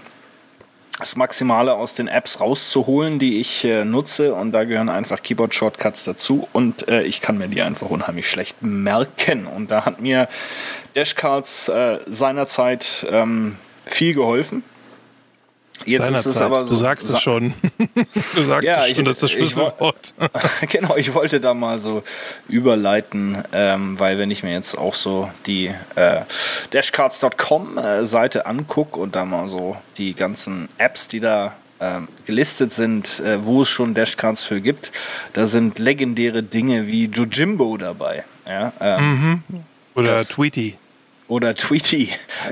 das 0.99 1.15
Maximale 1.15 1.75
aus 1.75 1.95
den 1.95 2.09
Apps 2.09 2.41
rauszuholen, 2.41 3.19
die 3.19 3.39
ich 3.39 3.63
äh, 3.63 3.85
nutze. 3.85 4.33
Und 4.33 4.51
da 4.51 4.65
gehören 4.65 4.89
einfach 4.89 5.23
Keyboard-Shortcuts 5.23 6.03
dazu. 6.03 6.49
Und 6.51 6.89
ich 6.89 7.21
kann 7.21 7.37
mir 7.37 7.47
die 7.47 7.61
einfach 7.61 7.89
unheimlich 7.89 8.29
schlecht 8.29 8.61
merken. 8.61 9.47
Und 9.47 9.71
da 9.71 9.85
hat 9.85 10.01
mir 10.01 10.27
Dashcards 10.95 11.69
äh, 11.69 11.99
seinerzeit 12.05 13.05
ähm, 13.09 13.55
viel 13.85 14.13
geholfen. 14.13 14.63
Jetzt 15.85 16.09
ist 16.09 16.25
es 16.25 16.37
aber 16.37 16.63
so, 16.63 16.69
du 16.69 16.75
sagst 16.75 17.09
es 17.09 17.21
schon. 17.21 17.53
du 18.35 18.43
sagst 18.43 18.63
ja, 18.63 18.85
es 18.85 18.91
schon, 18.91 18.99
ich, 18.99 19.03
das 19.03 19.15
ist 19.15 19.23
das 19.23 19.31
Schlüsselwort. 19.31 20.13
genau, 20.69 20.95
ich 20.95 21.13
wollte 21.13 21.39
da 21.39 21.53
mal 21.53 21.79
so 21.79 22.03
überleiten, 22.47 23.43
ähm, 23.51 23.99
weil 23.99 24.17
wenn 24.17 24.31
ich 24.31 24.43
mir 24.43 24.53
jetzt 24.53 24.77
auch 24.77 24.95
so 24.95 25.29
die 25.45 25.71
äh, 25.95 26.21
Dashcards.com 26.71 27.77
äh, 27.77 28.05
Seite 28.05 28.45
angucke 28.45 28.99
und 28.99 29.15
da 29.15 29.25
mal 29.25 29.47
so 29.49 29.77
die 29.97 30.13
ganzen 30.13 30.69
Apps, 30.77 31.07
die 31.07 31.19
da 31.19 31.55
ähm, 31.79 32.07
gelistet 32.25 32.73
sind, 32.73 33.19
äh, 33.19 33.45
wo 33.45 33.63
es 33.63 33.69
schon 33.69 33.93
Dashcards 33.93 34.43
für 34.43 34.61
gibt, 34.61 34.91
da 35.33 35.45
sind 35.45 35.77
legendäre 35.77 36.41
Dinge 36.41 36.87
wie 36.87 37.05
Jojimbo 37.05 37.77
dabei. 37.77 38.23
Ja, 38.47 38.71
ähm, 38.79 39.43
mhm. 39.49 39.63
Oder 39.95 40.15
das, 40.17 40.29
Tweety. 40.29 40.77
Oder 41.27 41.55
Tweety, 41.55 42.09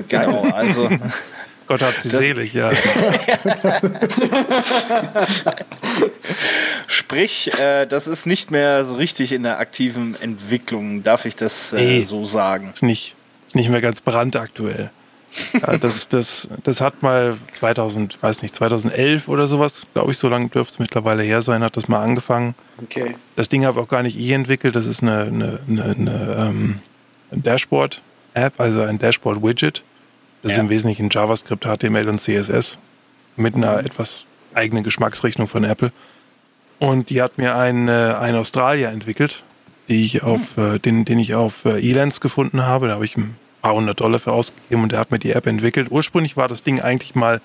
genau. 0.07 0.41
Also 0.41 0.89
Gott 1.67 1.81
hat 1.81 1.95
sie 1.97 2.09
das 2.09 2.19
selig, 2.19 2.53
ja. 2.53 2.71
Sprich, 6.87 7.51
äh, 7.59 7.85
das 7.85 8.07
ist 8.07 8.25
nicht 8.25 8.51
mehr 8.51 8.83
so 8.85 8.95
richtig 8.95 9.31
in 9.31 9.43
der 9.43 9.59
aktiven 9.59 10.19
Entwicklung, 10.19 11.03
darf 11.03 11.25
ich 11.25 11.35
das 11.35 11.73
äh, 11.73 11.99
nee, 11.99 12.03
so 12.03 12.23
sagen? 12.23 12.71
Ist 12.73 12.83
nicht, 12.83 13.15
ist 13.47 13.55
nicht 13.55 13.69
mehr 13.69 13.81
ganz 13.81 14.01
brandaktuell. 14.01 14.91
ja, 15.53 15.77
das, 15.81 16.09
das, 16.09 16.49
das 16.63 16.81
hat 16.81 17.01
mal 17.01 17.37
2000, 17.53 18.21
weiß 18.21 18.41
nicht, 18.41 18.55
2011 18.55 19.29
oder 19.29 19.47
sowas, 19.47 19.83
glaube 19.93 20.11
ich, 20.11 20.17
so 20.17 20.27
lange 20.27 20.49
dürfte 20.49 20.73
es 20.73 20.79
mittlerweile 20.79 21.23
her 21.23 21.41
sein, 21.41 21.63
hat 21.63 21.77
das 21.77 21.87
mal 21.87 22.03
angefangen. 22.03 22.55
Okay. 22.81 23.15
Das 23.35 23.47
Ding 23.47 23.65
habe 23.65 23.79
auch 23.79 23.87
gar 23.87 24.03
nicht 24.03 24.17
ich 24.19 24.31
entwickelt, 24.31 24.75
das 24.75 24.85
ist 24.85 25.01
eine, 25.01 25.21
eine, 25.21 25.59
eine, 25.67 25.83
eine 25.83 26.35
ähm, 26.37 26.79
Dashboard-App, 27.31 28.59
also 28.59 28.81
ein 28.81 28.99
Dashboard-Widget 28.99 29.83
das 30.43 30.51
ja. 30.51 30.57
ist 30.57 30.59
im 30.59 30.69
Wesentlichen 30.69 31.09
JavaScript, 31.09 31.65
HTML 31.65 32.07
und 32.09 32.19
CSS 32.19 32.77
mit 33.37 33.55
einer 33.55 33.79
mhm. 33.79 33.85
etwas 33.85 34.25
eigenen 34.53 34.83
Geschmacksrichtung 34.83 35.47
von 35.47 35.63
Apple. 35.63 35.91
Und 36.79 37.09
die 37.09 37.21
hat 37.21 37.37
mir 37.37 37.55
ein, 37.55 37.87
äh, 37.87 38.13
ein 38.19 38.35
Australier 38.35 38.89
entwickelt, 38.89 39.43
die 39.87 40.03
ich 40.03 40.21
mhm. 40.21 40.27
auf, 40.27 40.57
äh, 40.57 40.79
den, 40.79 41.05
den 41.05 41.17
ich 41.17 41.33
auf 41.33 41.63
äh, 41.63 41.79
Elance 41.79 42.19
gefunden 42.19 42.63
habe. 42.65 42.87
Da 42.87 42.95
habe 42.95 43.05
ich 43.05 43.15
ein 43.15 43.37
paar 43.61 43.73
hundert 43.73 44.01
Dollar 44.01 44.19
für 44.19 44.33
ausgegeben 44.33 44.83
und 44.83 44.91
der 44.91 44.99
hat 44.99 45.11
mir 45.11 45.19
die 45.19 45.31
App 45.31 45.47
entwickelt. 45.47 45.87
Ursprünglich 45.89 46.35
war 46.35 46.49
das 46.49 46.61
Ding 46.61 46.81
eigentlich 46.81 47.15
mal 47.15 47.39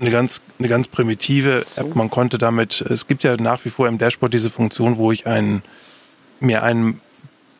eine 0.00 0.10
ganz, 0.10 0.40
eine 0.58 0.68
ganz 0.68 0.88
primitive 0.88 1.60
so. 1.60 1.82
App. 1.82 1.94
Man 1.94 2.08
konnte 2.08 2.38
damit, 2.38 2.80
es 2.80 3.06
gibt 3.06 3.22
ja 3.22 3.36
nach 3.36 3.62
wie 3.66 3.70
vor 3.70 3.86
im 3.86 3.98
Dashboard 3.98 4.32
diese 4.32 4.48
Funktion, 4.48 4.96
wo 4.96 5.12
ich 5.12 5.26
einen, 5.26 5.62
mir 6.40 6.62
einen 6.62 7.02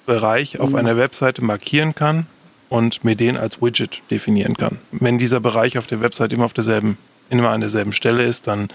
Bereich 0.06 0.58
auf 0.58 0.70
mhm. 0.70 0.76
einer 0.76 0.96
Webseite 0.96 1.44
markieren 1.44 1.94
kann 1.94 2.26
und 2.68 3.04
mir 3.04 3.16
den 3.16 3.36
als 3.36 3.62
Widget 3.62 4.02
definieren 4.10 4.56
kann. 4.56 4.78
Wenn 4.92 5.18
dieser 5.18 5.40
Bereich 5.40 5.78
auf 5.78 5.86
der 5.86 6.00
Webseite 6.00 6.34
immer 6.34 6.44
auf 6.44 6.52
derselben, 6.52 6.98
immer 7.30 7.50
an 7.50 7.60
derselben 7.60 7.92
Stelle 7.92 8.24
ist, 8.24 8.46
dann 8.46 8.68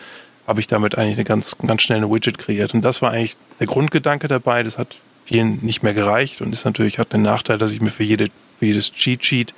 habe 0.47 0.59
ich 0.59 0.67
damit 0.67 0.97
eigentlich 0.97 1.15
eine 1.15 1.23
ganz, 1.23 1.57
ganz 1.65 1.83
schnelle 1.83 2.09
Widget 2.09 2.37
kreiert. 2.37 2.73
Und 2.73 2.81
das 2.81 3.01
war 3.01 3.11
eigentlich 3.11 3.37
der 3.59 3.67
Grundgedanke 3.67 4.27
dabei. 4.27 4.63
Das 4.63 4.77
hat 4.77 4.95
vielen 5.23 5.59
nicht 5.61 5.83
mehr 5.83 5.93
gereicht 5.93 6.41
und 6.41 6.51
ist 6.51 6.65
natürlich, 6.65 6.99
hat 6.99 7.13
den 7.13 7.21
Nachteil, 7.21 7.57
dass 7.57 7.71
ich 7.71 7.81
mir 7.81 7.91
für, 7.91 8.03
jede, 8.03 8.27
für 8.57 8.65
jedes 8.65 8.91
Cheat 8.91 9.25
Sheet 9.25 9.53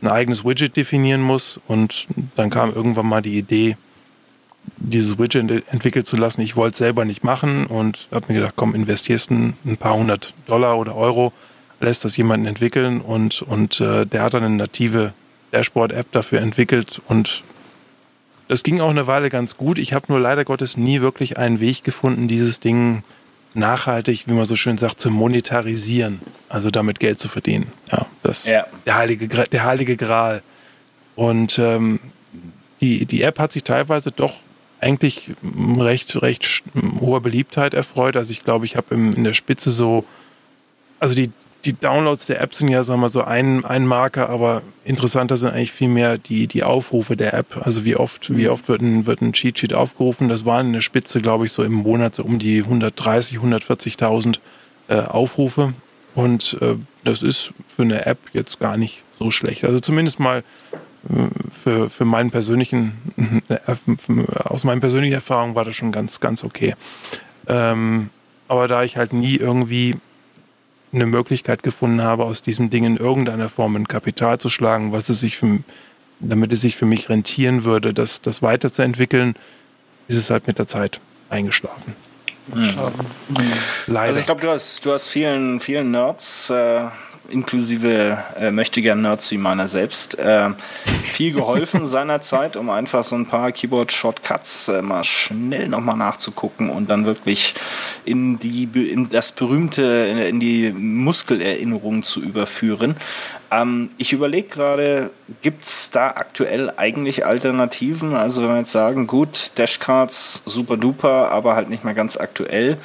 ein 0.00 0.08
eigenes 0.08 0.44
Widget 0.44 0.76
definieren 0.76 1.22
muss. 1.22 1.60
Und 1.66 2.06
dann 2.36 2.50
kam 2.50 2.72
irgendwann 2.72 3.06
mal 3.06 3.22
die 3.22 3.36
Idee, 3.36 3.76
dieses 4.76 5.18
Widget 5.18 5.68
entwickelt 5.72 6.06
zu 6.06 6.16
lassen. 6.16 6.40
Ich 6.40 6.56
wollte 6.56 6.72
es 6.72 6.78
selber 6.78 7.04
nicht 7.04 7.24
machen 7.24 7.66
und 7.66 8.08
habe 8.12 8.26
mir 8.28 8.34
gedacht, 8.34 8.54
komm, 8.56 8.74
investierst 8.74 9.30
ein 9.30 9.56
paar 9.78 9.96
hundert 9.96 10.34
Dollar 10.46 10.78
oder 10.78 10.94
Euro, 10.94 11.32
lässt 11.82 12.04
das 12.04 12.16
jemanden 12.16 12.46
entwickeln 12.46 13.00
und, 13.00 13.42
und 13.42 13.80
äh, 13.80 14.06
der 14.06 14.22
hat 14.22 14.34
dann 14.34 14.44
eine 14.44 14.56
native 14.56 15.12
Dashboard-App 15.52 16.10
dafür 16.12 16.40
entwickelt 16.40 17.02
und 17.06 17.42
das 18.48 18.62
ging 18.62 18.80
auch 18.80 18.90
eine 18.90 19.06
Weile 19.06 19.30
ganz 19.30 19.56
gut. 19.56 19.78
Ich 19.78 19.92
habe 19.92 20.06
nur 20.08 20.20
leider 20.20 20.44
Gottes 20.44 20.76
nie 20.76 21.00
wirklich 21.00 21.38
einen 21.38 21.60
Weg 21.60 21.84
gefunden, 21.84 22.28
dieses 22.28 22.60
Ding 22.60 23.02
nachhaltig, 23.54 24.24
wie 24.26 24.32
man 24.32 24.44
so 24.44 24.56
schön 24.56 24.78
sagt, 24.78 25.00
zu 25.00 25.10
monetarisieren, 25.10 26.20
also 26.48 26.70
damit 26.70 27.00
Geld 27.00 27.20
zu 27.20 27.28
verdienen. 27.28 27.72
Ja, 27.90 28.06
das 28.22 28.46
ja. 28.46 28.66
der 28.86 28.96
heilige 28.96 29.28
der 29.28 29.64
heilige 29.64 29.96
Gral. 29.96 30.42
Und 31.14 31.58
ähm, 31.58 32.00
die 32.80 33.06
die 33.06 33.22
App 33.22 33.38
hat 33.38 33.52
sich 33.52 33.64
teilweise 33.64 34.10
doch 34.10 34.34
eigentlich 34.80 35.32
recht 35.78 36.20
recht 36.22 36.62
hoher 37.00 37.20
Beliebtheit 37.20 37.74
erfreut. 37.74 38.16
Also 38.16 38.30
ich 38.30 38.44
glaube, 38.44 38.64
ich 38.64 38.76
habe 38.76 38.94
in 38.94 39.24
der 39.24 39.34
Spitze 39.34 39.70
so 39.70 40.04
also 40.98 41.14
die 41.14 41.30
die 41.64 41.74
Downloads 41.74 42.26
der 42.26 42.40
App 42.40 42.54
sind 42.54 42.68
ja, 42.68 42.82
sagen 42.82 42.98
wir 43.00 43.02
mal, 43.02 43.08
so 43.08 43.22
ein, 43.22 43.64
ein 43.64 43.86
Marker, 43.86 44.28
aber 44.28 44.62
interessanter 44.84 45.36
sind 45.36 45.52
eigentlich 45.52 45.72
viel 45.72 45.88
mehr 45.88 46.18
die, 46.18 46.46
die 46.46 46.64
Aufrufe 46.64 47.16
der 47.16 47.34
App. 47.34 47.60
Also 47.64 47.84
wie 47.84 47.96
oft, 47.96 48.36
wie 48.36 48.48
oft 48.48 48.68
wird 48.68 48.82
ein, 48.82 49.06
wird 49.06 49.20
ein 49.20 49.32
Cheat 49.32 49.58
Sheet 49.58 49.72
aufgerufen. 49.72 50.28
Das 50.28 50.44
waren 50.44 50.68
in 50.68 50.72
der 50.72 50.80
Spitze, 50.80 51.20
glaube 51.20 51.46
ich, 51.46 51.52
so 51.52 51.62
im 51.62 51.74
Monat 51.74 52.16
so 52.16 52.24
um 52.24 52.38
die 52.38 52.62
130, 52.62 53.38
140.000 53.38 54.38
äh, 54.88 55.00
Aufrufe. 55.02 55.74
Und 56.14 56.58
äh, 56.60 56.76
das 57.04 57.22
ist 57.22 57.54
für 57.68 57.82
eine 57.82 58.06
App 58.06 58.18
jetzt 58.32 58.58
gar 58.58 58.76
nicht 58.76 59.04
so 59.18 59.30
schlecht. 59.30 59.64
Also 59.64 59.78
zumindest 59.78 60.18
mal 60.18 60.42
äh, 61.08 61.50
für, 61.50 61.88
für 61.88 62.04
meinen 62.04 62.30
persönlichen, 62.30 62.92
äh, 63.48 63.58
aus 64.44 64.64
meinen 64.64 64.80
persönlichen 64.80 65.14
Erfahrungen 65.14 65.54
war 65.54 65.64
das 65.64 65.76
schon 65.76 65.92
ganz, 65.92 66.18
ganz 66.18 66.42
okay. 66.42 66.74
Ähm, 67.46 68.10
aber 68.48 68.68
da 68.68 68.82
ich 68.82 68.96
halt 68.96 69.12
nie 69.12 69.36
irgendwie 69.36 69.96
eine 70.92 71.06
Möglichkeit 71.06 71.62
gefunden 71.62 72.02
habe, 72.02 72.24
aus 72.24 72.42
diesem 72.42 72.70
Ding 72.70 72.84
in 72.84 72.96
irgendeiner 72.96 73.48
Form 73.48 73.76
ein 73.76 73.88
Kapital 73.88 74.38
zu 74.38 74.48
schlagen, 74.48 74.92
was 74.92 75.08
es 75.08 75.20
sich 75.20 75.38
für, 75.38 75.60
damit 76.20 76.52
es 76.52 76.60
sich 76.60 76.76
für 76.76 76.86
mich 76.86 77.08
rentieren 77.08 77.64
würde, 77.64 77.94
das, 77.94 78.20
das 78.20 78.42
weiterzuentwickeln, 78.42 79.34
ist 80.08 80.16
es 80.16 80.30
halt 80.30 80.46
mit 80.46 80.58
der 80.58 80.66
Zeit 80.66 81.00
eingeschlafen. 81.30 81.94
Mhm. 82.52 82.74
Leider. 83.86 84.08
Also 84.08 84.20
ich 84.20 84.26
glaube, 84.26 84.40
du 84.40 84.48
hast, 84.48 84.84
du 84.84 84.92
hast 84.92 85.08
vielen, 85.08 85.60
vielen 85.60 85.90
Nerds 85.92 86.50
äh, 86.50 86.86
inklusive 87.28 88.18
äh, 88.38 88.50
möchtegern 88.50 89.02
Nerds 89.02 89.30
wie 89.30 89.38
meiner 89.38 89.68
selbst, 89.68 90.18
äh, 90.18 90.50
viel 91.02 91.32
geholfen 91.32 91.86
seinerzeit, 91.86 92.56
um 92.56 92.70
einfach 92.70 93.04
so 93.04 93.16
ein 93.16 93.26
paar 93.26 93.52
Keyboard-Shortcuts 93.52 94.68
äh, 94.68 94.82
mal 94.82 95.04
schnell 95.04 95.68
nochmal 95.68 95.96
nachzugucken 95.96 96.70
und 96.70 96.90
dann 96.90 97.04
wirklich 97.04 97.54
in 98.04 98.38
die 98.38 98.64
in 98.64 99.10
das 99.10 99.32
berühmte, 99.32 99.82
in 99.82 100.40
die 100.40 100.72
Muskelerinnerung 100.72 102.02
zu 102.02 102.20
überführen. 102.22 102.96
Ähm, 103.50 103.90
ich 103.98 104.12
überlege 104.12 104.48
gerade, 104.48 105.10
gibt 105.42 105.64
es 105.64 105.90
da 105.90 106.08
aktuell 106.08 106.72
eigentlich 106.76 107.26
Alternativen? 107.26 108.14
Also 108.14 108.42
wenn 108.42 108.50
wir 108.50 108.58
jetzt 108.58 108.72
sagen, 108.72 109.06
gut, 109.06 109.52
Dashcards 109.56 110.42
super 110.46 110.76
duper, 110.76 111.30
aber 111.30 111.54
halt 111.54 111.68
nicht 111.68 111.84
mehr 111.84 111.94
ganz 111.94 112.16
aktuell. 112.16 112.78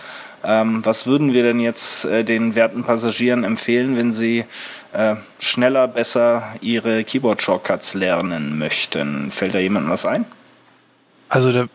Ähm, 0.49 0.85
was 0.85 1.05
würden 1.05 1.33
wir 1.33 1.43
denn 1.43 1.59
jetzt 1.59 2.05
äh, 2.05 2.23
den 2.23 2.55
werten 2.55 2.85
Passagieren 2.85 3.43
empfehlen, 3.43 3.97
wenn 3.97 4.13
sie 4.13 4.45
äh, 4.93 5.15
schneller, 5.39 5.89
besser 5.89 6.55
ihre 6.61 7.03
Keyboard-Shortcuts 7.03 7.95
lernen 7.95 8.57
möchten? 8.57 9.29
Fällt 9.29 9.53
da 9.55 9.59
jemandem 9.59 9.91
was 9.91 10.05
ein? 10.05 10.23
Also 11.27 11.51
da, 11.51 11.65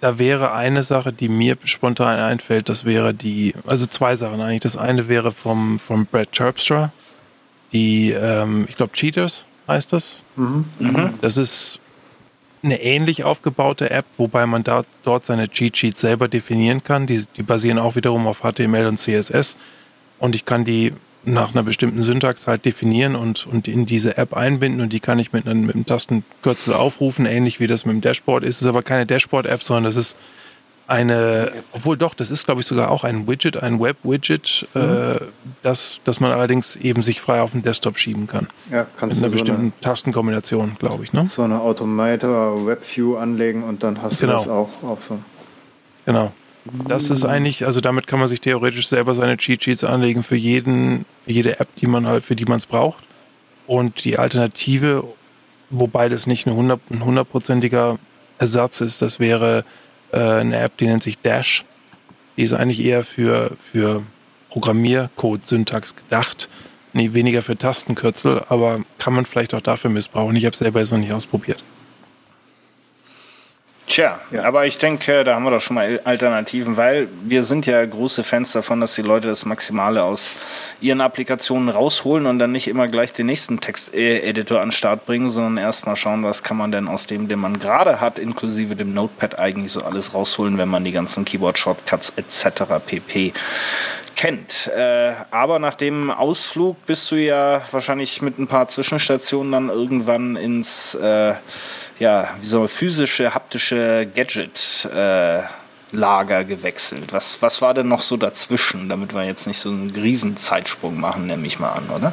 da 0.00 0.18
wäre 0.20 0.52
eine 0.52 0.84
Sache, 0.84 1.12
die 1.12 1.28
mir 1.28 1.56
spontan 1.64 2.20
einfällt, 2.20 2.68
das 2.68 2.84
wäre 2.84 3.14
die, 3.14 3.52
also 3.66 3.86
zwei 3.86 4.14
Sachen 4.14 4.40
eigentlich. 4.40 4.60
Das 4.60 4.76
eine 4.76 5.08
wäre 5.08 5.32
vom, 5.32 5.80
vom 5.80 6.06
Brad 6.06 6.30
Terpstra, 6.30 6.92
die, 7.72 8.12
ähm, 8.12 8.66
ich 8.68 8.76
glaube, 8.76 8.92
Cheaters 8.92 9.44
heißt 9.66 9.92
das. 9.92 10.22
Mhm. 10.36 10.66
Mhm. 10.78 11.14
Das 11.20 11.36
ist 11.36 11.80
eine 12.64 12.82
ähnlich 12.82 13.24
aufgebaute 13.24 13.90
App, 13.90 14.06
wobei 14.16 14.46
man 14.46 14.64
da, 14.64 14.84
dort 15.02 15.26
seine 15.26 15.48
Cheat 15.48 15.76
Sheets 15.76 16.00
selber 16.00 16.28
definieren 16.28 16.82
kann. 16.82 17.06
Die, 17.06 17.24
die 17.36 17.42
basieren 17.42 17.78
auch 17.78 17.94
wiederum 17.96 18.26
auf 18.26 18.40
HTML 18.40 18.86
und 18.86 18.98
CSS. 18.98 19.56
Und 20.18 20.34
ich 20.34 20.44
kann 20.44 20.64
die 20.64 20.92
nach 21.26 21.52
einer 21.52 21.62
bestimmten 21.62 22.02
Syntax 22.02 22.46
halt 22.46 22.64
definieren 22.64 23.16
und, 23.16 23.46
und 23.46 23.68
in 23.68 23.86
diese 23.86 24.18
App 24.18 24.34
einbinden 24.34 24.82
und 24.82 24.92
die 24.92 25.00
kann 25.00 25.18
ich 25.18 25.32
mit 25.32 25.46
einem, 25.46 25.66
mit 25.66 25.74
einem 25.74 25.86
Tastenkürzel 25.86 26.74
aufrufen, 26.74 27.26
ähnlich 27.26 27.60
wie 27.60 27.66
das 27.66 27.86
mit 27.86 27.94
dem 27.94 28.00
Dashboard 28.00 28.44
ist. 28.44 28.56
Es 28.56 28.62
ist 28.62 28.68
aber 28.68 28.82
keine 28.82 29.06
Dashboard-App, 29.06 29.62
sondern 29.62 29.84
das 29.84 29.96
ist 29.96 30.16
eine, 30.86 31.52
obwohl 31.72 31.96
doch, 31.96 32.14
das 32.14 32.30
ist 32.30 32.44
glaube 32.44 32.60
ich 32.60 32.66
sogar 32.66 32.90
auch 32.90 33.04
ein 33.04 33.26
Widget, 33.26 33.62
ein 33.62 33.80
Web-Widget, 33.80 34.68
mhm. 34.74 34.80
äh, 34.80 35.20
das, 35.62 36.00
das 36.04 36.20
man 36.20 36.32
allerdings 36.32 36.76
eben 36.76 37.02
sich 37.02 37.20
frei 37.20 37.40
auf 37.40 37.52
den 37.52 37.62
Desktop 37.62 37.98
schieben 37.98 38.26
kann. 38.26 38.48
Ja, 38.70 38.86
kannst 38.96 39.16
Mit 39.16 39.24
einer 39.24 39.30
so 39.30 39.38
bestimmten 39.38 39.62
eine, 39.62 39.80
Tastenkombination, 39.80 40.76
glaube 40.78 41.04
ich. 41.04 41.12
Ne? 41.12 41.26
So 41.26 41.42
eine 41.42 41.60
Automator 41.60 42.66
Webview 42.66 43.16
anlegen 43.16 43.62
und 43.62 43.82
dann 43.82 44.02
hast 44.02 44.20
genau. 44.20 44.32
du 44.32 44.38
das 44.38 44.48
auch 44.48 44.82
auf 44.82 45.02
so. 45.02 45.18
Genau. 46.06 46.32
Das 46.88 47.10
ist 47.10 47.26
eigentlich, 47.26 47.66
also 47.66 47.80
damit 47.82 48.06
kann 48.06 48.18
man 48.18 48.28
sich 48.28 48.40
theoretisch 48.40 48.88
selber 48.88 49.12
seine 49.14 49.36
Cheat 49.36 49.62
Sheets 49.62 49.84
anlegen 49.84 50.22
für 50.22 50.36
jeden, 50.36 51.04
für 51.20 51.32
jede 51.32 51.60
App, 51.60 51.68
die 51.76 51.86
man 51.86 52.06
halt, 52.06 52.24
für 52.24 52.36
die 52.36 52.46
man 52.46 52.56
es 52.56 52.66
braucht. 52.66 53.04
Und 53.66 54.04
die 54.04 54.18
Alternative, 54.18 55.04
wobei 55.68 56.08
das 56.08 56.26
nicht 56.26 56.46
ein 56.46 56.54
hundertprozentiger 56.56 57.98
Ersatz 58.38 58.80
ist, 58.80 59.02
das 59.02 59.20
wäre 59.20 59.64
äh, 60.14 60.40
eine 60.40 60.58
App, 60.58 60.76
die 60.78 60.86
nennt 60.86 61.02
sich 61.02 61.18
Dash. 61.18 61.64
Die 62.36 62.42
ist 62.42 62.52
eigentlich 62.52 62.80
eher 62.80 63.02
für, 63.02 63.52
für 63.58 64.02
Programmiercode-Syntax 64.50 65.96
gedacht. 65.96 66.48
Nee, 66.92 67.12
weniger 67.12 67.42
für 67.42 67.56
Tastenkürzel, 67.56 68.42
aber 68.48 68.80
kann 68.98 69.14
man 69.14 69.26
vielleicht 69.26 69.54
auch 69.54 69.60
dafür 69.60 69.90
missbrauchen. 69.90 70.36
Ich 70.36 70.44
habe 70.44 70.52
es 70.52 70.58
selber 70.58 70.80
jetzt 70.80 70.92
noch 70.92 70.98
nicht 70.98 71.12
ausprobiert. 71.12 71.62
Tja, 73.86 74.18
ja. 74.30 74.44
aber 74.44 74.64
ich 74.64 74.78
denke, 74.78 75.24
da 75.24 75.34
haben 75.34 75.44
wir 75.44 75.50
doch 75.50 75.60
schon 75.60 75.74
mal 75.74 76.00
Alternativen, 76.04 76.78
weil 76.78 77.08
wir 77.22 77.44
sind 77.44 77.66
ja 77.66 77.84
große 77.84 78.24
Fans 78.24 78.52
davon, 78.52 78.80
dass 78.80 78.94
die 78.94 79.02
Leute 79.02 79.28
das 79.28 79.44
Maximale 79.44 80.02
aus 80.02 80.36
ihren 80.80 81.02
Applikationen 81.02 81.68
rausholen 81.68 82.24
und 82.26 82.38
dann 82.38 82.50
nicht 82.50 82.66
immer 82.66 82.88
gleich 82.88 83.12
den 83.12 83.26
nächsten 83.26 83.60
Texteditor 83.60 84.60
an 84.62 84.68
den 84.68 84.72
Start 84.72 85.04
bringen, 85.04 85.28
sondern 85.28 85.62
erstmal 85.62 85.96
schauen, 85.96 86.24
was 86.24 86.42
kann 86.42 86.56
man 86.56 86.72
denn 86.72 86.88
aus 86.88 87.06
dem, 87.06 87.28
den 87.28 87.38
man 87.38 87.60
gerade 87.60 88.00
hat, 88.00 88.18
inklusive 88.18 88.74
dem 88.74 88.94
Notepad 88.94 89.38
eigentlich 89.38 89.72
so 89.72 89.82
alles 89.82 90.14
rausholen, 90.14 90.56
wenn 90.56 90.68
man 90.68 90.84
die 90.84 90.92
ganzen 90.92 91.26
Keyboard-Shortcuts 91.26 92.14
etc. 92.16 92.62
pp 92.86 93.34
kennt. 94.16 94.68
Äh, 94.68 95.12
aber 95.30 95.58
nach 95.58 95.74
dem 95.74 96.10
Ausflug 96.10 96.84
bist 96.86 97.10
du 97.10 97.16
ja 97.16 97.62
wahrscheinlich 97.70 98.22
mit 98.22 98.38
ein 98.38 98.46
paar 98.46 98.68
Zwischenstationen 98.68 99.52
dann 99.52 99.68
irgendwann 99.68 100.36
ins 100.36 100.94
äh, 100.94 101.34
ja, 101.98 102.28
wie 102.40 102.46
so 102.46 102.68
physische, 102.68 103.34
haptische 103.34 104.08
Gadget-Lager 104.14 106.40
äh, 106.40 106.44
gewechselt. 106.44 107.12
Was, 107.12 107.42
was 107.42 107.60
war 107.62 107.74
denn 107.74 107.88
noch 107.88 108.02
so 108.02 108.16
dazwischen, 108.16 108.88
damit 108.88 109.14
wir 109.14 109.24
jetzt 109.24 109.46
nicht 109.46 109.58
so 109.58 109.70
einen 109.70 109.90
Riesenzeitsprung 109.90 110.98
machen, 110.98 111.26
nehme 111.26 111.46
ich 111.46 111.58
mal 111.58 111.72
an, 111.72 111.90
oder? 111.90 112.12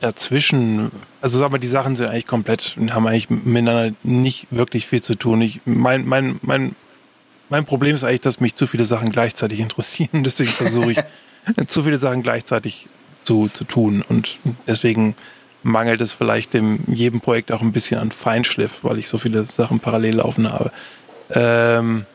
Dazwischen, 0.00 0.90
also 1.22 1.38
sag 1.38 1.50
mal, 1.50 1.58
die 1.58 1.66
Sachen 1.66 1.96
sind 1.96 2.10
eigentlich 2.10 2.26
komplett, 2.26 2.76
haben 2.90 3.06
eigentlich 3.06 3.30
miteinander 3.30 3.96
nicht 4.02 4.46
wirklich 4.50 4.86
viel 4.86 5.00
zu 5.00 5.14
tun. 5.14 5.40
Ich, 5.40 5.62
mein, 5.64 6.06
mein, 6.06 6.38
mein, 6.42 6.76
mein 7.48 7.64
Problem 7.64 7.94
ist 7.94 8.04
eigentlich, 8.04 8.20
dass 8.20 8.40
mich 8.40 8.54
zu 8.54 8.66
viele 8.66 8.84
Sachen 8.84 9.10
gleichzeitig 9.10 9.60
interessieren. 9.60 10.22
Deswegen 10.24 10.50
versuche 10.50 10.92
ich, 10.92 10.98
zu 11.66 11.82
viele 11.82 11.96
Sachen 11.96 12.22
gleichzeitig 12.22 12.88
zu, 13.22 13.48
zu 13.48 13.64
tun. 13.64 14.04
Und 14.06 14.38
deswegen 14.66 15.14
mangelt 15.64 16.00
es 16.00 16.12
vielleicht 16.12 16.54
dem 16.54 16.80
jedem 16.86 17.20
Projekt 17.20 17.50
auch 17.50 17.62
ein 17.62 17.72
bisschen 17.72 17.98
an 17.98 18.12
Feinschliff, 18.12 18.84
weil 18.84 18.98
ich 18.98 19.08
so 19.08 19.18
viele 19.18 19.44
Sachen 19.46 19.80
parallel 19.80 20.16
laufen 20.16 20.52
habe. 20.52 20.70
Ähm, 21.30 22.06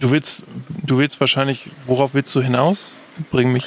du 0.00 0.10
willst, 0.10 0.42
du 0.84 0.98
willst 0.98 1.20
wahrscheinlich, 1.20 1.70
worauf 1.86 2.14
willst 2.14 2.34
du 2.34 2.40
hinaus? 2.40 2.92
Bring 3.30 3.52
mich 3.52 3.66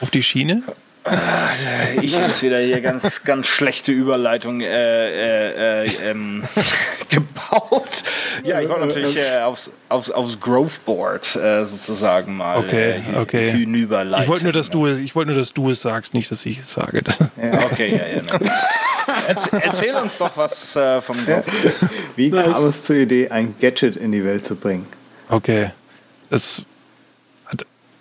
auf 0.00 0.10
die 0.10 0.22
Schiene. 0.22 0.62
Äh, 1.04 2.00
ich 2.00 2.16
jetzt 2.16 2.42
wieder 2.42 2.60
hier 2.60 2.80
ganz, 2.80 3.24
ganz 3.24 3.46
schlechte 3.46 3.90
Überleitung 3.90 4.60
äh, 4.60 4.66
äh, 4.66 5.84
äh, 5.84 6.10
ähm, 6.10 6.42
gebaut. 7.08 8.04
Ja, 8.44 8.60
ich 8.60 8.68
wollte 8.68 8.86
natürlich 8.86 9.16
äh, 9.16 9.40
aufs, 9.40 9.70
aufs, 9.88 10.10
aufs 10.10 10.38
Growth 10.38 10.84
Board 10.84 11.34
äh, 11.34 11.64
sozusagen 11.64 12.36
mal 12.36 12.58
okay, 12.58 13.02
äh, 13.12 13.18
okay. 13.18 13.50
hinüberleiten. 13.50 14.22
Ich 14.22 14.28
wollte 14.28 14.44
nur, 14.44 14.52
dass 14.52 14.70
du 14.70 14.86
es, 14.86 15.00
ich 15.00 15.14
wollte 15.14 15.32
nur, 15.32 15.38
dass 15.38 15.52
du 15.52 15.70
es 15.70 15.82
sagst, 15.82 16.14
nicht, 16.14 16.30
dass 16.30 16.46
ich 16.46 16.58
es 16.58 16.72
sage. 16.72 17.02
Okay, 17.72 17.96
ja, 17.96 18.16
ja. 18.16 18.22
Ne. 18.22 18.50
Erzähl, 19.26 19.60
erzähl 19.60 19.94
uns 19.96 20.18
doch 20.18 20.36
was 20.36 20.76
äh, 20.76 21.00
vom 21.00 21.16
Growth 21.24 21.46
Board. 21.46 21.90
Wie 22.16 22.30
kam 22.30 22.52
es 22.52 22.84
zur 22.84 22.96
Idee, 22.96 23.28
ein 23.28 23.54
Gadget 23.60 23.96
in 23.96 24.12
die 24.12 24.24
Welt 24.24 24.46
zu 24.46 24.54
bringen? 24.54 24.86
Okay, 25.28 25.70
das 26.30 26.64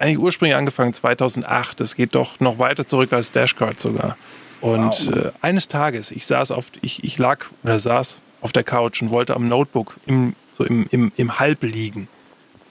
eigentlich 0.02 0.20
ursprünglich 0.20 0.56
angefangen 0.56 0.94
2008. 0.94 1.80
Das 1.80 1.96
geht 1.96 2.16
doch 2.16 2.40
noch 2.40 2.60
weiter 2.60 2.86
zurück 2.88 3.14
als 3.14 3.32
Dashcard 3.32 3.80
sogar. 3.80 4.18
Und 4.60 5.08
wow. 5.08 5.16
äh, 5.16 5.32
eines 5.42 5.68
Tages, 5.68 6.12
ich 6.12 6.26
saß 6.26 6.52
auf, 6.52 6.68
ich, 6.82 7.04
ich 7.04 7.18
lag 7.18 7.46
oder 7.64 7.80
saß 7.80 8.18
auf 8.42 8.52
der 8.52 8.64
Couch 8.64 9.02
und 9.02 9.12
wollte 9.12 9.36
am 9.36 9.48
Notebook 9.48 9.98
im, 10.06 10.36
so 10.52 10.64
im, 10.64 10.86
im, 10.92 11.12
im 11.16 11.40
Halb 11.40 11.64
liegen. 11.64 12.08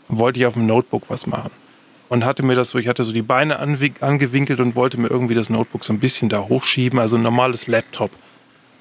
Wollte 0.08 0.40
ich 0.40 0.46
auf 0.46 0.54
dem 0.54 0.66
Notebook 0.66 1.08
was 1.08 1.26
machen. 1.26 1.50
Und 2.08 2.24
hatte 2.24 2.42
mir 2.42 2.54
das 2.54 2.70
so, 2.70 2.78
ich 2.78 2.88
hatte 2.88 3.04
so 3.04 3.12
die 3.12 3.22
Beine 3.22 3.60
angewinkelt 3.60 4.58
und 4.58 4.74
wollte 4.74 4.98
mir 4.98 5.08
irgendwie 5.08 5.34
das 5.34 5.48
Notebook 5.48 5.84
so 5.84 5.92
ein 5.92 6.00
bisschen 6.00 6.28
da 6.28 6.40
hochschieben, 6.48 6.98
also 6.98 7.16
ein 7.16 7.22
normales 7.22 7.68
Laptop. 7.68 8.10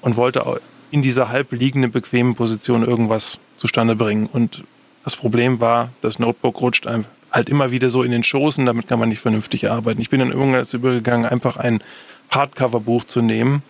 Und 0.00 0.16
wollte 0.16 0.44
in 0.90 1.02
dieser 1.02 1.28
halb 1.28 1.52
liegenden, 1.52 1.92
bequemen 1.92 2.34
Position 2.34 2.84
irgendwas 2.84 3.38
zustande 3.56 3.94
bringen. 3.94 4.26
Und 4.26 4.64
das 5.04 5.14
Problem 5.14 5.60
war, 5.60 5.90
das 6.00 6.18
Notebook 6.18 6.60
rutscht 6.60 6.88
halt 7.32 7.48
immer 7.48 7.70
wieder 7.70 7.90
so 7.90 8.02
in 8.02 8.10
den 8.10 8.24
Schoßen, 8.24 8.66
damit 8.66 8.88
kann 8.88 8.98
man 8.98 9.08
nicht 9.08 9.20
vernünftig 9.20 9.70
arbeiten. 9.70 10.00
Ich 10.00 10.10
bin 10.10 10.20
dann 10.20 10.30
irgendwann 10.30 10.60
dazu 10.60 10.78
übergegangen, 10.78 11.26
einfach 11.26 11.56
ein 11.56 11.82
Hardcover-Buch 12.30 13.04
zu 13.04 13.22
nehmen, 13.22 13.62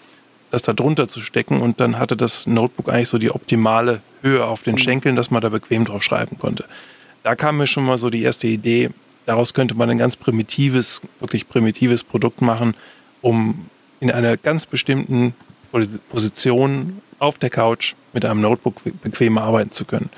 das 0.51 0.63
da 0.63 0.73
drunter 0.73 1.09
zu 1.09 1.21
stecken 1.21 1.61
und 1.61 1.81
dann 1.81 1.99
hatte 1.99 2.17
das 2.17 2.47
Notebook 2.47 2.89
eigentlich 2.89 3.09
so 3.09 3.19
die 3.19 3.31
optimale 3.31 4.01
Höhe 4.23 4.45
auf 4.45 4.63
den 4.63 4.79
Schenkeln, 4.79 5.17
dass 5.17 5.31
man 5.31 5.41
da 5.41 5.49
bequem 5.49 5.85
drauf 5.85 6.03
schreiben 6.03 6.39
konnte. 6.39 6.65
Da 7.23 7.35
kam 7.35 7.59
mir 7.59 7.67
schon 7.67 7.85
mal 7.85 7.99
so 7.99 8.11
die 8.11 8.23
erste 8.23 8.47
Idee, 8.47 8.91
daraus 9.27 9.55
könnte 9.55 9.75
man 9.75 9.91
ein 9.91 9.99
ganz 9.99 10.17
primitives, 10.17 11.03
wirklich 11.21 11.49
primitives 11.49 12.03
Produkt 12.03 12.41
machen, 12.41 12.75
um 13.21 13.67
in 14.01 14.11
einer 14.11 14.37
ganz 14.37 14.67
bestimmten 14.67 15.35
Position 16.09 17.03
auf 17.19 17.39
der 17.39 17.51
Couch 17.51 17.95
mit 18.13 18.25
einem 18.25 18.41
Notebook 18.41 18.77
bequem 19.03 19.39
arbeiten 19.39 19.71
zu 19.71 19.85
können. 19.85 20.11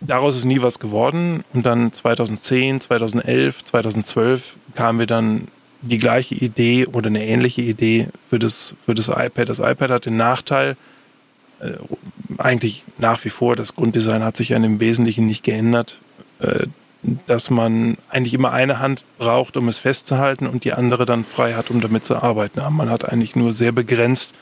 Daraus 0.00 0.36
ist 0.36 0.44
nie 0.44 0.62
was 0.62 0.78
geworden 0.78 1.42
und 1.52 1.66
dann 1.66 1.92
2010, 1.92 2.80
2011, 2.80 3.64
2012 3.64 4.56
kamen 4.74 5.00
wir 5.00 5.06
dann 5.06 5.48
die 5.82 5.98
gleiche 5.98 6.34
Idee 6.34 6.86
oder 6.86 7.08
eine 7.08 7.24
ähnliche 7.24 7.62
Idee 7.62 8.08
für 8.20 8.38
das, 8.38 8.74
für 8.84 8.94
das 8.94 9.08
iPad. 9.08 9.48
Das 9.48 9.58
iPad 9.58 9.90
hat 9.90 10.06
den 10.06 10.16
Nachteil, 10.16 10.76
äh, 11.60 11.72
eigentlich 12.36 12.84
nach 12.98 13.24
wie 13.24 13.30
vor, 13.30 13.56
das 13.56 13.74
Grunddesign 13.74 14.22
hat 14.22 14.36
sich 14.36 14.50
ja 14.50 14.56
im 14.56 14.80
Wesentlichen 14.80 15.26
nicht 15.26 15.42
geändert, 15.42 16.00
äh, 16.40 16.66
dass 17.26 17.50
man 17.50 17.96
eigentlich 18.08 18.34
immer 18.34 18.52
eine 18.52 18.80
Hand 18.80 19.04
braucht, 19.18 19.56
um 19.56 19.68
es 19.68 19.78
festzuhalten 19.78 20.46
und 20.46 20.64
die 20.64 20.72
andere 20.72 21.06
dann 21.06 21.24
frei 21.24 21.54
hat, 21.54 21.70
um 21.70 21.80
damit 21.80 22.04
zu 22.04 22.22
arbeiten. 22.22 22.60
Aber 22.60 22.70
man 22.70 22.90
hat 22.90 23.08
eigentlich 23.08 23.36
nur 23.36 23.52
sehr 23.52 23.72
begrenzt 23.72 24.34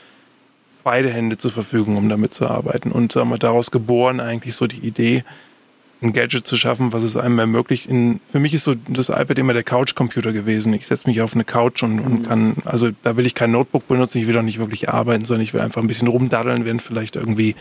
beide 0.83 1.11
Hände 1.11 1.37
zur 1.37 1.51
Verfügung, 1.51 1.97
um 1.97 2.09
damit 2.09 2.33
zu 2.33 2.47
arbeiten. 2.47 2.91
Und 2.91 3.11
sagen 3.11 3.29
wir, 3.29 3.37
daraus 3.37 3.71
geboren 3.71 4.19
eigentlich 4.19 4.55
so 4.55 4.67
die 4.67 4.79
Idee, 4.79 5.23
ein 6.01 6.13
Gadget 6.13 6.45
zu 6.45 6.55
schaffen, 6.55 6.93
was 6.93 7.03
es 7.03 7.17
einem 7.17 7.39
ermöglicht. 7.39 7.87
In, 7.87 8.19
für 8.27 8.39
mich 8.39 8.53
ist 8.53 8.65
so 8.65 8.75
das 8.87 9.09
iPad 9.09 9.39
immer 9.39 9.53
der 9.53 9.63
Couch-Computer 9.63 10.31
gewesen. 10.31 10.73
Ich 10.73 10.85
setze 10.85 11.07
mich 11.07 11.21
auf 11.21 11.33
eine 11.33 11.43
Couch 11.43 11.81
und, 11.83 11.99
und, 11.99 12.27
kann, 12.27 12.57
also 12.65 12.89
da 13.03 13.17
will 13.17 13.25
ich 13.25 13.33
kein 13.33 13.51
Notebook 13.51 13.87
benutzen, 13.87 14.19
ich 14.19 14.27
will 14.27 14.37
auch 14.37 14.43
nicht 14.43 14.59
wirklich 14.59 14.89
arbeiten, 14.89 15.25
sondern 15.25 15.43
ich 15.43 15.53
will 15.53 15.61
einfach 15.61 15.81
ein 15.81 15.87
bisschen 15.87 16.07
rumdaddeln, 16.07 16.65
wenn 16.65 16.79
vielleicht 16.79 17.15
irgendwie 17.15 17.55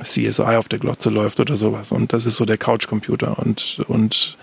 CSI 0.00 0.56
auf 0.56 0.68
der 0.68 0.78
Glotze 0.78 1.10
läuft 1.10 1.40
oder 1.40 1.56
sowas. 1.56 1.90
Und 1.90 2.12
das 2.12 2.26
ist 2.26 2.36
so 2.36 2.44
der 2.44 2.58
Couch-Computer. 2.58 3.38
Und, 3.38 3.82
und 3.88 4.38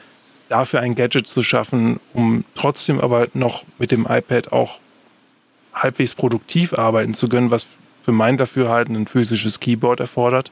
dafür 0.50 0.82
ein 0.82 0.96
Gadget 0.96 1.28
zu 1.28 1.42
schaffen, 1.42 2.00
um 2.14 2.44
trotzdem 2.54 3.00
aber 3.00 3.28
noch 3.34 3.64
mit 3.80 3.92
dem 3.92 4.06
iPad 4.10 4.52
auch 4.52 4.80
halbwegs 5.74 6.16
produktiv 6.16 6.74
arbeiten 6.74 7.14
zu 7.14 7.30
können, 7.30 7.52
was 7.52 7.66
für 8.02 8.12
mein 8.12 8.38
Dafürhalten 8.38 8.96
ein 8.96 9.08
physisches 9.08 9.60
Keyboard 9.60 10.00
erfordert, 10.00 10.52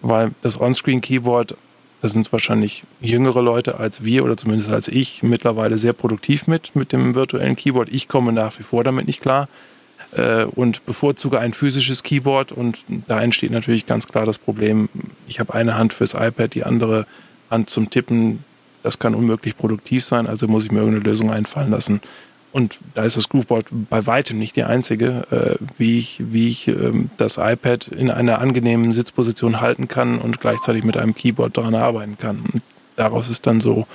weil 0.00 0.32
das 0.42 0.60
On-Screen-Keyboard 0.60 1.56
da 2.00 2.08
sind 2.08 2.30
wahrscheinlich 2.32 2.84
jüngere 3.00 3.42
Leute 3.42 3.78
als 3.78 4.04
wir 4.04 4.24
oder 4.24 4.36
zumindest 4.36 4.70
als 4.70 4.88
ich 4.88 5.22
mittlerweile 5.22 5.78
sehr 5.78 5.92
produktiv 5.92 6.46
mit, 6.46 6.76
mit 6.76 6.92
dem 6.92 7.14
virtuellen 7.14 7.56
Keyboard. 7.56 7.88
Ich 7.90 8.08
komme 8.08 8.32
nach 8.32 8.58
wie 8.58 8.62
vor 8.62 8.84
damit 8.84 9.06
nicht 9.06 9.20
klar 9.20 9.48
äh, 10.12 10.44
und 10.44 10.86
bevorzuge 10.86 11.40
ein 11.40 11.54
physisches 11.54 12.02
Keyboard 12.02 12.52
und 12.52 12.84
da 13.06 13.20
entsteht 13.20 13.50
natürlich 13.50 13.86
ganz 13.86 14.06
klar 14.06 14.24
das 14.24 14.38
Problem, 14.38 14.88
ich 15.26 15.40
habe 15.40 15.54
eine 15.54 15.76
Hand 15.76 15.92
fürs 15.92 16.14
iPad, 16.14 16.54
die 16.54 16.64
andere 16.64 17.06
Hand 17.50 17.70
zum 17.70 17.90
Tippen. 17.90 18.44
Das 18.84 19.00
kann 19.00 19.14
unmöglich 19.14 19.56
produktiv 19.56 20.04
sein, 20.04 20.28
also 20.28 20.46
muss 20.46 20.64
ich 20.64 20.70
mir 20.70 20.78
irgendeine 20.78 21.04
Lösung 21.04 21.32
einfallen 21.32 21.70
lassen. 21.70 22.00
Und 22.50 22.78
da 22.94 23.04
ist 23.04 23.16
das 23.16 23.28
Grooveboard 23.28 23.66
bei 23.90 24.06
weitem 24.06 24.38
nicht 24.38 24.56
die 24.56 24.64
einzige, 24.64 25.26
äh, 25.30 25.64
wie 25.76 25.98
ich, 25.98 26.16
wie 26.18 26.48
ich 26.48 26.68
ähm, 26.68 27.10
das 27.16 27.36
iPad 27.36 27.88
in 27.88 28.10
einer 28.10 28.40
angenehmen 28.40 28.92
Sitzposition 28.92 29.60
halten 29.60 29.86
kann 29.88 30.18
und 30.18 30.40
gleichzeitig 30.40 30.84
mit 30.84 30.96
einem 30.96 31.14
Keyboard 31.14 31.56
daran 31.56 31.74
arbeiten 31.74 32.16
kann. 32.16 32.42
Und 32.52 32.62
daraus 32.96 33.28
ist 33.28 33.46
dann 33.46 33.60
so 33.60 33.86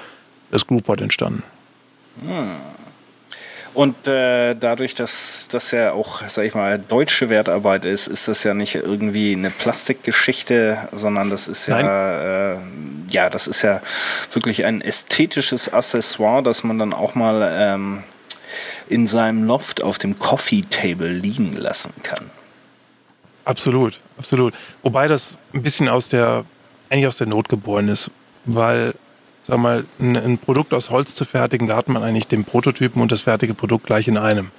das 0.51 0.68
Grooveboard 0.68 1.01
entstanden. 1.01 1.43
Hm. 2.22 2.58
Und 3.74 4.08
äh, 4.08 4.54
dadurch, 4.54 4.93
dass 4.93 5.47
das 5.51 5.72
ja 5.72 5.93
auch, 5.93 6.22
sag 6.28 6.45
ich 6.45 6.54
mal, 6.54 6.78
deutsche 6.78 7.30
Wertarbeit 7.30 7.86
ist, 7.86 8.08
ist 8.08 8.28
das 8.28 8.43
ja 8.43 8.54
nicht 8.54 8.76
irgendwie 8.76 9.34
eine 9.34 9.49
Plastikgeschichte, 9.49 10.78
sondern 10.91 11.32
das 11.32 11.47
ist 11.47 11.66
ja, 11.66 12.51
äh, 12.51 12.58
ja, 13.10 13.32
das 13.32 13.47
ist 13.47 13.64
ja 13.64 13.82
wirklich 14.32 14.66
ein 14.66 14.82
ästhetisches 14.82 15.74
Accessoire, 15.74 16.43
das 16.43 16.64
man 16.64 16.78
dann 16.78 16.93
auch 16.93 17.16
mal 17.16 17.51
ähm, 17.51 18.04
in 18.89 19.07
seinem 19.07 19.43
Loft 19.45 19.82
auf 19.82 19.97
dem 19.97 20.16
Coffee 20.16 20.64
Table 20.70 21.09
liegen 21.09 21.55
lassen 21.55 21.93
kann. 22.03 22.30
Absolut, 23.45 23.99
absolut. 24.18 24.53
Wobei 24.82 25.07
das 25.07 25.38
ein 25.53 25.64
bisschen 25.64 25.89
aus 25.89 26.09
der, 26.09 26.45
eigentlich 26.89 27.07
aus 27.07 27.18
der 27.18 27.28
Not 27.28 27.49
geboren 27.49 27.89
ist, 27.89 28.09
weil, 28.45 28.93
sag 29.41 29.59
mal, 29.59 29.86
ein, 29.99 30.16
ein 30.16 30.38
Produkt 30.38 30.74
aus 30.74 30.89
Holz 30.89 31.16
zu 31.16 31.26
fertigen, 31.26 31.68
da 31.68 31.76
hat 31.76 31.89
man 31.89 32.03
eigentlich 32.03 32.28
den 32.28 32.45
Prototypen 32.45 33.01
und 33.01 33.11
das 33.11 33.22
fertige 33.22 33.53
Produkt 33.53 33.86
gleich 33.86 34.07
in 34.07 34.18
einem. 34.18 34.51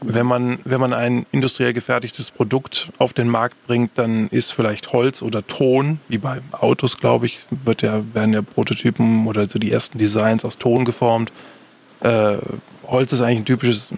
Wenn 0.00 0.26
man, 0.26 0.58
wenn 0.64 0.80
man 0.80 0.92
ein 0.92 1.24
industriell 1.32 1.72
gefertigtes 1.72 2.30
Produkt 2.30 2.90
auf 2.98 3.14
den 3.14 3.28
Markt 3.28 3.56
bringt, 3.66 3.92
dann 3.94 4.28
ist 4.28 4.52
vielleicht 4.52 4.92
Holz 4.92 5.22
oder 5.22 5.46
Ton, 5.46 5.98
wie 6.08 6.18
bei 6.18 6.42
Autos, 6.52 6.98
glaube 6.98 7.24
ich, 7.24 7.38
wird 7.50 7.80
ja, 7.80 8.02
werden 8.12 8.34
ja 8.34 8.42
Prototypen 8.42 9.26
oder 9.26 9.48
so 9.48 9.58
die 9.58 9.72
ersten 9.72 9.96
Designs 9.96 10.44
aus 10.44 10.58
Ton 10.58 10.84
geformt. 10.84 11.32
Äh, 12.00 12.36
Holz 12.86 13.12
ist 13.12 13.20
eigentlich 13.20 13.40
ein 13.40 13.44
typisches, 13.44 13.92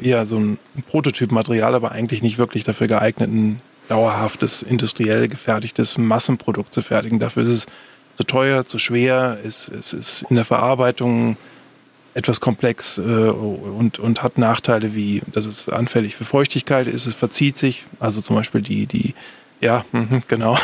eher 0.00 0.26
so 0.26 0.38
ein 0.38 0.58
Prototypmaterial, 0.88 1.74
aber 1.74 1.92
eigentlich 1.92 2.22
nicht 2.22 2.38
wirklich 2.38 2.64
dafür 2.64 2.88
geeignet, 2.88 3.30
ein 3.30 3.60
dauerhaftes, 3.88 4.62
industriell 4.62 5.28
gefertigtes 5.28 5.98
Massenprodukt 5.98 6.72
zu 6.72 6.82
fertigen. 6.82 7.18
Dafür 7.18 7.42
ist 7.42 7.48
es 7.48 7.66
zu 8.14 8.24
teuer, 8.24 8.64
zu 8.64 8.78
schwer, 8.78 9.38
es, 9.44 9.68
es 9.68 9.92
ist 9.92 10.24
in 10.28 10.36
der 10.36 10.44
Verarbeitung 10.44 11.36
etwas 12.14 12.40
komplex 12.40 12.98
äh, 12.98 13.02
und, 13.02 13.98
und 13.98 14.22
hat 14.22 14.36
Nachteile 14.36 14.94
wie, 14.94 15.22
dass 15.32 15.46
es 15.46 15.68
anfällig 15.68 16.16
für 16.16 16.24
Feuchtigkeit 16.24 16.86
ist, 16.86 17.06
es 17.06 17.14
verzieht 17.14 17.56
sich, 17.56 17.84
also 17.98 18.20
zum 18.20 18.36
Beispiel 18.36 18.62
die, 18.62 18.86
die, 18.86 19.14
ja, 19.60 19.84
genau, 20.28 20.58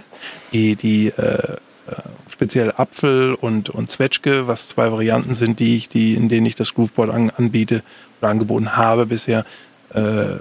die, 0.52 0.76
die 0.76 1.08
äh, 1.08 1.56
äh, 1.86 1.96
speziell 2.42 2.72
Apfel 2.76 3.34
und, 3.34 3.70
und 3.70 3.92
Zwetschge, 3.92 4.48
was 4.48 4.66
zwei 4.66 4.90
Varianten 4.90 5.36
sind, 5.36 5.60
die 5.60 5.76
ich, 5.76 5.88
die, 5.88 6.14
in 6.14 6.28
denen 6.28 6.44
ich 6.44 6.56
das 6.56 6.74
Grooveboard 6.74 7.08
an, 7.08 7.30
anbiete 7.30 7.84
oder 8.20 8.30
angeboten 8.30 8.74
habe 8.74 9.06
bisher, 9.06 9.44
äh, 9.94 10.38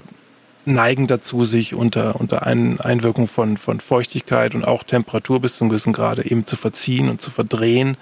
neigen 0.66 1.06
dazu, 1.06 1.44
sich 1.44 1.76
unter, 1.76 2.20
unter 2.20 2.48
ein, 2.48 2.80
Einwirkung 2.80 3.28
von, 3.28 3.56
von 3.56 3.80
Feuchtigkeit 3.80 4.56
und 4.56 4.66
auch 4.66 4.82
Temperatur 4.82 5.42
bis 5.42 5.58
zum 5.58 5.70
gewissen 5.70 5.94
Grade 5.94 6.26
eben 6.26 6.48
zu 6.48 6.56
verziehen 6.56 7.08
und 7.08 7.22
zu 7.22 7.30
verdrehen, 7.30 7.98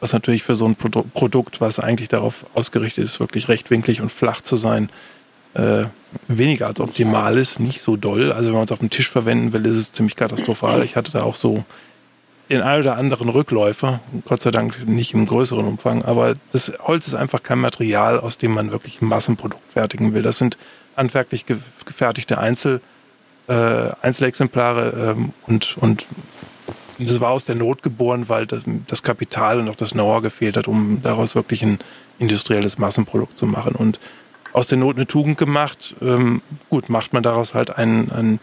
was 0.00 0.12
natürlich 0.12 0.42
für 0.42 0.56
so 0.56 0.64
ein 0.64 0.74
Produ 0.74 1.04
Produkt, 1.14 1.60
was 1.60 1.78
eigentlich 1.78 2.08
darauf 2.08 2.46
ausgerichtet 2.54 3.04
ist, 3.04 3.20
wirklich 3.20 3.48
rechtwinklig 3.48 4.00
und 4.00 4.10
flach 4.10 4.40
zu 4.40 4.56
sein, 4.56 4.90
äh, 5.54 5.84
weniger 6.26 6.66
als 6.66 6.80
optimal 6.80 7.38
ist, 7.38 7.60
nicht 7.60 7.80
so 7.80 7.96
doll. 7.96 8.32
Also 8.32 8.48
wenn 8.48 8.56
man 8.56 8.64
es 8.64 8.72
auf 8.72 8.80
dem 8.80 8.90
Tisch 8.90 9.08
verwenden 9.08 9.52
will, 9.52 9.64
ist 9.64 9.76
es 9.76 9.92
ziemlich 9.92 10.16
katastrophal. 10.16 10.82
Ich 10.82 10.96
hatte 10.96 11.12
da 11.12 11.22
auch 11.22 11.36
so 11.36 11.64
den 12.50 12.60
ein 12.60 12.80
oder 12.80 12.96
anderen 12.96 13.28
Rückläufer, 13.28 14.00
Gott 14.26 14.42
sei 14.42 14.50
Dank 14.50 14.86
nicht 14.86 15.14
im 15.14 15.26
größeren 15.26 15.66
Umfang, 15.66 16.04
aber 16.04 16.34
das 16.50 16.72
Holz 16.82 17.06
ist 17.06 17.14
einfach 17.14 17.42
kein 17.42 17.58
Material, 17.58 18.20
aus 18.20 18.38
dem 18.38 18.52
man 18.52 18.70
wirklich 18.70 19.00
ein 19.00 19.08
Massenprodukt 19.08 19.72
fertigen 19.72 20.12
will. 20.12 20.22
Das 20.22 20.38
sind 20.38 20.58
handwerklich 20.96 21.46
gefertigte 21.46 22.38
Einzel, 22.38 22.80
äh, 23.48 23.90
Einzelexemplare 24.02 25.14
ähm, 25.16 25.32
und, 25.46 25.76
und 25.78 26.06
das 26.98 27.20
war 27.20 27.30
aus 27.30 27.44
der 27.44 27.56
Not 27.56 27.82
geboren, 27.82 28.28
weil 28.28 28.46
das, 28.46 28.62
das 28.86 29.02
Kapital 29.02 29.58
und 29.58 29.68
auch 29.68 29.76
das 29.76 29.92
Know-how 29.92 30.22
gefehlt 30.22 30.56
hat, 30.56 30.68
um 30.68 31.02
daraus 31.02 31.34
wirklich 31.34 31.62
ein 31.62 31.78
industrielles 32.18 32.78
Massenprodukt 32.78 33.36
zu 33.36 33.46
machen. 33.46 33.74
Und 33.74 33.98
aus 34.54 34.68
der 34.68 34.78
Not 34.78 34.96
eine 34.96 35.06
Tugend 35.06 35.36
gemacht. 35.36 35.96
Ähm, 36.00 36.40
gut, 36.70 36.88
macht 36.88 37.12
man 37.12 37.22
daraus 37.22 37.54
halt 37.54 37.76
ein, 37.76 38.10
ein, 38.12 38.40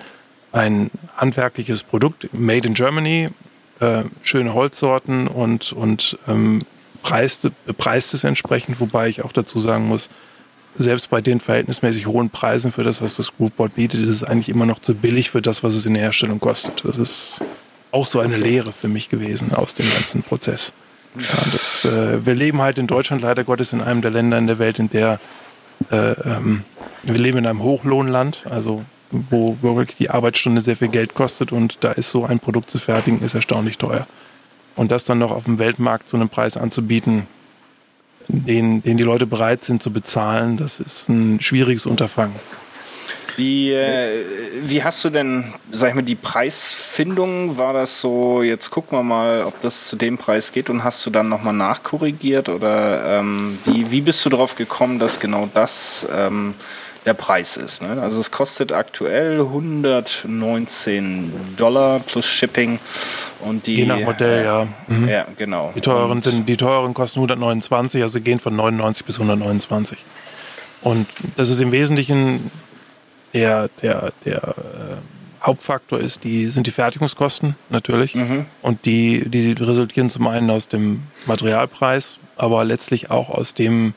ein 0.52 0.92
handwerkliches 1.16 1.84
Produkt, 1.84 2.28
made 2.34 2.68
in 2.68 2.74
Germany, 2.74 3.30
äh, 3.82 4.04
schöne 4.22 4.54
Holzsorten 4.54 5.28
und, 5.28 5.74
und 5.74 6.18
ähm, 6.28 6.64
preist, 7.04 7.50
bepreist 7.66 8.14
es 8.14 8.24
entsprechend, 8.24 8.80
wobei 8.80 9.08
ich 9.08 9.24
auch 9.24 9.34
dazu 9.34 9.60
sagen 9.60 9.88
muss, 9.88 10.10
selbst 10.76 11.10
bei 11.10 11.20
den 11.20 11.42
verhältnismäßig 11.42 12.08
hohen 12.08 12.30
Preisen 12.30 12.72
für 12.72 12.84
das, 12.84 13.02
was 13.02 13.18
das 13.18 13.36
Grooveboard 13.36 13.76
bietet, 13.76 14.02
ist 14.02 14.08
es 14.08 14.24
eigentlich 14.24 14.48
immer 14.48 14.66
noch 14.66 14.80
zu 14.80 14.96
billig 14.96 15.30
für 15.30 15.42
das, 15.42 15.64
was 15.64 15.76
es 15.76 15.86
in 15.86 15.96
der 15.96 16.04
Herstellung 16.04 16.40
kostet. 16.40 16.86
Das 16.86 16.98
ist 16.98 17.42
auch 17.92 18.08
so 18.08 18.20
eine 18.20 18.38
Lehre 18.38 18.72
für 18.72 18.88
mich 18.88 19.10
gewesen 19.10 19.54
aus 19.54 19.74
dem 19.74 19.92
ganzen 19.92 20.24
Prozess. 20.24 20.72
Ja, 21.18 21.52
das, 21.52 21.84
äh, 21.84 22.26
wir 22.26 22.36
leben 22.36 22.62
halt 22.62 22.78
in 22.78 22.88
Deutschland 22.88 23.22
leider 23.22 23.44
Gottes 23.44 23.74
in 23.74 23.82
einem 23.82 24.02
der 24.02 24.12
Länder 24.12 24.38
in 24.38 24.48
der 24.48 24.60
Welt, 24.60 24.80
in 24.80 24.90
der 24.90 25.20
äh, 25.92 26.12
ähm, 26.12 26.64
wir 27.04 27.16
leben 27.16 27.40
in 27.40 27.48
einem 27.48 27.64
Hochlohnland, 27.64 28.46
also 28.50 28.86
wo 29.12 29.62
wirklich 29.62 29.98
die 29.98 30.10
Arbeitsstunde 30.10 30.62
sehr 30.62 30.76
viel 30.76 30.88
Geld 30.88 31.14
kostet 31.14 31.52
und 31.52 31.84
da 31.84 31.92
ist 31.92 32.12
so 32.12 32.26
ein 32.26 32.40
Produkt 32.40 32.70
zu 32.70 32.80
fertigen, 32.80 33.22
ist 33.22 33.34
erstaunlich 33.34 33.78
teuer. 33.78 34.08
Und 34.76 34.92
das 34.92 35.04
dann 35.04 35.20
noch 35.20 35.32
auf 35.32 35.46
dem 35.46 35.60
Weltmarkt 35.60 36.08
zu 36.08 36.16
einem 36.16 36.30
Preis 36.30 36.58
anzubieten, 36.58 37.28
den, 38.28 38.82
den 38.84 38.98
die 38.98 39.04
Leute 39.04 39.28
bereit 39.28 39.64
sind 39.64 39.84
zu 39.84 39.92
bezahlen, 39.92 40.58
das 40.58 40.80
ist 40.80 41.10
ein 41.10 41.42
schwieriges 41.42 41.86
Unterfangen. 41.86 42.36
Wie, 43.38 43.72
äh, 43.72 44.24
wie 44.64 44.84
hast 44.84 45.04
du 45.06 45.10
denn, 45.10 45.54
sag 45.72 45.90
ich 45.90 45.96
mal, 45.96 46.02
die 46.02 46.16
Preisfindung? 46.16 47.58
War 47.58 47.74
das 47.74 48.02
so, 48.02 48.42
jetzt 48.42 48.70
gucken 48.70 48.98
wir 48.98 49.04
mal, 49.04 49.44
ob 49.44 49.62
das 49.62 49.88
zu 49.88 49.96
dem 49.96 50.18
Preis 50.18 50.52
geht 50.52 50.70
und 50.70 50.84
hast 50.84 51.06
du 51.06 51.10
dann 51.10 51.30
nochmal 51.30 51.54
nachkorrigiert? 51.54 52.50
Oder 52.50 53.20
ähm, 53.20 53.58
wie, 53.66 53.90
wie 53.92 54.02
bist 54.02 54.26
du 54.26 54.30
darauf 54.30 54.56
gekommen, 54.56 55.00
dass 55.00 55.20
genau 55.20 55.50
das 55.54 56.08
ähm, 56.14 56.56
der 57.06 57.14
Preis 57.14 57.58
ist? 57.58 57.82
Ne? 57.82 58.02
Also 58.02 58.20
es 58.20 58.32
kostet 58.32 58.72
aktuell 58.72 59.40
119 59.40 61.56
Dollar 61.58 62.00
plus 62.00 62.26
Shipping 62.26 62.80
und 63.40 63.68
die. 63.68 63.76
Je 63.76 63.86
nach 63.86 64.00
Modell, 64.00 64.42
äh, 64.42 64.46
ja. 64.46 64.68
Mhm. 64.88 65.08
Ja, 65.08 65.28
genau. 65.38 65.72
Die 65.76 65.82
teuren, 65.82 66.12
und, 66.12 66.24
sind, 66.24 66.48
die 66.48 66.58
teuren 66.58 66.94
kosten 66.94 67.20
129, 67.20 68.02
also 68.02 68.22
gehen 68.22 68.40
von 68.40 68.56
99 68.56 69.06
bis 69.06 69.16
129. 69.16 69.98
Und 70.82 71.08
das 71.36 71.50
ist 71.50 71.62
im 71.62 71.72
Wesentlichen 71.72 72.52
der, 73.34 73.70
der, 73.82 74.12
der 74.26 74.44
äh, 74.44 75.44
Hauptfaktor 75.44 76.00
ist, 76.00 76.24
die, 76.24 76.48
sind 76.48 76.68
die 76.68 76.72
Fertigungskosten 76.72 77.56
natürlich. 77.70 78.16
Mhm. 78.16 78.46
Und 78.62 78.86
die, 78.86 79.28
die 79.28 79.54
resultieren 79.54 80.10
zum 80.10 80.28
einen 80.28 80.50
aus 80.50 80.68
dem 80.68 81.04
Materialpreis, 81.26 82.20
aber 82.36 82.64
letztlich 82.64 83.10
auch 83.10 83.30
aus 83.30 83.54
dem, 83.54 83.94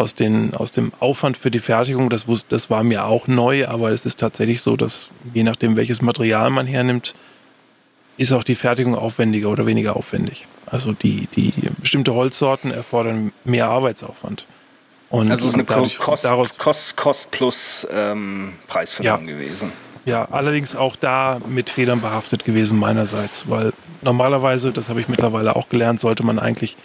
aus, 0.00 0.14
den, 0.14 0.54
aus 0.54 0.72
dem 0.72 0.92
Aufwand 0.98 1.36
für 1.36 1.50
die 1.50 1.58
Fertigung. 1.58 2.10
Das, 2.10 2.26
das 2.48 2.70
war 2.70 2.82
mir 2.82 3.04
auch 3.04 3.26
neu, 3.26 3.66
aber 3.68 3.90
es 3.90 4.06
ist 4.06 4.18
tatsächlich 4.18 4.62
so, 4.62 4.76
dass 4.76 5.10
je 5.34 5.42
nachdem, 5.42 5.76
welches 5.76 6.02
Material 6.02 6.50
man 6.50 6.66
hernimmt, 6.66 7.14
ist 8.16 8.32
auch 8.32 8.44
die 8.44 8.54
Fertigung 8.54 8.94
aufwendiger 8.94 9.48
oder 9.48 9.66
weniger 9.66 9.96
aufwendig. 9.96 10.46
Also 10.66 10.92
die, 10.92 11.26
die 11.34 11.52
bestimmte 11.78 12.14
Holzsorten 12.14 12.70
erfordern 12.70 13.32
mehr 13.44 13.68
Arbeitsaufwand. 13.68 14.46
Und 15.08 15.30
also 15.30 15.44
es 15.44 15.48
ist 15.50 15.54
eine 15.54 15.64
dadurch, 15.64 15.98
Kost, 15.98 16.24
daraus, 16.24 16.56
Kost, 16.56 16.96
Kost 16.96 17.30
plus 17.30 17.86
ähm, 17.92 18.54
Preisfindung 18.68 19.26
ja. 19.26 19.34
gewesen. 19.34 19.72
Ja, 20.04 20.28
allerdings 20.30 20.76
auch 20.76 20.96
da 20.96 21.40
mit 21.46 21.68
Fehlern 21.68 22.00
behaftet 22.00 22.44
gewesen 22.44 22.78
meinerseits, 22.78 23.48
weil 23.48 23.72
normalerweise, 24.02 24.72
das 24.72 24.88
habe 24.88 25.00
ich 25.00 25.08
mittlerweile 25.08 25.56
auch 25.56 25.68
gelernt, 25.68 26.00
sollte 26.00 26.22
man 26.22 26.38
eigentlich, 26.38 26.76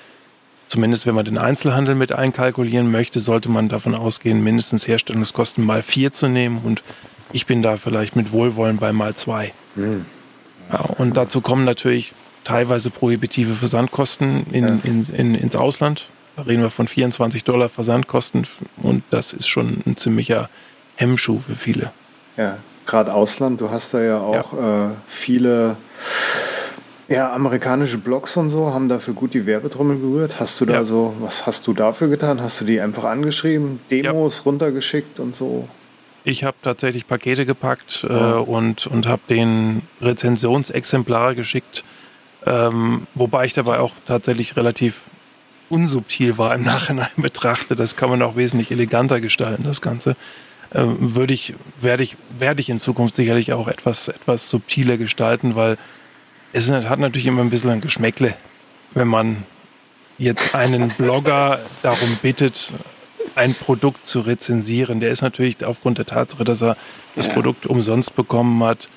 zumindest 0.68 1.05
wenn 1.05 1.16
man 1.16 1.26
den 1.26 1.38
Einzelhandel 1.38 1.95
mit 1.95 2.11
einkalkulieren 2.11 2.91
möchte, 2.91 3.20
sollte 3.20 3.49
man 3.49 3.70
davon 3.70 3.95
ausgehen, 3.95 4.43
mindestens 4.43 4.88
Herstellungskosten 4.88 5.63
mal 5.63 5.84
vier 5.84 6.11
zu 6.11 6.28
nehmen 6.28 6.61
und 6.63 6.84
ich 7.32 7.45
bin 7.45 7.61
da 7.61 7.78
vielleicht 7.78 8.16
mit 8.16 8.32
Wohlwollen 8.32 8.78
bei 8.78 8.93
mal 8.93 9.16
zwei. 9.16 9.53
Mhm. 9.76 10.05
Ja, 10.72 10.80
und 10.80 11.16
dazu 11.16 11.41
kommen 11.41 11.66
natürlich 11.66 12.13
teilweise 12.43 12.89
prohibitive 12.89 13.53
Versandkosten 13.53 14.45
in, 14.51 14.68
ja. 14.68 14.80
in, 14.84 15.03
in, 15.03 15.36
ins 15.36 15.55
Ausland, 15.55 16.09
da 16.36 16.43
reden 16.43 16.61
wir 16.61 16.70
von 16.70 16.88
24 16.88 17.43
Dollar 17.43 17.70
Versandkosten 17.70 18.45
und 18.82 19.03
das 19.09 19.34
ist 19.34 19.47
schon 19.47 19.82
ein 19.86 19.95
ziemlicher 19.97 20.49
Hemmschuh 20.95 21.39
für 21.39 21.55
viele. 21.55 21.91
Ja, 22.38 22.57
gerade 22.86 23.13
Ausland, 23.13 23.61
du 23.61 23.70
hast 23.70 23.93
da 23.93 24.01
ja 24.01 24.20
auch 24.20 24.53
ja. 24.53 24.91
Äh, 24.91 24.93
viele 25.07 25.78
ja, 27.07 27.31
amerikanische 27.33 27.97
Blogs 27.97 28.35
und 28.37 28.49
so 28.49 28.73
haben 28.73 28.89
dafür 28.89 29.13
gut 29.13 29.33
die 29.33 29.45
Werbetrommel 29.45 29.99
gerührt. 29.99 30.39
Hast 30.39 30.59
du 30.59 30.65
da 30.65 30.73
ja. 30.73 30.85
so, 30.85 31.13
was 31.19 31.45
hast 31.45 31.67
du 31.67 31.73
dafür 31.73 32.07
getan? 32.07 32.41
Hast 32.41 32.61
du 32.61 32.65
die 32.65 32.81
einfach 32.81 33.03
angeschrieben, 33.03 33.79
Demos 33.91 34.37
ja. 34.37 34.43
runtergeschickt 34.43 35.19
und 35.19 35.35
so? 35.35 35.67
Ich 36.23 36.43
habe 36.43 36.57
tatsächlich 36.63 37.05
Pakete 37.05 37.45
gepackt 37.45 38.05
äh, 38.09 38.13
und, 38.13 38.87
und 38.87 39.07
habe 39.07 39.21
den 39.29 39.83
Rezensionsexemplare 40.01 41.35
geschickt, 41.35 41.85
ähm, 42.47 43.05
wobei 43.13 43.45
ich 43.45 43.53
dabei 43.53 43.79
auch 43.79 43.93
tatsächlich 44.05 44.57
relativ 44.57 45.11
unsubtil 45.69 46.39
war 46.39 46.55
im 46.55 46.63
Nachhinein 46.63 47.09
betrachtet. 47.17 47.79
Das 47.79 47.95
kann 47.95 48.09
man 48.09 48.23
auch 48.23 48.35
wesentlich 48.35 48.71
eleganter 48.71 49.21
gestalten, 49.21 49.63
das 49.63 49.81
Ganze. 49.81 50.15
Ähm, 50.73 51.15
würde 51.15 51.35
ich, 51.35 51.53
werde 51.79 52.01
ich, 52.01 52.17
werde 52.35 52.59
ich 52.59 52.69
in 52.69 52.79
Zukunft 52.79 53.13
sicherlich 53.13 53.53
auch 53.53 53.67
etwas, 53.67 54.07
etwas 54.07 54.49
subtiler 54.49 54.97
gestalten, 54.97 55.53
weil 55.53 55.77
es 56.55 56.71
hat 56.71 56.99
natürlich 56.99 57.27
immer 57.27 57.41
ein 57.41 57.49
bisschen 57.49 57.69
ein 57.69 57.81
Geschmäckle, 57.81 58.33
wenn 58.93 59.09
man 59.09 59.43
jetzt 60.17 60.55
einen 60.55 60.89
Blogger 60.97 61.59
darum 61.83 62.17
bittet, 62.21 62.71
ein 63.35 63.53
Produkt 63.55 64.07
zu 64.07 64.21
rezensieren. 64.21 65.01
Der 65.01 65.09
ist 65.09 65.21
natürlich 65.21 65.65
aufgrund 65.65 65.97
der 65.97 66.05
Tatsache, 66.05 66.45
dass 66.45 66.61
er 66.61 66.77
das 67.17 67.27
Produkt 67.27 67.65
umsonst 67.65 68.15
bekommen 68.15 68.63
hat, 68.63 68.87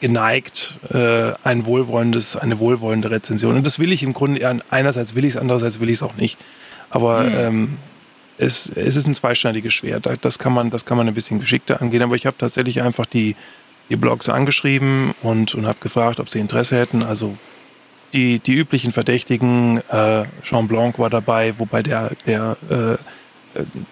geneigt, 0.00 0.78
äh, 0.92 1.32
ein 1.42 1.64
wohlwollendes, 1.64 2.36
eine 2.36 2.58
wohlwollende 2.58 3.10
Rezension. 3.10 3.56
Und 3.56 3.66
das 3.66 3.78
will 3.78 3.90
ich 3.90 4.02
im 4.02 4.12
Grunde, 4.12 4.60
einerseits 4.68 5.14
will 5.14 5.24
ich 5.24 5.34
es, 5.34 5.40
andererseits 5.40 5.80
will 5.80 5.88
ich 5.88 5.94
es 5.94 6.02
auch 6.02 6.16
nicht. 6.16 6.38
Aber 6.90 7.22
mhm. 7.22 7.34
ähm, 7.34 7.78
es, 8.36 8.68
es 8.68 8.96
ist 8.96 9.06
ein 9.06 9.14
zweischneidiges 9.14 9.72
Schwert. 9.72 10.06
Das 10.20 10.38
kann 10.38 10.52
man, 10.52 10.68
das 10.68 10.84
kann 10.84 10.98
man 10.98 11.08
ein 11.08 11.14
bisschen 11.14 11.38
geschickter 11.38 11.80
angehen. 11.80 12.02
Aber 12.02 12.14
ich 12.14 12.26
habe 12.26 12.36
tatsächlich 12.36 12.82
einfach 12.82 13.06
die, 13.06 13.36
die 13.88 13.96
Blogs 13.96 14.28
angeschrieben 14.28 15.14
und, 15.22 15.54
und 15.54 15.66
habe 15.66 15.78
gefragt, 15.80 16.20
ob 16.20 16.28
sie 16.28 16.38
Interesse 16.38 16.76
hätten. 16.76 17.02
Also 17.02 17.36
die, 18.12 18.38
die 18.38 18.54
üblichen 18.54 18.92
Verdächtigen, 18.92 19.78
äh, 19.90 20.24
Jean 20.42 20.68
Blanc 20.68 20.98
war 20.98 21.10
dabei, 21.10 21.58
wobei 21.58 21.82
der, 21.82 22.12
der 22.26 22.56
äh, 22.70 22.96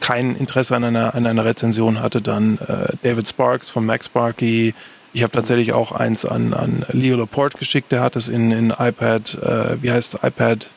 kein 0.01 0.37
Interesse 0.37 0.77
an 0.77 0.85
einer, 0.85 1.15
an 1.15 1.27
einer 1.27 1.45
Rezension 1.45 2.01
hatte. 2.01 2.23
Dann 2.23 2.59
äh, 2.59 2.95
David 3.03 3.29
Sparks 3.29 3.71
von 3.71 3.85
Max 3.85 4.07
Sparky, 4.07 4.75
ich 5.13 5.23
habe 5.23 5.33
tatsächlich 5.33 5.73
auch 5.73 5.93
eins 5.93 6.25
an, 6.25 6.55
an 6.55 6.85
Leo 6.93 7.17
Laporte 7.17 7.59
geschickt, 7.59 7.93
der 7.93 8.01
hat 8.01 8.17
es 8.17 8.29
in, 8.29 8.51
in 8.53 8.71
iPad, 8.71 9.35
äh, 9.43 9.83
wie 9.83 9.91
heißt 9.91 10.15
es, 10.15 10.23
iPad, 10.23 10.71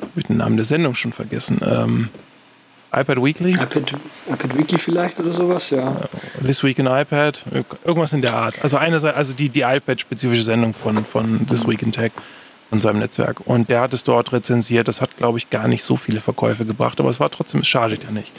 habe 0.00 0.10
ich 0.16 0.24
den 0.24 0.38
Namen 0.38 0.56
der 0.56 0.64
Sendung 0.64 0.94
schon 0.94 1.12
vergessen, 1.12 1.60
ähm, 1.64 2.08
iPad 2.92 3.22
Weekly? 3.22 3.52
iPad, 3.52 3.94
iPad 4.28 4.58
Weekly 4.58 4.78
vielleicht 4.78 5.20
oder 5.20 5.32
sowas, 5.32 5.70
ja. 5.70 5.96
This 6.40 6.62
Week 6.62 6.78
in 6.78 6.86
iPad, 6.86 7.44
irgendwas 7.84 8.12
in 8.12 8.22
der 8.22 8.34
Art. 8.34 8.62
Also 8.62 8.76
einerseits, 8.76 9.16
also 9.16 9.32
die, 9.32 9.48
die 9.48 9.62
iPad-spezifische 9.62 10.42
Sendung 10.42 10.74
von, 10.74 11.04
von 11.04 11.46
This 11.46 11.66
Week 11.66 11.82
in 11.82 11.92
Tech 11.92 12.12
von 12.70 12.80
seinem 12.80 13.00
Netzwerk. 13.00 13.46
Und 13.46 13.68
der 13.68 13.80
hat 13.80 13.92
es 13.92 14.02
dort 14.02 14.32
rezensiert. 14.32 14.88
Das 14.88 15.00
hat, 15.00 15.16
glaube 15.16 15.38
ich, 15.38 15.50
gar 15.50 15.68
nicht 15.68 15.84
so 15.84 15.96
viele 15.96 16.20
Verkäufe 16.20 16.64
gebracht, 16.64 17.00
aber 17.00 17.10
es 17.10 17.20
war 17.20 17.30
trotzdem, 17.30 17.60
es 17.60 17.68
schadet 17.68 18.04
ja 18.04 18.10
nicht. 18.10 18.32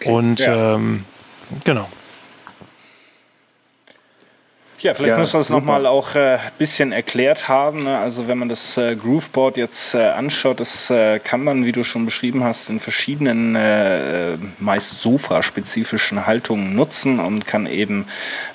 Okay. 0.00 0.10
Und 0.10 0.40
ja. 0.40 0.74
ähm, 0.74 1.04
genau. 1.64 1.88
Ja, 4.80 4.94
vielleicht 4.94 5.12
ja, 5.12 5.18
muss 5.18 5.32
man 5.32 5.40
es 5.40 5.48
nochmal 5.50 5.86
auch 5.86 6.14
ein 6.14 6.34
äh, 6.34 6.38
bisschen 6.58 6.92
erklärt 6.92 7.48
haben. 7.48 7.84
Ne? 7.84 7.98
Also 7.98 8.28
wenn 8.28 8.38
man 8.38 8.48
das 8.48 8.76
äh, 8.76 8.94
Grooveboard 8.94 9.56
jetzt 9.56 9.94
äh, 9.94 10.08
anschaut, 10.08 10.60
das 10.60 10.90
äh, 10.90 11.18
kann 11.18 11.42
man, 11.42 11.64
wie 11.64 11.72
du 11.72 11.82
schon 11.82 12.04
beschrieben 12.04 12.44
hast, 12.44 12.68
in 12.68 12.78
verschiedenen, 12.78 13.56
äh, 13.56 14.36
meist 14.58 15.00
Sofa-spezifischen 15.00 16.26
Haltungen 16.26 16.74
nutzen 16.74 17.20
und 17.20 17.46
kann 17.46 17.66
eben 17.66 18.06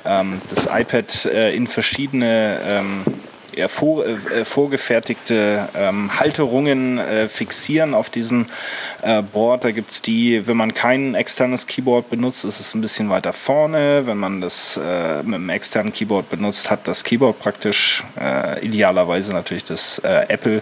ähm, 0.05 0.41
das 0.49 0.67
iPad 0.71 1.25
äh, 1.25 1.55
in 1.55 1.65
verschiedene 1.65 2.59
ähm, 2.65 3.03
ja, 3.55 3.67
vor, 3.67 4.05
äh, 4.05 4.45
vorgefertigte 4.45 5.67
ähm, 5.75 6.19
Halterungen 6.19 6.97
äh, 6.97 7.27
fixieren 7.27 7.93
auf 7.93 8.09
diesem 8.09 8.45
äh, 9.01 9.21
Board. 9.21 9.63
Da 9.63 9.71
gibt 9.71 9.91
es 9.91 10.01
die, 10.01 10.47
wenn 10.47 10.57
man 10.57 10.73
kein 10.73 11.15
externes 11.15 11.67
Keyboard 11.67 12.09
benutzt, 12.09 12.45
ist 12.45 12.59
es 12.59 12.73
ein 12.73 12.81
bisschen 12.81 13.09
weiter 13.09 13.33
vorne. 13.33 14.05
Wenn 14.05 14.17
man 14.17 14.41
das 14.41 14.77
äh, 14.77 15.23
mit 15.23 15.35
einem 15.35 15.49
externen 15.49 15.91
Keyboard 15.91 16.29
benutzt, 16.29 16.69
hat 16.69 16.87
das 16.87 17.03
Keyboard 17.03 17.39
praktisch 17.39 18.03
äh, 18.19 18.65
idealerweise 18.65 19.33
natürlich 19.33 19.65
das 19.65 19.99
äh, 19.99 20.25
Apple 20.27 20.61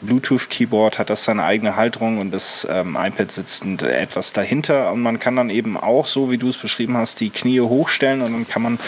Bluetooth 0.00 0.48
Keyboard, 0.48 0.98
hat 0.98 1.10
das 1.10 1.24
seine 1.24 1.44
eigene 1.44 1.76
Halterung 1.76 2.18
und 2.18 2.30
das 2.30 2.66
ähm, 2.70 2.96
iPad 3.00 3.30
sitzt 3.30 3.64
etwas 3.82 4.32
dahinter. 4.32 4.92
Und 4.92 5.02
man 5.02 5.18
kann 5.18 5.36
dann 5.36 5.50
eben 5.50 5.76
auch, 5.76 6.06
so 6.06 6.30
wie 6.30 6.38
du 6.38 6.48
es 6.48 6.56
beschrieben 6.56 6.96
hast, 6.96 7.20
die 7.20 7.30
Knie 7.30 7.60
hochstellen 7.60 8.22
und 8.22 8.32
dann 8.32 8.48
kann 8.48 8.62
man 8.62 8.78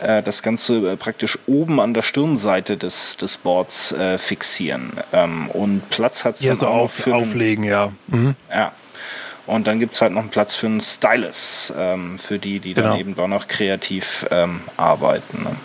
das 0.00 0.42
Ganze 0.42 0.96
praktisch 0.96 1.38
oben 1.46 1.80
an 1.80 1.94
der 1.94 2.02
Stirnseite 2.02 2.59
Seite 2.60 2.76
des, 2.76 3.16
des 3.16 3.38
Boards 3.38 3.92
äh, 3.92 4.18
fixieren. 4.18 4.92
Ähm, 5.12 5.48
und 5.50 5.88
Platz 5.90 6.24
hat 6.24 6.36
es 6.36 6.42
Ja, 6.42 6.54
so 6.54 6.66
auf, 6.66 7.06
auflegen, 7.06 7.64
ja. 7.64 7.92
Mhm. 8.08 8.34
Ja. 8.52 8.72
Und 9.46 9.66
dann 9.66 9.80
gibt 9.80 9.94
es 9.94 10.02
halt 10.02 10.12
noch 10.12 10.20
einen 10.20 10.30
Platz 10.30 10.54
für 10.54 10.66
einen 10.66 10.80
Stylus, 10.80 11.72
ähm, 11.76 12.18
für 12.18 12.38
die, 12.38 12.60
die 12.60 12.74
dann 12.74 12.84
Genau. 12.84 12.96
eben 12.98 13.16
doch 13.16 13.26
noch 13.28 13.48
kreativ 13.48 14.26
ähm, 14.30 14.60
arbeiten. 14.76 15.42
Ne? 15.42 15.56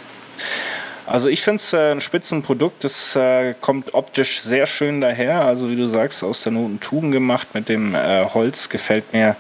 Also 1.08 1.30
ich 1.30 1.42
finde 1.44 1.58
es 1.58 1.72
äh, 1.72 1.92
ein 1.92 2.02
Spitzenprodukt, 2.02 2.84
das 2.84 3.16
äh, 3.16 3.54
kommt 3.62 3.94
optisch 3.94 4.42
sehr 4.42 4.66
schön 4.66 5.02
daher, 5.02 5.46
also 5.46 5.70
wie 5.70 5.76
du 5.76 5.86
sagst, 5.88 6.24
aus 6.24 6.42
der 6.42 6.52
Not 6.52 6.72
ein 6.72 6.80
Tugend 6.80 7.12
gemacht 7.12 7.50
mit 7.54 7.70
dem 7.70 7.94
äh, 7.94 8.26
Holz, 8.26 8.70
gefällt 8.70 9.14
mir 9.14 9.36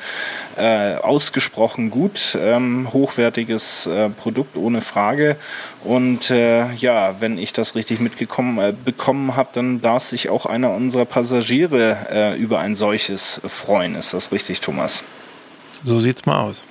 äh, 0.57 0.95
ausgesprochen 0.95 1.89
gut, 1.89 2.38
ähm, 2.39 2.93
hochwertiges 2.93 3.88
äh, 3.88 4.09
Produkt 4.09 4.57
ohne 4.57 4.82
Frage. 4.82 5.38
Und 5.84 6.30
äh, 6.30 6.72
ja, 6.74 7.16
wenn 7.20 7.39
ich 7.39 7.51
das 7.51 7.74
richtig 7.74 7.99
mitgekommen 7.99 8.59
äh, 8.59 8.72
bekommen 8.72 9.36
habe, 9.36 9.49
dann 9.53 9.82
darf 9.82 10.03
sich 10.03 10.30
auch 10.30 10.45
einer 10.45 10.70
unserer 10.72 11.05
Passagiere 11.05 11.97
äh, 12.11 12.38
über 12.38 12.59
ein 12.59 12.76
solches 12.76 13.41
freuen, 13.47 13.95
ist 13.95 14.13
das 14.13 14.32
richtig, 14.32 14.59
Thomas? 14.59 15.03
So 15.84 15.99
sieht's 15.99 16.28
mal 16.28 16.41
aus. 16.41 16.63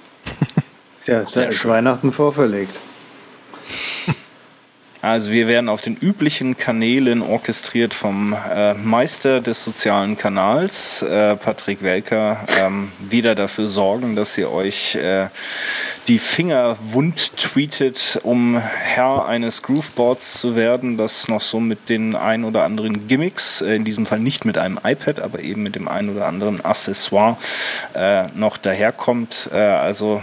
Ja, 1.06 1.20
ist 1.20 1.68
Weihnachten 1.68 2.12
vorverlegt. 2.12 2.80
Also 5.04 5.32
wir 5.32 5.48
werden 5.48 5.68
auf 5.68 5.82
den 5.82 5.98
üblichen 5.98 6.56
Kanälen 6.56 7.20
orchestriert 7.20 7.92
vom 7.92 8.34
äh, 8.50 8.72
Meister 8.72 9.42
des 9.42 9.62
sozialen 9.62 10.16
Kanals, 10.16 11.02
äh, 11.02 11.36
Patrick 11.36 11.82
Welker, 11.82 12.40
ähm, 12.58 12.90
wieder 13.10 13.34
dafür 13.34 13.68
sorgen, 13.68 14.16
dass 14.16 14.38
ihr 14.38 14.50
euch 14.50 14.94
äh, 14.94 15.28
die 16.08 16.18
Finger 16.18 16.78
wund 16.80 17.36
tweetet, 17.36 18.18
um 18.22 18.56
Herr 18.56 19.26
eines 19.26 19.62
Grooveboards 19.62 20.40
zu 20.40 20.56
werden, 20.56 20.96
das 20.96 21.28
noch 21.28 21.42
so 21.42 21.60
mit 21.60 21.90
den 21.90 22.16
ein 22.16 22.42
oder 22.42 22.64
anderen 22.64 23.06
Gimmicks, 23.06 23.60
äh, 23.60 23.74
in 23.74 23.84
diesem 23.84 24.06
Fall 24.06 24.20
nicht 24.20 24.46
mit 24.46 24.56
einem 24.56 24.80
iPad, 24.82 25.20
aber 25.20 25.40
eben 25.40 25.62
mit 25.62 25.74
dem 25.74 25.86
ein 25.86 26.08
oder 26.08 26.26
anderen 26.26 26.64
Accessoire 26.64 27.36
äh, 27.92 28.28
noch 28.34 28.56
daherkommt. 28.56 29.50
Äh, 29.52 29.58
also 29.58 30.22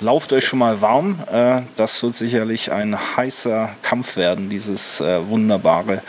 Lauft 0.00 0.32
euch 0.32 0.44
schon 0.46 0.58
mal 0.60 0.80
warm. 0.80 1.20
Äh, 1.32 1.62
das 1.76 2.02
wird 2.02 2.14
sicherlich 2.14 2.70
ein 2.70 2.96
heißer 3.16 3.70
Kampf 3.82 4.16
werden, 4.16 4.48
dieses 4.50 5.00
äh, 5.00 5.26
wunderbare 5.28 6.02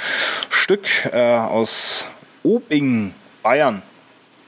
Stück 0.49 0.87
äh, 1.11 1.37
aus 1.37 2.05
Obing, 2.43 3.13
Bayern. 3.41 3.81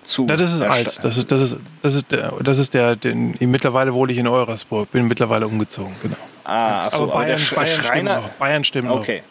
Zu 0.03 0.25
Na, 0.27 0.35
das 0.35 0.51
ist 0.51 0.61
alt. 0.63 0.99
Das 1.03 1.17
ist, 1.17 1.31
das 1.31 1.41
ist, 1.41 1.59
das 1.81 1.93
ist 1.93 2.11
der, 2.11 2.33
das 2.43 2.57
ist 2.57 2.73
der, 2.73 2.95
den, 2.95 3.35
mittlerweile 3.39 3.93
wohne 3.93 4.11
ich 4.11 4.17
in 4.17 4.27
Eurasburg, 4.27 4.91
bin 4.91 5.07
mittlerweile 5.07 5.47
umgezogen, 5.47 5.95
genau. 6.01 6.15
Ah, 6.43 6.85
achso, 6.87 7.03
aber 7.03 7.13
aber 7.13 7.25
der 7.25 7.33
Bayern, 7.35 7.39
Sch 7.39 7.53
Bayern 7.55 7.67
stimmt 7.67 7.85
Schreiner. 7.85 8.15
noch. 8.15 8.29
Bayern 8.29 8.63
stimmt 8.63 8.87
noch. 8.87 8.99
Okay. 8.99 9.23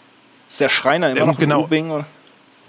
Ist 0.48 0.60
der 0.60 0.68
Schreiner 0.68 1.10
immer 1.10 1.18
Ja, 1.20 1.26
noch 1.26 1.34
in 1.34 1.40
genau. 1.40 1.62
Obing? 1.64 1.90
Oder? 1.90 2.06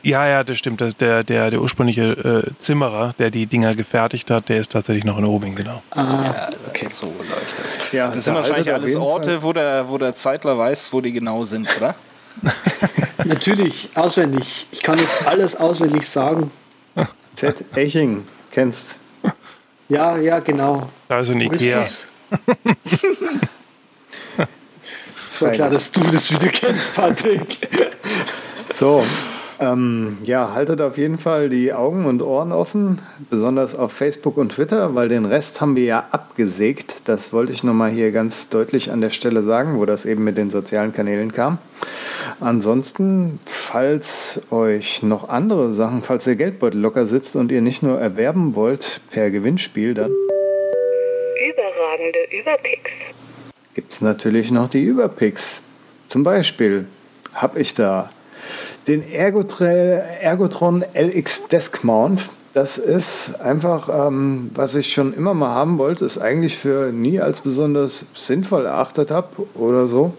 Ja, 0.04 0.28
ja, 0.28 0.44
das 0.44 0.58
stimmt. 0.58 0.82
Das 0.82 0.96
der, 0.98 1.24
der, 1.24 1.52
der 1.52 1.62
ursprüngliche 1.62 2.44
äh, 2.48 2.52
Zimmerer, 2.60 3.14
der 3.20 3.30
die 3.30 3.46
Dinger 3.46 3.76
gefertigt 3.76 4.32
hat, 4.32 4.50
der 4.50 4.60
ist 4.60 4.72
tatsächlich 4.72 5.04
noch 5.04 5.18
in 5.18 5.26
Obing, 5.26 5.56
genau. 5.56 5.84
Ah, 5.92 6.50
okay. 6.68 6.88
So 6.92 7.08
läuft 7.08 7.64
das. 7.64 7.92
Ja, 7.92 8.10
das 8.10 8.26
sind 8.26 8.36
wahrscheinlich 8.36 8.74
alles 8.74 8.96
Orte, 8.96 9.44
wo 9.44 9.54
der, 9.54 9.88
wo 9.90 9.98
der 9.98 10.16
Zeitler 10.16 10.58
weiß, 10.58 10.92
wo 10.92 11.02
die 11.02 11.12
genau 11.12 11.46
sind, 11.46 11.70
oder? 11.78 11.96
Natürlich, 13.26 13.90
auswendig. 13.96 14.68
Ich 14.72 14.82
kann 14.82 14.98
jetzt 14.98 15.28
alles 15.28 15.56
auswendig 15.56 16.10
sagen. 16.10 16.52
Z. 17.36 17.64
Eching, 17.76 18.26
kennst. 18.52 18.96
Ja, 19.90 20.18
ja, 20.18 20.40
genau. 20.40 20.90
Da 21.08 21.20
ist 21.20 21.32
ein 21.32 21.42
Ikea. 21.42 21.80
das? 21.80 22.08
Es 25.34 25.42
war 25.46 25.52
klar, 25.54 25.70
dass 25.72 25.92
du 25.92 26.02
das 26.12 26.30
wieder 26.30 26.50
kennst, 26.50 26.94
Patrick. 26.94 27.68
So, 28.70 29.04
ähm, 29.62 30.18
ja, 30.24 30.54
haltet 30.56 30.82
auf 30.82 30.98
jeden 30.98 31.20
Fall 31.20 31.48
die 31.48 31.72
Augen 31.72 32.06
und 32.06 32.24
Ohren 32.24 32.52
offen, 32.52 33.00
besonders 33.30 33.76
auf 33.76 33.92
Facebook 33.92 34.38
und 34.38 34.54
Twitter, 34.54 34.96
weil 34.96 35.08
den 35.08 35.26
Rest 35.26 35.62
haben 35.62 35.76
wir 35.76 35.84
ja 35.84 36.08
abgesägt. 36.10 36.96
Das 37.06 37.32
wollte 37.32 37.54
ich 37.54 37.64
nochmal 37.64 37.92
hier 37.92 38.12
ganz 38.12 38.50
deutlich 38.50 38.92
an 38.92 39.02
der 39.02 39.12
Stelle 39.12 39.44
sagen, 39.44 39.78
wo 39.78 39.86
das 39.86 40.06
eben 40.06 40.24
mit 40.24 40.36
den 40.38 40.50
sozialen 40.50 40.94
Kanälen 40.94 41.32
kam. 41.32 41.60
Ansonsten, 42.40 43.40
falls 43.46 44.42
euch 44.50 45.04
noch 45.04 45.30
andere 45.30 45.74
Sachen, 45.74 46.02
falls 46.02 46.26
der 46.26 46.38
Geldbeutel 46.38 46.82
locker 46.82 47.06
sitzt 47.06 47.36
und 47.36 47.52
ihr 47.52 47.62
nicht 47.62 47.84
nur 47.84 48.00
erwerben 48.00 48.56
wollt 48.56 49.02
per 49.12 49.30
Gewinnspiel, 49.30 49.94
dann 49.94 50.12
Überragende 51.52 52.20
Überpicks. 52.32 52.92
gibt 53.76 53.92
es 53.92 54.02
natürlich 54.02 54.50
noch 54.50 54.70
die 54.70 54.84
Überpicks. 54.84 55.62
Zum 56.08 56.24
Beispiel 56.24 56.88
habe 57.34 57.60
ich 57.60 57.76
da 57.76 58.10
den 58.88 59.04
Ergotron 59.10 60.84
LX 60.94 61.48
Desk 61.48 61.84
Mount. 61.84 62.30
Das 62.54 62.78
ist 62.78 63.40
einfach, 63.40 64.08
ähm, 64.08 64.52
was 64.54 64.76
ich 64.76 64.92
schon 64.92 65.14
immer 65.14 65.34
mal 65.34 65.54
haben 65.54 65.78
wollte, 65.78 66.04
ist 66.04 66.18
eigentlich 66.18 66.58
für 66.58 66.92
nie 66.92 67.22
als 67.22 67.40
besonders 67.40 68.06
sinnvoll 68.14 68.66
erachtet 68.66 69.10
habe 69.10 69.28
oder 69.56 69.88
so. 69.88 70.14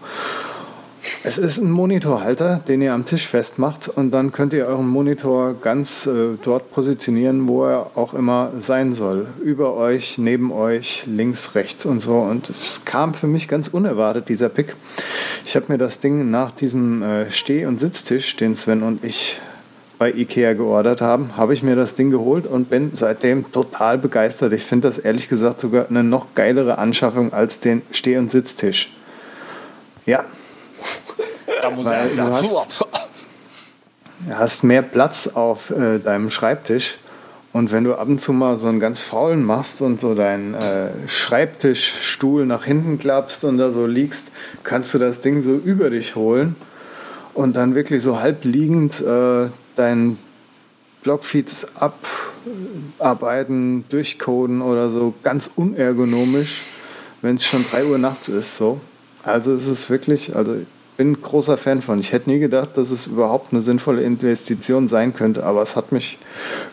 Es 1.23 1.37
ist 1.37 1.57
ein 1.57 1.69
Monitorhalter, 1.69 2.61
den 2.67 2.81
ihr 2.81 2.93
am 2.93 3.05
Tisch 3.05 3.27
festmacht 3.27 3.89
und 3.89 4.11
dann 4.11 4.31
könnt 4.31 4.53
ihr 4.53 4.67
euren 4.67 4.87
Monitor 4.87 5.53
ganz 5.53 6.05
äh, 6.05 6.37
dort 6.41 6.71
positionieren, 6.71 7.47
wo 7.47 7.65
er 7.65 7.91
auch 7.95 8.13
immer 8.13 8.51
sein 8.59 8.93
soll. 8.93 9.27
Über 9.43 9.73
euch, 9.75 10.17
neben 10.17 10.51
euch, 10.51 11.05
links, 11.05 11.55
rechts 11.55 11.85
und 11.85 11.99
so. 11.99 12.19
Und 12.19 12.49
es 12.49 12.83
kam 12.85 13.13
für 13.13 13.27
mich 13.27 13.49
ganz 13.49 13.67
unerwartet, 13.67 14.29
dieser 14.29 14.47
Pick. 14.47 14.75
Ich 15.45 15.55
habe 15.55 15.65
mir 15.67 15.77
das 15.77 15.99
Ding 15.99 16.31
nach 16.31 16.51
diesem 16.51 17.01
äh, 17.03 17.31
Steh- 17.31 17.65
und 17.65 17.79
Sitztisch, 17.79 18.37
den 18.37 18.55
Sven 18.55 18.81
und 18.81 19.03
ich 19.03 19.39
bei 19.99 20.11
Ikea 20.11 20.53
geordert 20.53 21.01
haben, 21.01 21.37
habe 21.37 21.53
ich 21.53 21.63
mir 21.63 21.75
das 21.75 21.95
Ding 21.95 22.11
geholt 22.11 22.45
und 22.45 22.69
bin 22.69 22.91
seitdem 22.93 23.51
total 23.51 23.97
begeistert. 23.97 24.51
Ich 24.53 24.63
finde 24.63 24.87
das 24.87 24.97
ehrlich 24.97 25.29
gesagt 25.29 25.61
sogar 25.61 25.87
eine 25.89 26.03
noch 26.03 26.33
geilere 26.35 26.77
Anschaffung 26.77 27.31
als 27.31 27.59
den 27.59 27.81
Steh- 27.91 28.17
und 28.17 28.31
Sitztisch. 28.31 28.91
Ja, 30.05 30.25
Da 31.61 31.69
muss 31.69 31.85
Weil 31.85 32.09
er 32.17 32.25
du 32.25 32.33
hast- 32.33 32.85
Du 34.25 34.33
hast 34.37 34.63
mehr 34.63 34.81
Platz 34.81 35.27
auf 35.27 35.69
äh, 35.69 35.99
deinem 35.99 36.31
Schreibtisch. 36.31 36.97
Und 37.51 37.71
wenn 37.71 37.83
du 37.83 37.93
ab 37.95 38.07
und 38.07 38.19
zu 38.19 38.31
mal 38.33 38.55
so 38.57 38.67
einen 38.69 38.79
ganz 38.79 39.01
faulen 39.01 39.43
machst 39.43 39.81
und 39.81 39.99
so 40.01 40.15
deinen 40.15 40.53
äh, 40.55 40.89
Schreibtischstuhl 41.07 42.45
nach 42.45 42.63
hinten 42.65 42.97
klappst 42.97 43.43
und 43.43 43.57
da 43.57 43.71
so 43.71 43.85
liegst, 43.85 44.31
kannst 44.63 44.93
du 44.93 44.97
das 44.97 45.19
Ding 45.21 45.43
so 45.43 45.51
über 45.51 45.89
dich 45.91 46.15
holen 46.15 46.55
und 47.33 47.55
dann 47.57 47.75
wirklich 47.75 48.01
so 48.01 48.21
halb 48.21 48.43
liegend 48.45 49.01
äh, 49.01 49.49
deinen 49.75 50.17
Blockfeeds 51.03 51.67
abarbeiten, 52.99 53.85
durchcoden 53.89 54.61
oder 54.61 54.89
so, 54.89 55.13
ganz 55.23 55.51
unergonomisch, 55.55 56.63
wenn 57.21 57.35
es 57.35 57.45
schon 57.45 57.63
3 57.69 57.85
Uhr 57.85 57.97
nachts 57.97 58.29
ist. 58.29 58.55
So. 58.57 58.79
Also 59.23 59.53
es 59.53 59.67
ist 59.67 59.89
wirklich, 59.89 60.35
also 60.35 60.53
ich 60.55 60.67
bin 60.97 61.13
ein 61.13 61.21
großer 61.21 61.57
Fan 61.57 61.81
von. 61.81 61.99
Ich 61.99 62.11
hätte 62.11 62.29
nie 62.29 62.39
gedacht, 62.39 62.71
dass 62.75 62.91
es 62.91 63.07
überhaupt 63.07 63.51
eine 63.51 63.61
sinnvolle 63.61 64.03
Investition 64.03 64.87
sein 64.87 65.15
könnte, 65.15 65.43
aber 65.43 65.61
es 65.61 65.75
hat 65.75 65.91
mich 65.91 66.17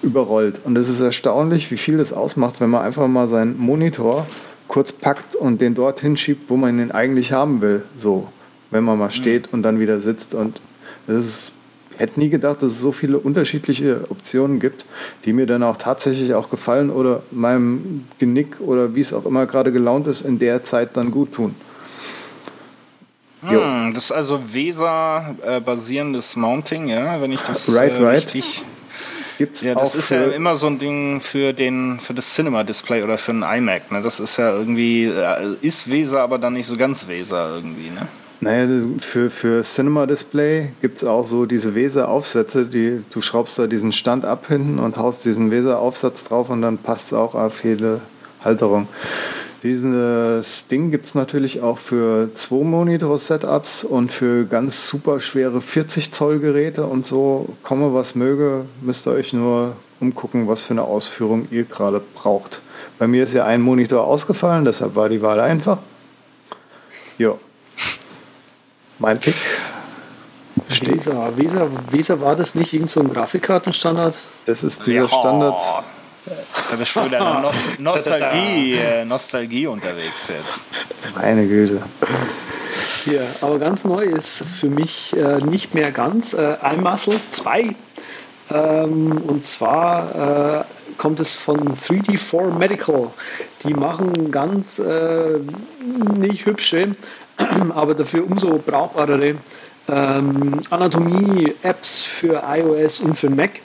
überrollt. 0.03 0.61
Und 0.65 0.77
es 0.77 0.89
ist 0.89 1.01
erstaunlich, 1.01 1.71
wie 1.71 1.77
viel 1.77 1.99
das 1.99 2.13
ausmacht, 2.13 2.61
wenn 2.61 2.71
man 2.71 2.83
einfach 2.85 3.07
mal 3.07 3.29
seinen 3.29 3.59
Monitor 3.59 4.27
kurz 4.69 4.93
packt 4.93 5.35
und 5.37 5.61
den 5.61 5.75
dorthin 5.75 6.17
schiebt, 6.17 6.51
wo 6.51 6.57
man 6.57 6.79
ihn 6.79 6.91
eigentlich 6.91 7.33
haben 7.33 7.61
will. 7.61 7.83
So, 7.97 8.29
wenn 8.71 8.85
man 8.85 8.99
mal 8.99 9.11
steht 9.11 9.53
und 9.53 9.63
dann 9.63 9.81
wieder 9.81 10.01
sitzt. 10.01 10.35
Und 10.35 10.61
es 11.07 11.27
ist 11.27 11.53
ich 12.01 12.07
hätte 12.07 12.21
nie 12.21 12.31
gedacht, 12.31 12.63
dass 12.63 12.71
es 12.71 12.81
so 12.81 12.93
viele 12.93 13.19
unterschiedliche 13.19 14.07
Optionen 14.09 14.59
gibt, 14.59 14.87
die 15.27 15.35
mir 15.35 15.45
dann 15.45 15.63
auch 15.63 15.77
tatsächlich 15.77 16.33
auch 16.33 16.49
gefallen 16.49 16.89
oder 16.89 17.23
meinem 17.31 18.07
Genick 18.19 18.59
oder 18.61 18.95
wie 18.95 19.03
es 19.03 19.13
auch 19.13 19.27
immer 19.27 19.45
gerade 19.45 19.71
gelaunt 19.71 20.07
ist, 20.07 20.23
in 20.23 20.39
der 20.39 20.65
Zeit 20.65 20.97
dann 20.97 21.11
gut 21.11 21.33
tun. 21.33 21.55
Hm, 23.43 23.95
das 23.95 24.05
ist 24.05 24.13
also 24.13 24.53
Weser-basierendes 24.53 26.37
Mounting, 26.37 26.89
ja, 26.89 27.21
wenn 27.21 27.33
ich 27.33 27.41
das 27.41 27.75
Right, 27.75 27.93
äh, 27.93 28.03
right. 28.03 28.17
richtig. 28.19 28.63
Gibt's 29.39 29.63
Ja, 29.63 29.75
das 29.75 29.95
ist 29.95 30.11
ja 30.11 30.25
immer 30.25 30.57
so 30.57 30.67
ein 30.67 30.79
Ding 30.79 31.21
für 31.21 31.55
den 31.55 31.99
für 31.99 32.13
das 32.13 32.35
Cinema-Display 32.35 33.03
oder 33.03 33.17
für 33.17 33.33
ein 33.33 33.43
iMac. 33.43 33.91
Ne? 33.91 34.03
Das 34.03 34.21
ist 34.21 34.37
ja 34.37 34.53
irgendwie 34.53 35.05
äh, 35.05 35.57
ist 35.63 35.91
Weser, 35.91 36.21
aber 36.21 36.39
dann 36.39 36.53
nicht 36.53 36.67
so 36.67 36.77
ganz 36.77 37.09
Weser 37.09 37.55
irgendwie. 37.55 37.89
Ne? 37.89 38.07
Naja, 38.43 38.67
für, 38.99 39.31
für 39.31 39.63
Cinema 39.63 40.07
Display 40.07 40.73
gibt 40.81 40.97
es 40.97 41.05
auch 41.05 41.25
so 41.27 41.45
diese 41.45 41.75
Weser-Aufsätze, 41.75 42.65
die, 42.65 43.03
du 43.11 43.21
schraubst 43.21 43.59
da 43.59 43.67
diesen 43.67 43.93
Stand 43.93 44.25
ab 44.25 44.47
hinten 44.49 44.79
und 44.79 44.97
haust 44.97 45.27
diesen 45.27 45.51
Weser-Aufsatz 45.51 46.25
drauf 46.25 46.49
und 46.49 46.63
dann 46.63 46.79
passt 46.79 47.09
es 47.09 47.13
auch 47.13 47.35
auf 47.35 47.65
jede 47.65 48.01
Halterung. 48.43 48.89
Dieses 49.63 50.69
Ding 50.69 50.91
gibt 50.91 51.05
es 51.05 51.15
natürlich 51.15 51.61
auch 51.61 51.77
für 51.77 52.31
zwei 52.35 52.65
Monitor-Setups 52.65 53.85
und 53.85 54.11
für 54.11 54.47
ganz 54.47 54.89
super 54.89 55.21
schwere 55.21 55.61
40 55.61 56.13
Zoll 56.13 56.39
Geräte 56.39 56.87
und 56.87 57.05
so. 57.05 57.57
Komme 57.63 57.93
was 57.93 58.15
möge, 58.15 58.65
müsst 58.81 59.07
ihr 59.07 59.13
euch 59.13 59.35
nur 59.35 59.77
umgucken, 60.01 60.49
was 60.49 60.63
für 60.63 60.73
eine 60.73 60.85
Ausführung 60.85 61.47
ihr 61.51 61.65
gerade 61.65 62.01
braucht. 62.15 62.63
Bei 62.99 63.07
mir 63.07 63.25
ist 63.25 63.35
ja 63.35 63.45
ein 63.45 63.61
Monitor 63.61 64.07
ausgefallen, 64.07 64.65
deshalb 64.65 64.95
war 64.95 65.11
die 65.11 65.21
Wahl 65.21 65.41
einfach. 65.41 65.79
Jo. 67.19 67.39
Mein 68.99 69.19
Pick. 69.19 69.35
Weser, 70.83 71.37
Weser, 71.37 71.69
Weser 71.91 72.21
war 72.21 72.35
das 72.35 72.55
nicht 72.55 72.73
irgend 72.73 72.91
so 72.91 73.01
ein 73.01 73.13
Grafikkartenstandard? 73.13 74.19
Das 74.47 74.63
ist 74.63 74.87
dieser 74.87 75.09
Standard. 75.09 75.61
Da 76.71 76.77
bist 76.77 76.95
du 76.97 77.05
wieder 77.05 77.41
Nos 77.43 77.67
Nostalgie, 77.79 78.75
äh, 78.75 79.05
Nostalgie 79.05 79.67
unterwegs 79.67 80.29
jetzt. 80.29 80.65
Meine 81.15 81.47
Güte. 81.47 81.83
Ja, 83.07 83.23
aber 83.41 83.59
ganz 83.59 83.85
neu 83.85 84.05
ist 84.05 84.45
für 84.45 84.69
mich 84.69 85.17
äh, 85.17 85.39
nicht 85.39 85.75
mehr 85.75 85.91
ganz 85.91 86.35
äh, 86.35 86.57
iMuscle 86.75 87.21
2. 87.29 87.75
Ähm, 88.53 89.23
und 89.27 89.45
zwar 89.45 90.61
äh, 90.61 90.65
kommt 90.99 91.21
es 91.21 91.35
von 91.35 91.77
3D4 91.77 92.53
Medical. 92.57 93.11
Die 93.65 93.75
machen 93.75 94.31
ganz 94.31 94.79
äh, 94.79 95.39
nicht 96.19 96.47
hübsche, 96.47 96.95
aber 97.71 97.95
dafür 97.95 98.25
umso 98.29 98.59
brauchbarere 98.59 99.37
ähm, 99.89 100.61
Anatomie-Apps 100.69 102.03
für 102.03 102.43
iOS 102.47 103.01
und 103.01 103.19
für 103.19 103.31
Mac. 103.31 103.61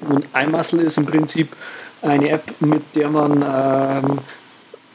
Und 0.00 0.26
iMuscle 0.34 0.82
ist 0.82 0.98
im 0.98 1.06
Prinzip 1.06 1.54
eine 2.02 2.28
App, 2.30 2.54
mit 2.60 2.94
der 2.94 3.10
man 3.10 3.42
ähm, 3.42 4.18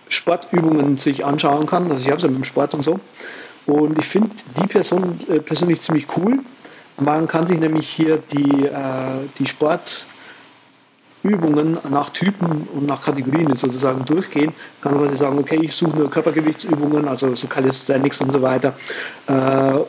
Sportübungen 0.08 0.98
sich 0.98 1.26
anschauen 1.26 1.66
kann. 1.66 1.92
Also 1.92 2.04
ich 2.04 2.08
habe 2.08 2.18
es 2.18 2.24
ja 2.24 2.30
mit 2.30 2.38
dem 2.38 2.44
Sport 2.44 2.74
und 2.74 2.84
so. 2.84 3.00
Und 3.66 3.98
ich 3.98 4.06
finde 4.06 4.30
die 4.58 4.68
Person 4.68 5.18
äh, 5.30 5.40
persönlich 5.40 5.82
ziemlich 5.82 6.08
cool. 6.18 6.40
Man 6.98 7.28
kann 7.28 7.48
sich 7.48 7.60
nämlich 7.60 7.90
hier 7.90 8.22
die, 8.32 8.66
äh, 8.66 9.28
die 9.38 9.48
Sportübungen 11.24 11.78
nach 11.90 12.10
Typen 12.10 12.68
und 12.74 12.86
nach 12.86 13.02
Kategorien 13.02 13.56
sozusagen 13.56 14.04
durchgehen. 14.04 14.54
Kann 14.82 14.98
quasi 14.98 15.16
sagen, 15.16 15.40
okay, 15.40 15.58
ich 15.62 15.74
suche 15.74 15.98
nur 15.98 16.10
Körpergewichtsübungen, 16.10 17.08
also 17.08 17.34
so 17.36 17.48
Calisthenics 17.48 18.20
und 18.20 18.34
so 18.34 18.42
weiter. 18.42 18.74
Äh, 19.28 19.32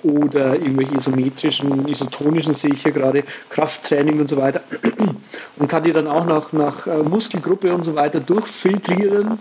oder 0.07 0.55
irgendwelche 0.55 0.97
isometrischen, 0.97 1.89
isotonischen 1.89 2.55
sehe 2.55 2.71
ich 2.73 2.83
hier 2.83 2.93
gerade, 2.93 3.25
Krafttraining 3.51 4.21
und 4.21 4.29
so 4.29 4.37
weiter. 4.37 4.61
Und 5.57 5.69
kann 5.69 5.85
die 5.85 5.93
dann 5.93 6.09
auch 6.09 6.27
nach, 6.27 6.53
nach 6.53 6.87
äh, 6.87 7.03
Muskelgruppe 7.03 7.73
und 7.73 7.85
so 7.85 7.95
weiter 7.95 8.21
durchfiltrieren 8.21 9.39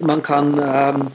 man 0.00 0.22
kann, 0.22 0.60
ähm, 0.62 1.08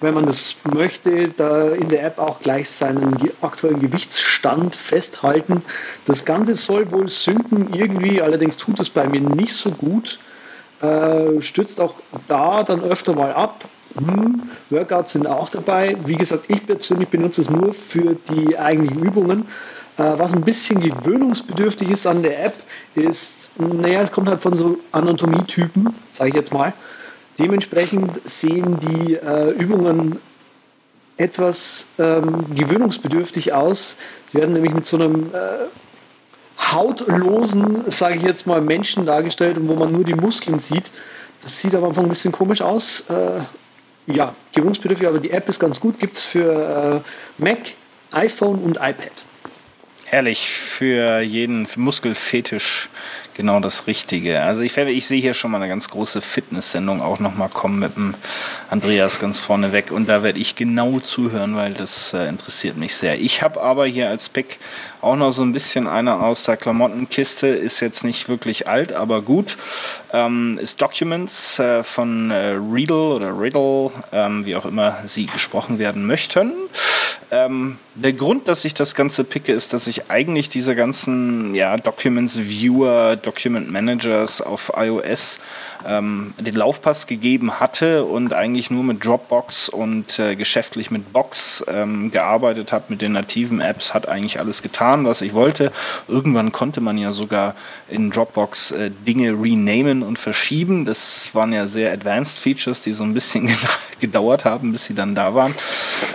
wenn 0.00 0.14
man 0.14 0.26
das 0.26 0.56
möchte, 0.72 1.28
da 1.28 1.70
in 1.70 1.88
der 1.88 2.04
App 2.04 2.18
auch 2.18 2.40
gleich 2.40 2.70
seinen 2.70 3.16
aktuellen 3.42 3.80
Gewichtsstand 3.80 4.74
festhalten. 4.74 5.62
Das 6.06 6.24
Ganze 6.24 6.54
soll 6.54 6.90
wohl 6.90 7.10
synken 7.10 7.74
irgendwie, 7.74 8.22
allerdings 8.22 8.56
tut 8.56 8.80
es 8.80 8.88
bei 8.88 9.06
mir 9.06 9.20
nicht 9.20 9.54
so 9.54 9.70
gut. 9.70 10.18
Äh, 10.80 11.42
stützt 11.42 11.80
auch 11.80 11.94
da 12.28 12.62
dann 12.62 12.82
öfter 12.82 13.14
mal 13.14 13.32
ab. 13.32 13.66
Hm, 13.96 14.42
Workouts 14.70 15.12
sind 15.12 15.26
auch 15.26 15.50
dabei. 15.50 15.96
Wie 16.06 16.16
gesagt, 16.16 16.44
ich 16.48 16.64
persönlich 16.64 17.08
benutze 17.08 17.42
es 17.42 17.50
nur 17.50 17.74
für 17.74 18.16
die 18.30 18.58
eigentlichen 18.58 19.02
Übungen. 19.02 19.46
Äh, 19.98 20.18
was 20.18 20.32
ein 20.32 20.42
bisschen 20.42 20.80
gewöhnungsbedürftig 20.80 21.90
ist 21.90 22.06
an 22.06 22.22
der 22.22 22.46
App, 22.46 22.54
ist, 22.94 23.52
naja, 23.58 24.00
es 24.00 24.10
kommt 24.10 24.28
halt 24.28 24.40
von 24.40 24.56
so 24.56 24.78
Anatomietypen, 24.92 25.94
sage 26.12 26.30
ich 26.30 26.36
jetzt 26.36 26.54
mal. 26.54 26.72
Dementsprechend 27.40 28.20
sehen 28.28 28.78
die 28.80 29.14
äh, 29.14 29.50
Übungen 29.52 30.18
etwas 31.16 31.86
ähm, 31.98 32.54
gewöhnungsbedürftig 32.54 33.54
aus. 33.54 33.96
Sie 34.30 34.38
werden 34.38 34.52
nämlich 34.52 34.74
mit 34.74 34.86
so 34.86 34.98
einem 34.98 35.30
äh, 35.34 35.66
hautlosen, 36.60 37.90
sage 37.90 38.16
ich 38.16 38.22
jetzt 38.22 38.46
mal, 38.46 38.60
Menschen 38.60 39.06
dargestellt, 39.06 39.56
wo 39.58 39.74
man 39.74 39.90
nur 39.90 40.04
die 40.04 40.14
Muskeln 40.14 40.58
sieht. 40.58 40.90
Das 41.40 41.58
sieht 41.58 41.74
am 41.74 41.84
Anfang 41.84 42.04
ein 42.04 42.10
bisschen 42.10 42.32
komisch 42.32 42.60
aus. 42.60 43.06
Äh, 43.08 44.12
ja, 44.12 44.34
gewöhnungsbedürftig, 44.52 45.08
aber 45.08 45.18
die 45.18 45.30
App 45.30 45.48
ist 45.48 45.58
ganz 45.58 45.80
gut. 45.80 45.98
Gibt 45.98 46.16
es 46.16 46.22
für 46.22 47.02
äh, 47.38 47.42
Mac, 47.42 47.58
iPhone 48.12 48.58
und 48.58 48.76
iPad. 48.76 49.24
Herrlich 50.04 50.50
für 50.50 51.20
jeden 51.20 51.66
Muskelfetisch 51.76 52.90
genau 53.34 53.60
das 53.60 53.86
Richtige. 53.86 54.42
Also 54.42 54.62
ich, 54.62 54.76
ich 54.76 55.06
sehe 55.06 55.20
hier 55.20 55.34
schon 55.34 55.50
mal 55.50 55.58
eine 55.58 55.68
ganz 55.68 55.88
große 55.88 56.20
Fitness-Sendung 56.20 57.00
auch 57.00 57.18
nochmal 57.18 57.48
kommen 57.48 57.78
mit 57.78 57.96
dem 57.96 58.14
Andreas 58.68 59.20
ganz 59.20 59.38
vorne 59.38 59.72
weg 59.72 59.92
und 59.92 60.08
da 60.08 60.22
werde 60.22 60.38
ich 60.38 60.56
genau 60.56 61.00
zuhören, 61.00 61.56
weil 61.56 61.74
das 61.74 62.12
äh, 62.12 62.28
interessiert 62.28 62.76
mich 62.76 62.94
sehr. 62.94 63.20
Ich 63.20 63.42
habe 63.42 63.60
aber 63.60 63.86
hier 63.86 64.08
als 64.08 64.28
Pick 64.28 64.58
auch 65.00 65.16
noch 65.16 65.32
so 65.32 65.42
ein 65.42 65.52
bisschen 65.52 65.86
einer 65.86 66.22
aus 66.22 66.44
der 66.44 66.56
Klamottenkiste, 66.56 67.46
ist 67.46 67.80
jetzt 67.80 68.04
nicht 68.04 68.28
wirklich 68.28 68.68
alt, 68.68 68.92
aber 68.92 69.22
gut. 69.22 69.56
Ähm, 70.12 70.58
ist 70.60 70.80
Documents 70.82 71.58
äh, 71.58 71.82
von 71.82 72.30
äh, 72.30 72.50
Riddle 72.50 73.14
oder 73.14 73.38
Riddle, 73.38 73.90
ähm, 74.12 74.44
wie 74.44 74.56
auch 74.56 74.66
immer 74.66 74.98
sie 75.06 75.26
gesprochen 75.26 75.78
werden 75.78 76.06
möchten. 76.06 76.52
Ähm, 77.30 77.78
der 78.02 78.12
Grund, 78.14 78.48
dass 78.48 78.64
ich 78.64 78.74
das 78.74 78.94
Ganze 78.94 79.24
picke, 79.24 79.52
ist, 79.52 79.72
dass 79.72 79.86
ich 79.86 80.10
eigentlich 80.10 80.48
diese 80.48 80.74
ganzen 80.74 81.54
ja, 81.54 81.76
Documents 81.76 82.38
Viewer, 82.38 83.16
Document 83.16 83.70
Managers 83.70 84.40
auf 84.40 84.72
iOS 84.76 85.38
ähm, 85.86 86.34
den 86.38 86.54
Laufpass 86.54 87.06
gegeben 87.06 87.60
hatte 87.60 88.04
und 88.04 88.32
eigentlich 88.32 88.70
nur 88.70 88.82
mit 88.82 89.04
Dropbox 89.04 89.68
und 89.68 90.18
äh, 90.18 90.36
geschäftlich 90.36 90.90
mit 90.90 91.12
Box 91.12 91.64
ähm, 91.68 92.10
gearbeitet 92.10 92.72
habe, 92.72 92.84
mit 92.88 93.02
den 93.02 93.12
nativen 93.12 93.60
Apps, 93.60 93.94
hat 93.94 94.08
eigentlich 94.08 94.40
alles 94.40 94.62
getan, 94.62 95.04
was 95.04 95.22
ich 95.22 95.34
wollte. 95.34 95.72
Irgendwann 96.08 96.52
konnte 96.52 96.80
man 96.80 96.98
ja 96.98 97.12
sogar 97.12 97.54
in 97.88 98.10
Dropbox 98.10 98.72
äh, 98.72 98.90
Dinge 98.90 99.32
renamen 99.32 100.02
und 100.02 100.18
verschieben. 100.18 100.84
Das 100.84 101.30
waren 101.34 101.52
ja 101.52 101.66
sehr 101.66 101.92
advanced 101.92 102.38
Features, 102.38 102.80
die 102.80 102.92
so 102.92 103.04
ein 103.04 103.14
bisschen 103.14 103.50
gedauert 104.00 104.44
haben, 104.44 104.72
bis 104.72 104.86
sie 104.86 104.94
dann 104.94 105.14
da 105.14 105.34
waren. 105.34 105.54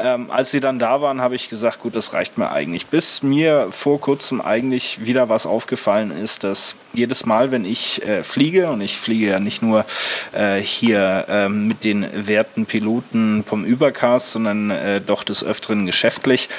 Ähm, 0.04 0.32
als 0.32 0.52
sie 0.52 0.60
dann 0.60 0.80
da 0.80 1.02
waren, 1.02 1.22
habe 1.22 1.36
ich 1.36 1.50
gesagt, 1.50 1.75
gut, 1.80 1.96
das 1.96 2.14
reicht 2.14 2.38
mir 2.38 2.52
eigentlich. 2.52 2.88
Bis 2.88 3.24
mir 3.24 3.68
vor 3.72 4.00
kurzem 4.00 4.42
eigentlich 4.42 5.06
wieder 5.06 5.30
was 5.30 5.46
aufgefallen 5.46 6.12
ist, 6.12 6.44
dass 6.44 6.76
jedes 6.94 7.26
Mal, 7.26 7.52
wenn 7.52 7.66
ich 7.66 8.04
äh, 8.04 8.24
fliege, 8.24 8.70
und 8.70 8.82
ich 8.82 8.98
fliege 8.98 9.28
ja 9.28 9.40
nicht 9.40 9.62
nur 9.62 9.86
äh, 10.32 10.60
hier 10.60 11.26
äh, 11.28 11.50
mit 11.50 11.84
den 11.84 12.08
werten 12.28 12.66
Piloten 12.66 13.44
vom 13.48 13.64
Übercast, 13.64 14.32
sondern 14.32 14.72
äh, 14.72 15.02
doch 15.02 15.24
des 15.24 15.44
Öfteren 15.44 15.86
geschäftlich, 15.86 16.50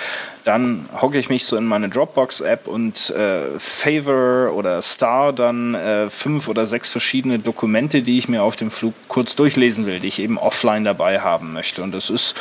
dann 0.47 0.89
hocke 1.03 1.19
ich 1.19 1.29
mich 1.29 1.45
so 1.45 1.57
in 1.57 1.67
meine 1.67 1.89
Dropbox-App 1.89 2.69
und 2.69 3.11
äh, 3.11 3.59
Favor 3.59 4.53
oder 4.55 4.81
Star 4.81 5.33
dann 5.33 5.75
äh, 5.75 6.09
fünf 6.09 6.47
oder 6.47 6.67
sechs 6.67 6.93
verschiedene 6.93 7.41
Dokumente, 7.41 8.03
die 8.03 8.17
ich 8.17 8.29
mir 8.29 8.45
auf 8.45 8.55
dem 8.55 8.71
Flug 8.71 8.95
kurz 9.09 9.35
durchlesen 9.35 9.87
will, 9.87 9.99
die 9.99 10.07
ich 10.07 10.21
eben 10.21 10.39
offline 10.39 10.85
dabei 10.85 11.21
haben 11.21 11.53
möchte. 11.53 11.83
Und 11.83 11.91
das 11.93 12.11
ist 12.11 12.37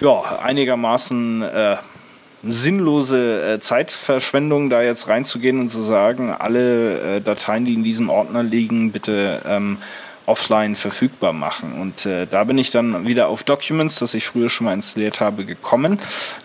ja 0.00 0.38
einigermaßen 0.42 1.42
äh, 1.42 1.76
sinnlose 2.42 3.54
äh, 3.54 3.60
Zeitverschwendung, 3.60 4.70
da 4.70 4.82
jetzt 4.82 5.08
reinzugehen 5.08 5.60
und 5.60 5.68
zu 5.68 5.80
sagen, 5.80 6.30
alle 6.30 7.16
äh, 7.16 7.20
Dateien, 7.20 7.64
die 7.64 7.74
in 7.74 7.84
diesem 7.84 8.08
Ordner 8.08 8.42
liegen, 8.42 8.92
bitte 8.92 9.42
ähm, 9.46 9.78
offline 10.26 10.76
verfügbar 10.76 11.32
machen. 11.32 11.72
Und 11.80 12.04
äh, 12.04 12.26
da 12.26 12.44
bin 12.44 12.58
ich 12.58 12.70
dann 12.70 13.06
wieder 13.06 13.28
auf 13.28 13.44
Documents, 13.44 13.98
das 13.98 14.14
ich 14.14 14.26
früher 14.26 14.48
schon 14.48 14.66
mal 14.66 14.74
installiert 14.74 15.20
habe, 15.20 15.44
gekommen. 15.44 15.98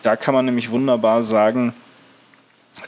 Da 0.03 0.15
kann 0.15 0.33
man 0.33 0.45
nämlich 0.45 0.69
wunderbar 0.71 1.23
sagen, 1.23 1.73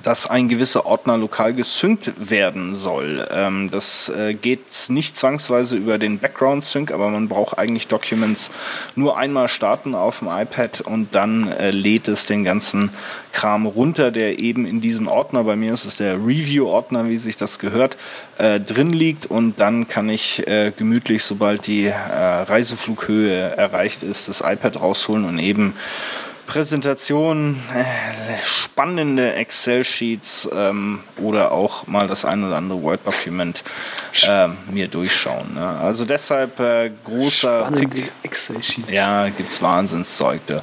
dass 0.01 0.27
ein 0.27 0.49
gewisser 0.49 0.85
Ordner 0.85 1.17
lokal 1.17 1.53
gesynkt 1.53 2.13
werden 2.17 2.75
soll. 2.75 3.27
Ähm, 3.31 3.69
das 3.69 4.09
äh, 4.09 4.33
geht 4.33 4.89
nicht 4.89 5.15
zwangsweise 5.15 5.77
über 5.77 5.97
den 5.97 6.19
Background 6.19 6.63
Sync, 6.63 6.91
aber 6.91 7.09
man 7.09 7.27
braucht 7.27 7.57
eigentlich 7.57 7.87
Documents 7.87 8.51
nur 8.95 9.17
einmal 9.17 9.47
starten 9.47 9.93
auf 9.93 10.19
dem 10.19 10.29
iPad 10.29 10.81
und 10.81 11.13
dann 11.15 11.51
äh, 11.51 11.71
lädt 11.71 12.07
es 12.07 12.25
den 12.25 12.43
ganzen 12.43 12.91
Kram 13.31 13.65
runter, 13.65 14.11
der 14.11 14.39
eben 14.39 14.65
in 14.65 14.81
diesem 14.81 15.07
Ordner, 15.07 15.43
bei 15.43 15.55
mir 15.55 15.73
ist 15.73 15.85
es 15.85 15.97
der 15.97 16.15
Review-Ordner, 16.15 17.09
wie 17.09 17.17
sich 17.17 17.37
das 17.37 17.59
gehört, 17.59 17.97
äh, 18.37 18.59
drin 18.59 18.93
liegt 18.93 19.25
und 19.25 19.59
dann 19.59 19.87
kann 19.87 20.09
ich 20.09 20.47
äh, 20.47 20.71
gemütlich, 20.75 21.23
sobald 21.23 21.67
die 21.67 21.85
äh, 21.85 21.93
Reiseflughöhe 21.93 23.57
erreicht 23.57 24.03
ist, 24.03 24.27
das 24.27 24.41
iPad 24.41 24.81
rausholen 24.81 25.25
und 25.25 25.39
eben 25.39 25.75
Präsentation, 26.45 27.59
äh, 27.73 28.37
spannende 28.43 29.33
Excel-Sheets 29.33 30.49
ähm, 30.53 30.99
oder 31.21 31.51
auch 31.51 31.87
mal 31.87 32.07
das 32.07 32.25
ein 32.25 32.43
oder 32.43 32.57
andere 32.57 32.81
Word-Dokument 32.81 33.63
äh, 34.27 34.47
mir 34.71 34.87
durchschauen. 34.87 35.53
Ne? 35.55 35.67
Also 35.67 36.05
deshalb 36.05 36.59
äh, 36.59 36.91
großer 37.05 37.67
Spannende 37.67 38.03
Excel-Sheets. 38.23 38.91
Ja, 38.91 39.29
gibt's 39.29 39.61
Wahnsinnszeug. 39.61 40.41
Da. 40.47 40.61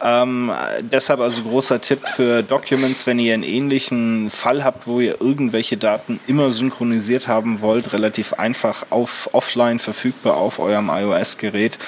Ähm, 0.00 0.52
deshalb 0.80 1.20
also 1.20 1.42
großer 1.42 1.80
Tipp 1.80 2.08
für 2.08 2.42
Documents, 2.42 3.06
wenn 3.06 3.18
ihr 3.18 3.34
einen 3.34 3.42
ähnlichen 3.42 4.30
Fall 4.30 4.64
habt, 4.64 4.86
wo 4.86 5.00
ihr 5.00 5.20
irgendwelche 5.20 5.76
Daten 5.76 6.20
immer 6.26 6.50
synchronisiert 6.50 7.28
haben 7.28 7.60
wollt, 7.60 7.92
relativ 7.92 8.34
einfach 8.34 8.86
auf 8.90 9.30
offline 9.32 9.78
verfügbar 9.78 10.36
auf 10.36 10.58
eurem 10.58 10.90
iOS-Gerät, 10.90 11.78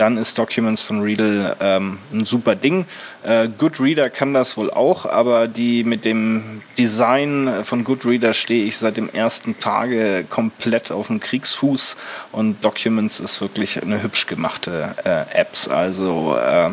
dann 0.00 0.16
ist 0.16 0.38
Documents 0.38 0.80
von 0.80 1.02
Readle 1.02 1.56
ähm, 1.60 1.98
ein 2.10 2.24
super 2.24 2.56
Ding. 2.56 2.86
Äh, 3.22 3.48
Goodreader 3.58 4.08
kann 4.08 4.32
das 4.32 4.56
wohl 4.56 4.70
auch, 4.70 5.04
aber 5.04 5.46
die 5.46 5.84
mit 5.84 6.06
dem 6.06 6.62
Design 6.78 7.64
von 7.64 7.84
Goodreader 7.84 8.32
stehe 8.32 8.64
ich 8.64 8.78
seit 8.78 8.96
dem 8.96 9.10
ersten 9.10 9.58
Tage 9.58 10.24
komplett 10.28 10.90
auf 10.90 11.08
dem 11.08 11.20
Kriegsfuß 11.20 11.98
und 12.32 12.64
Documents 12.64 13.20
ist 13.20 13.42
wirklich 13.42 13.82
eine 13.82 14.02
hübsch 14.02 14.26
gemachte 14.26 14.94
äh, 15.04 15.38
Apps. 15.38 15.68
Also 15.68 16.34
äh, 16.34 16.70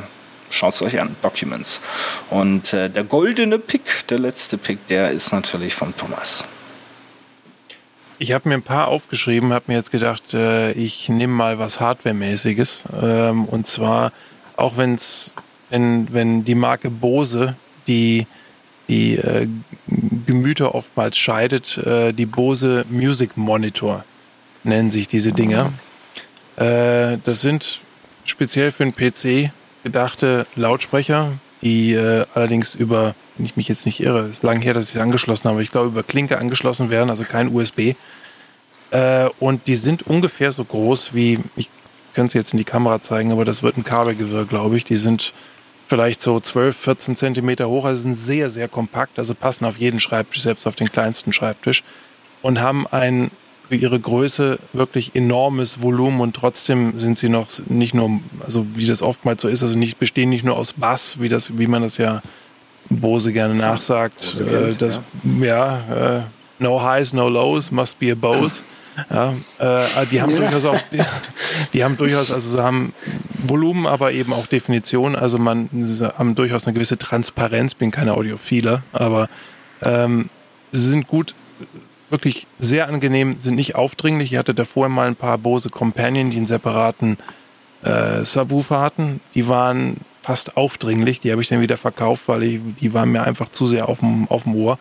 schaut 0.50 0.76
es 0.76 0.82
euch 0.82 1.02
an, 1.02 1.18
Documents. 1.22 1.82
Und 2.30 2.72
äh, 2.72 2.90
der 2.90 3.04
goldene 3.04 3.60
Pick, 3.60 4.08
der 4.08 4.20
letzte 4.20 4.58
Pick, 4.58 4.88
der 4.88 5.12
ist 5.12 5.34
natürlich 5.34 5.76
von 5.76 5.94
Thomas. 5.98 6.48
Ich 8.20 8.32
habe 8.32 8.50
mir 8.50 8.56
ein 8.56 8.64
paar 8.64 8.88
aufgeschrieben, 8.88 9.54
habe 9.54 9.66
mir 9.68 9.76
jetzt 9.76 9.92
gedacht, 9.92 10.34
äh, 10.34 10.72
ich 10.72 11.08
nehme 11.08 11.34
mal 11.34 11.60
was 11.60 11.80
Hardware-mäßiges. 11.80 12.86
Ähm, 13.00 13.46
und 13.46 13.68
zwar, 13.68 14.12
auch 14.56 14.78
wenn's, 14.78 15.34
wenn, 15.70 16.12
wenn 16.12 16.44
die 16.44 16.56
Marke 16.56 16.90
Bose 16.90 17.56
die, 17.86 18.26
die 18.88 19.18
äh, 19.18 19.48
Gemüter 20.26 20.74
oftmals 20.74 21.16
scheidet, 21.16 21.78
äh, 21.78 22.12
die 22.12 22.26
Bose 22.26 22.86
Music 22.90 23.38
Monitor 23.38 24.04
nennen 24.64 24.90
sich 24.90 25.08
diese 25.08 25.32
Dinger. 25.32 25.74
Äh, 26.56 27.20
das 27.24 27.42
sind 27.42 27.82
speziell 28.26 28.72
für 28.72 28.84
den 28.84 28.96
PC 28.96 29.52
gedachte 29.84 30.48
Lautsprecher, 30.56 31.34
die 31.62 31.94
äh, 31.94 32.26
allerdings 32.34 32.76
über, 32.76 33.16
wenn 33.38 33.46
ich 33.46 33.56
mich 33.56 33.68
jetzt 33.68 33.86
nicht 33.86 34.00
irre, 34.00 34.28
ist 34.28 34.44
lang 34.44 34.62
her, 34.62 34.74
dass 34.74 34.86
ich 34.86 34.92
sie 34.92 35.00
angeschlossen 35.00 35.50
habe, 35.50 35.62
ich 35.62 35.72
glaube 35.72 35.88
über 35.88 36.04
Klinke 36.04 36.38
angeschlossen 36.38 36.90
werden, 36.90 37.10
also 37.10 37.24
kein 37.24 37.54
USB. 37.54 37.96
Äh, 38.92 39.30
und 39.40 39.68
die 39.68 39.76
sind 39.76 40.04
ungefähr 40.04 40.52
so 40.52 40.64
groß 40.64 41.14
wie, 41.14 41.40
ich 41.56 41.70
könnte 42.14 42.34
sie 42.34 42.38
jetzt 42.38 42.54
in 42.54 42.58
die 42.58 42.64
Kamera 42.64 43.02
zeigen, 43.02 43.32
aber 43.32 43.46
das 43.46 43.64
wird 43.64 43.78
ein 43.78 43.84
Kabelgewirr, 43.84 44.46
glaube 44.46 44.78
ich. 44.78 44.84
Die 44.84 44.96
sind 44.96 45.34
vielleicht 45.88 46.22
so 46.22 46.40
12, 46.40 46.76
14 46.76 47.16
Zentimeter 47.16 47.70
hoch, 47.70 47.86
also 47.86 48.02
sind 48.02 48.16
sehr, 48.16 48.50
sehr 48.50 48.68
kompakt, 48.68 49.20
also 49.20 49.34
passen 49.34 49.66
auf 49.66 49.78
jeden 49.78 50.00
Schreibtisch, 50.00 50.42
selbst 50.42 50.68
auf 50.68 50.76
den 50.76 50.92
kleinsten 50.92 51.34
Schreibtisch 51.34 51.84
und 52.42 52.62
haben 52.62 52.88
ein 52.88 53.32
für 53.70 53.76
ihre 53.76 54.00
Größe 54.00 54.60
wirklich 54.74 55.16
enormes 55.16 55.82
Volumen 55.82 56.22
und 56.22 56.36
trotzdem 56.36 56.98
sind 56.98 57.18
sie 57.18 57.30
noch 57.30 57.48
nicht 57.68 57.94
nur, 57.94 58.20
also 58.44 58.66
wie 58.76 58.88
das 58.88 59.02
oftmals 59.02 59.42
so 59.42 59.48
ist, 59.48 59.64
also 59.64 59.78
nicht 59.78 60.00
bestehen 60.00 60.30
nicht 60.30 60.46
nur 60.46 60.58
aus 60.58 60.74
Bass, 60.74 61.22
wie 61.22 61.30
das, 61.30 61.58
wie 61.58 61.68
man 61.68 61.82
das 61.82 61.98
ja 61.98 62.22
Bose 62.90 63.34
gerne 63.34 63.56
nachsagt. 63.56 64.36
Bose 64.38 64.70
äh, 64.70 64.76
das, 64.76 65.02
ja, 65.42 65.46
ja 65.88 66.18
äh, 66.18 66.22
no 66.60 66.82
highs, 66.82 67.14
no 67.14 67.28
lows, 67.28 67.72
must 67.72 68.00
be 68.00 68.12
a 68.12 68.16
Bose. 68.16 68.64
Ja, 69.12 69.36
äh, 69.60 70.08
die 70.10 70.24
haben 70.24 70.32
ja. 70.32 70.38
durchaus 70.38 70.66
auch, 70.66 70.82
die, 70.92 71.00
die, 71.72 71.84
haben 71.84 71.98
durchaus, 71.98 72.32
also 72.32 72.56
sie 72.56 72.64
haben 72.64 72.94
Volumen, 73.44 73.86
aber 73.86 74.12
eben 74.12 74.34
auch 74.34 74.48
Definition. 74.48 75.16
Also 75.16 75.38
man, 75.38 75.70
sie 75.72 76.04
haben 76.18 76.34
durchaus 76.34 76.66
eine 76.66 76.74
gewisse 76.74 76.98
Transparenz. 76.98 77.76
Bin 77.76 77.92
keine 77.92 78.16
Audiophiler, 78.16 78.82
aber 78.94 79.30
ähm, 79.84 80.32
sie 80.72 80.90
sind 80.90 81.08
gut 81.08 81.36
wirklich 82.10 82.48
sehr 82.60 82.88
angenehm, 82.88 83.40
sind 83.40 83.56
nicht 83.56 83.76
aufdringlich. 83.76 84.32
Ich 84.32 84.38
hatte 84.38 84.54
davor 84.54 84.90
mal 84.90 85.08
ein 85.08 85.16
paar 85.16 85.38
Bose 85.38 85.70
Companion, 85.70 86.30
die 86.30 86.38
einen 86.38 86.48
separaten 86.48 87.18
äh, 87.84 88.24
Subwoofer 88.24 88.80
hatten. 88.80 89.20
Die 89.34 89.48
waren 89.48 89.98
fast 90.22 90.58
aufdringlich. 90.58 91.20
Die 91.20 91.32
habe 91.32 91.42
ich 91.42 91.48
dann 91.50 91.62
wieder 91.62 91.78
verkauft, 91.78 92.28
weil 92.28 92.44
ich, 92.44 92.60
die 92.80 92.94
waren 92.94 93.12
mir 93.12 93.24
einfach 93.24 93.50
zu 93.50 93.66
sehr 93.66 93.90
auf 93.90 94.00
dem, 94.00 94.28
auf 94.30 94.44
dem 94.44 94.56
Ohr. 94.56 94.80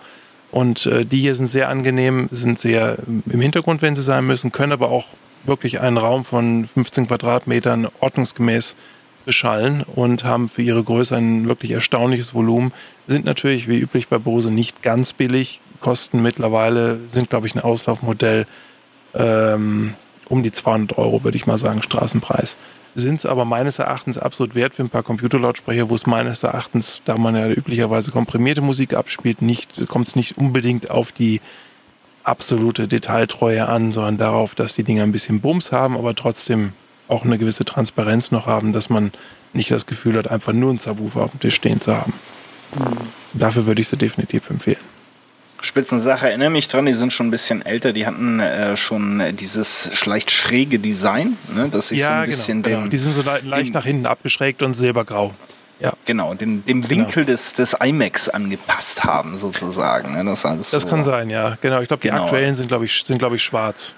Und 0.52 0.86
äh, 0.86 1.04
die 1.04 1.20
hier 1.20 1.34
sind 1.34 1.46
sehr 1.46 1.68
angenehm, 1.68 2.28
sind 2.30 2.58
sehr 2.58 2.98
im 3.06 3.40
Hintergrund, 3.40 3.82
wenn 3.82 3.96
sie 3.96 4.02
sein 4.02 4.26
müssen, 4.26 4.52
können 4.52 4.72
aber 4.72 4.90
auch 4.90 5.08
wirklich 5.44 5.80
einen 5.80 5.98
Raum 5.98 6.24
von 6.24 6.66
15 6.66 7.08
Quadratmetern 7.08 7.88
ordnungsgemäß 8.00 8.76
beschallen 9.24 9.84
und 9.94 10.24
haben 10.24 10.48
für 10.48 10.62
ihre 10.62 10.82
Größe 10.82 11.16
ein 11.16 11.48
wirklich 11.48 11.72
erstaunliches 11.72 12.32
Volumen. 12.32 12.72
Sind 13.06 13.24
natürlich 13.24 13.68
wie 13.68 13.78
üblich 13.78 14.08
bei 14.08 14.18
Bose 14.18 14.52
nicht 14.52 14.82
ganz 14.82 15.12
billig, 15.12 15.60
kosten 15.76 16.22
mittlerweile, 16.22 17.00
sind 17.08 17.30
glaube 17.30 17.46
ich 17.46 17.54
ein 17.54 17.60
Auslaufmodell 17.60 18.46
ähm, 19.14 19.94
um 20.28 20.42
die 20.42 20.52
200 20.52 20.98
Euro, 20.98 21.24
würde 21.24 21.36
ich 21.36 21.46
mal 21.46 21.58
sagen, 21.58 21.82
Straßenpreis. 21.82 22.56
Sind 22.94 23.16
es 23.16 23.26
aber 23.26 23.44
meines 23.44 23.78
Erachtens 23.78 24.18
absolut 24.18 24.54
wert 24.54 24.74
für 24.74 24.82
ein 24.82 24.88
paar 24.88 25.02
Computerlautsprecher, 25.02 25.90
wo 25.90 25.94
es 25.94 26.06
meines 26.06 26.42
Erachtens, 26.42 27.02
da 27.04 27.16
man 27.18 27.36
ja 27.36 27.48
üblicherweise 27.48 28.10
komprimierte 28.10 28.62
Musik 28.62 28.94
abspielt, 28.94 29.42
nicht, 29.42 29.86
kommt 29.86 30.08
es 30.08 30.16
nicht 30.16 30.38
unbedingt 30.38 30.90
auf 30.90 31.12
die 31.12 31.40
absolute 32.24 32.88
Detailtreue 32.88 33.68
an, 33.68 33.92
sondern 33.92 34.18
darauf, 34.18 34.54
dass 34.54 34.72
die 34.72 34.82
Dinger 34.82 35.02
ein 35.02 35.12
bisschen 35.12 35.40
Bums 35.40 35.72
haben, 35.72 35.96
aber 35.96 36.14
trotzdem 36.14 36.72
auch 37.08 37.24
eine 37.24 37.38
gewisse 37.38 37.64
Transparenz 37.64 38.30
noch 38.30 38.46
haben, 38.46 38.72
dass 38.72 38.90
man 38.90 39.12
nicht 39.52 39.70
das 39.70 39.86
Gefühl 39.86 40.16
hat, 40.16 40.28
einfach 40.28 40.52
nur 40.52 40.70
einen 40.70 40.78
Subwoofer 40.78 41.22
auf 41.22 41.30
dem 41.30 41.40
Tisch 41.40 41.54
stehen 41.54 41.80
zu 41.80 41.96
haben. 41.96 42.14
Mhm. 42.76 42.96
Dafür 43.34 43.66
würde 43.66 43.80
ich 43.80 43.88
sie 43.88 43.96
definitiv 43.96 44.50
empfehlen. 44.50 44.95
Spitzensache, 45.66 46.28
erinnere 46.28 46.50
mich 46.50 46.68
dran, 46.68 46.86
die 46.86 46.94
sind 46.94 47.12
schon 47.12 47.28
ein 47.28 47.30
bisschen 47.30 47.64
älter, 47.64 47.92
die 47.92 48.06
hatten 48.06 48.40
äh, 48.40 48.76
schon 48.76 49.22
dieses 49.36 50.06
leicht 50.06 50.30
schräge 50.30 50.78
Design, 50.78 51.36
ne, 51.54 51.68
dass 51.68 51.88
sich 51.88 51.98
ja, 51.98 52.06
so 52.06 52.12
ein 52.12 52.20
genau, 52.22 52.26
bisschen 52.30 52.62
genau. 52.62 52.80
dem, 52.82 52.90
Die 52.90 52.96
sind 52.96 53.12
so 53.12 53.22
leicht 53.22 53.68
dem, 53.68 53.74
nach 53.74 53.84
hinten 53.84 54.06
abgeschrägt 54.06 54.62
und 54.62 54.74
silbergrau. 54.74 55.34
Ja. 55.78 55.92
Genau, 56.06 56.32
dem, 56.34 56.64
dem 56.64 56.80
genau. 56.80 56.90
Winkel 56.90 57.24
genau. 57.24 57.36
des, 57.36 57.54
des 57.54 57.74
IMAX 57.74 58.28
angepasst 58.28 59.04
haben, 59.04 59.36
sozusagen. 59.36 60.14
Ne? 60.14 60.24
Das, 60.24 60.42
das 60.42 60.70
so 60.70 60.88
kann 60.88 61.04
sein, 61.04 61.28
ja. 61.28 61.58
Genau. 61.60 61.80
Ich 61.82 61.88
glaube, 61.88 62.00
die 62.00 62.08
genau. 62.08 62.24
aktuellen 62.24 62.54
sind, 62.54 62.68
glaube 62.68 62.86
ich, 62.86 63.02
sind, 63.04 63.18
glaube 63.18 63.36
ich, 63.36 63.44
schwarz. 63.44 63.94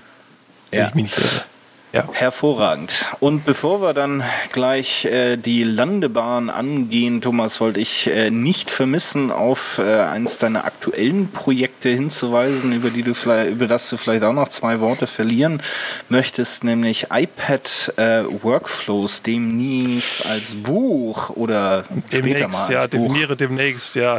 Ja. 0.73 0.89
Ich 0.89 0.95
mich 0.95 1.05
nicht 1.05 1.19
irre. 1.19 1.45
Ja. 1.93 2.07
Hervorragend. 2.13 3.07
Und 3.19 3.47
bevor 3.47 3.81
wir 3.81 3.95
dann 3.95 4.23
gleich 4.53 5.07
äh, 5.07 5.39
die 5.39 5.65
Landebahn 5.65 6.51
angehen, 6.51 7.23
Thomas, 7.23 7.63
wollte 7.63 7.81
ich 7.81 8.09
äh, 8.09 8.31
nicht 8.31 8.71
vermissen, 8.71 9.31
auf 9.31 9.79
äh, 9.79 10.01
eines 10.03 10.37
deiner 10.37 10.67
aktuellen 10.67 11.31
Projekte 11.33 11.89
hinzuweisen, 11.89 12.75
über 12.75 12.91
die 12.91 13.03
du 13.03 13.15
vielleicht, 13.15 13.53
über 13.53 13.67
das 13.67 13.89
du 13.89 13.97
vielleicht 13.97 14.23
auch 14.23 14.35
noch 14.35 14.51
zwei 14.51 14.81
Worte 14.81 15.07
verlieren 15.07 15.63
möchtest, 16.11 16.63
nämlich 16.63 17.07
iPad 17.11 17.95
äh, 17.97 18.23
Workflows 18.43 19.23
demnächst 19.23 20.27
als 20.27 20.57
Buch 20.57 21.31
oder 21.31 21.85
demnächst, 22.13 22.19
später 22.19 22.49
mal 22.49 22.61
als 22.61 22.69
ja, 22.69 22.81
Buch. 22.83 22.91
definiere 22.91 23.37
demnächst, 23.37 23.95
ja. 23.95 24.19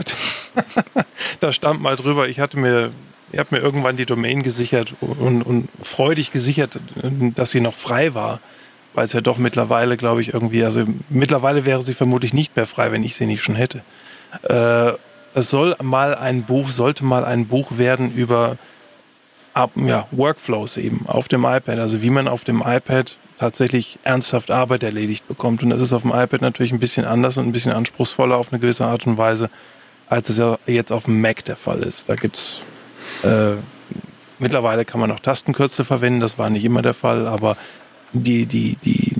da 1.39 1.51
stand 1.51 1.81
mal 1.81 1.95
drüber. 1.95 2.27
Ich 2.27 2.39
hatte 2.39 2.57
mir 2.57 2.91
Ihr 3.31 3.39
habt 3.39 3.51
mir 3.51 3.59
irgendwann 3.59 3.97
die 3.97 4.05
Domain 4.05 4.43
gesichert 4.43 4.93
und, 5.01 5.43
und 5.43 5.69
freudig 5.81 6.31
gesichert, 6.31 6.79
dass 7.35 7.51
sie 7.51 7.61
noch 7.61 7.73
frei 7.73 8.13
war, 8.13 8.39
weil 8.93 9.05
es 9.05 9.13
ja 9.13 9.21
doch 9.21 9.37
mittlerweile, 9.37 9.97
glaube 9.97 10.21
ich, 10.21 10.33
irgendwie, 10.33 10.63
also 10.63 10.85
mittlerweile 11.09 11.65
wäre 11.65 11.81
sie 11.81 11.93
vermutlich 11.93 12.33
nicht 12.33 12.55
mehr 12.55 12.65
frei, 12.65 12.91
wenn 12.91 13.03
ich 13.03 13.15
sie 13.15 13.27
nicht 13.27 13.43
schon 13.43 13.55
hätte. 13.55 13.83
Äh, 14.43 14.93
es 15.35 15.49
soll 15.49 15.75
mal 15.81 16.15
ein 16.15 16.43
Buch, 16.43 16.69
sollte 16.69 17.05
mal 17.05 17.23
ein 17.23 17.47
Buch 17.47 17.77
werden 17.77 18.11
über 18.13 18.57
ja, 19.75 20.07
Workflows 20.11 20.77
eben 20.77 21.05
auf 21.07 21.27
dem 21.27 21.43
iPad, 21.43 21.79
also 21.79 22.01
wie 22.01 22.09
man 22.09 22.27
auf 22.27 22.43
dem 22.43 22.63
iPad 22.65 23.17
tatsächlich 23.37 23.99
ernsthaft 24.03 24.51
Arbeit 24.51 24.83
erledigt 24.83 25.27
bekommt. 25.27 25.63
Und 25.63 25.69
das 25.69 25.81
ist 25.81 25.93
auf 25.93 26.03
dem 26.03 26.11
iPad 26.11 26.41
natürlich 26.41 26.71
ein 26.71 26.79
bisschen 26.79 27.05
anders 27.05 27.37
und 27.37 27.47
ein 27.47 27.51
bisschen 27.51 27.73
anspruchsvoller 27.73 28.37
auf 28.37 28.51
eine 28.51 28.59
gewisse 28.59 28.85
Art 28.85 29.05
und 29.07 29.17
Weise, 29.17 29.49
als 30.07 30.29
es 30.29 30.37
ja 30.37 30.57
jetzt 30.65 30.91
auf 30.91 31.05
dem 31.05 31.21
Mac 31.21 31.43
der 31.45 31.55
Fall 31.55 31.81
ist. 31.83 32.09
Da 32.09 32.15
gibt's 32.15 32.61
äh, 33.23 33.55
mittlerweile 34.39 34.85
kann 34.85 34.99
man 34.99 35.11
auch 35.11 35.19
Tastenkürzel 35.19 35.85
verwenden, 35.85 36.19
das 36.19 36.37
war 36.37 36.49
nicht 36.49 36.65
immer 36.65 36.81
der 36.81 36.93
Fall, 36.93 37.27
aber 37.27 37.57
die, 38.13 38.45
die, 38.45 38.77
die 38.83 39.15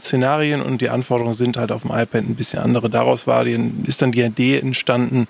Szenarien 0.00 0.60
und 0.62 0.80
die 0.80 0.90
Anforderungen 0.90 1.34
sind 1.34 1.56
halt 1.56 1.72
auf 1.72 1.82
dem 1.82 1.90
iPad 1.90 2.24
ein 2.24 2.34
bisschen 2.34 2.60
andere. 2.60 2.90
Daraus 2.90 3.26
war 3.26 3.44
die, 3.44 3.72
ist 3.84 4.02
dann 4.02 4.12
die 4.12 4.22
Idee 4.22 4.58
entstanden, 4.58 5.26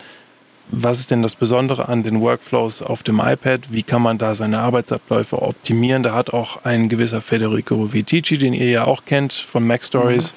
was 0.69 0.99
ist 0.99 1.13
denn 1.13 1.23
das 1.23 1.37
Besondere 1.37 1.89
an 1.89 2.03
den 2.03 2.21
Workflows 2.21 2.83
auf 2.83 3.05
dem 3.05 3.21
iPad? 3.21 3.73
Wie 3.73 3.85
kann 3.85 4.03
man 4.03 4.19
da 4.19 4.35
seine 4.35 4.59
Arbeitsabläufe 4.59 5.41
optimieren? 5.41 6.03
Da 6.03 6.13
hat 6.13 6.33
auch 6.33 6.65
ein 6.65 6.89
gewisser 6.89 7.21
Federico 7.21 7.93
Vitici, 7.93 8.37
den 8.37 8.53
ihr 8.53 8.69
ja 8.69 8.85
auch 8.85 9.05
kennt 9.05 9.33
von 9.33 9.65
Mac 9.65 9.85
Stories, 9.85 10.33
mhm. 10.33 10.37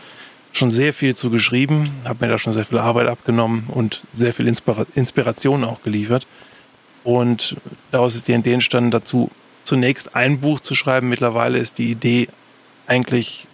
schon 0.56 0.70
sehr 0.70 0.94
viel 0.94 1.16
zu 1.16 1.32
geschrieben, 1.32 1.92
hat 2.08 2.22
mir 2.22 2.28
da 2.28 2.38
schon 2.38 2.54
sehr 2.54 2.66
viel 2.66 2.78
Arbeit 2.78 3.08
abgenommen 3.08 3.66
und 3.70 4.06
sehr 4.14 4.34
viel 4.34 4.48
Inspira 4.48 4.86
Inspiration 4.94 5.64
auch 5.64 5.82
geliefert. 5.82 6.28
Und 7.10 7.58
daraus 7.90 8.14
ist 8.14 8.28
die 8.28 8.34
Idee 8.34 8.54
entstanden, 8.54 8.92
dazu 8.92 9.32
zunächst 9.64 10.16
ein 10.16 10.40
Buch 10.42 10.60
zu 10.60 10.76
schreiben. 10.76 11.10
Mittlerweile 11.10 11.58
ist 11.58 11.80
die 11.80 11.90
Idee 11.90 12.28
eigentlich 12.86 13.48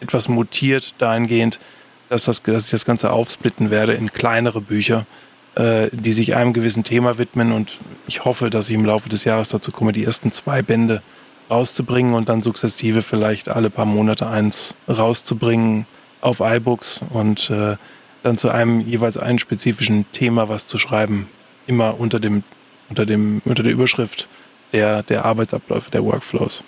etwas 0.00 0.28
mutiert 0.28 0.94
dahingehend, 0.98 1.58
dass, 2.10 2.24
das, 2.24 2.42
dass 2.42 2.66
ich 2.66 2.70
das 2.70 2.84
Ganze 2.84 3.10
aufsplitten 3.10 3.70
werde 3.70 3.94
in 3.94 4.12
kleinere 4.12 4.60
Bücher, 4.60 5.06
äh, 5.54 5.88
die 5.90 6.12
sich 6.12 6.36
einem 6.36 6.52
gewissen 6.52 6.84
Thema 6.84 7.16
widmen. 7.16 7.50
Und 7.52 7.78
ich 8.06 8.26
hoffe, 8.26 8.50
dass 8.50 8.68
ich 8.68 8.74
im 8.74 8.84
Laufe 8.84 9.08
des 9.08 9.24
Jahres 9.24 9.48
dazu 9.48 9.72
komme, 9.72 9.92
die 9.92 10.04
ersten 10.04 10.30
zwei 10.30 10.60
Bände 10.60 11.02
rauszubringen 11.50 12.12
und 12.12 12.28
dann 12.28 12.42
sukzessive 12.42 13.00
vielleicht 13.00 13.48
alle 13.48 13.70
paar 13.70 13.86
Monate 13.86 14.28
eins 14.28 14.74
rauszubringen 14.86 15.86
auf 16.20 16.40
iBooks 16.40 17.00
und 17.08 17.48
äh, 17.48 17.76
dann 18.22 18.36
zu 18.36 18.50
einem 18.50 18.82
jeweils 18.86 19.16
einen 19.16 19.38
spezifischen 19.38 20.04
Thema 20.12 20.50
was 20.50 20.66
zu 20.66 20.76
schreiben, 20.76 21.26
immer 21.66 21.98
unter 21.98 22.20
dem 22.20 22.42
unter, 22.88 23.06
dem, 23.06 23.42
unter 23.44 23.62
der 23.62 23.72
Überschrift 23.72 24.28
der, 24.72 25.02
der 25.02 25.24
Arbeitsabläufe, 25.24 25.90
der 25.90 26.04
Workflows. 26.04 26.62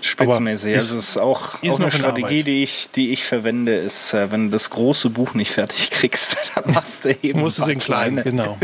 Spitzenmäßig. 0.00 0.74
Also 0.74 0.96
es 0.96 1.08
ist 1.10 1.16
auch, 1.18 1.62
ist 1.62 1.72
auch 1.72 1.80
eine 1.80 1.90
Strategie, 1.90 2.42
die 2.44 2.62
ich, 2.62 2.88
die 2.94 3.10
ich 3.10 3.24
verwende, 3.24 3.74
ist, 3.74 4.14
äh, 4.14 4.30
wenn 4.30 4.46
du 4.46 4.50
das 4.52 4.70
große 4.70 5.10
Buch 5.10 5.34
nicht 5.34 5.50
fertig 5.50 5.90
kriegst, 5.90 6.36
dann 6.54 6.72
machst 6.72 7.04
du 7.04 7.16
eben. 7.22 7.40
Musst 7.40 7.58
es 7.58 7.66
in 7.66 7.78
klein, 7.78 8.22
genau. 8.22 8.58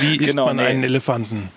Wie 0.00 0.16
isst 0.18 0.30
genau, 0.30 0.46
man 0.46 0.56
nee. 0.56 0.62
einen 0.62 0.84
Elefanten? 0.84 1.50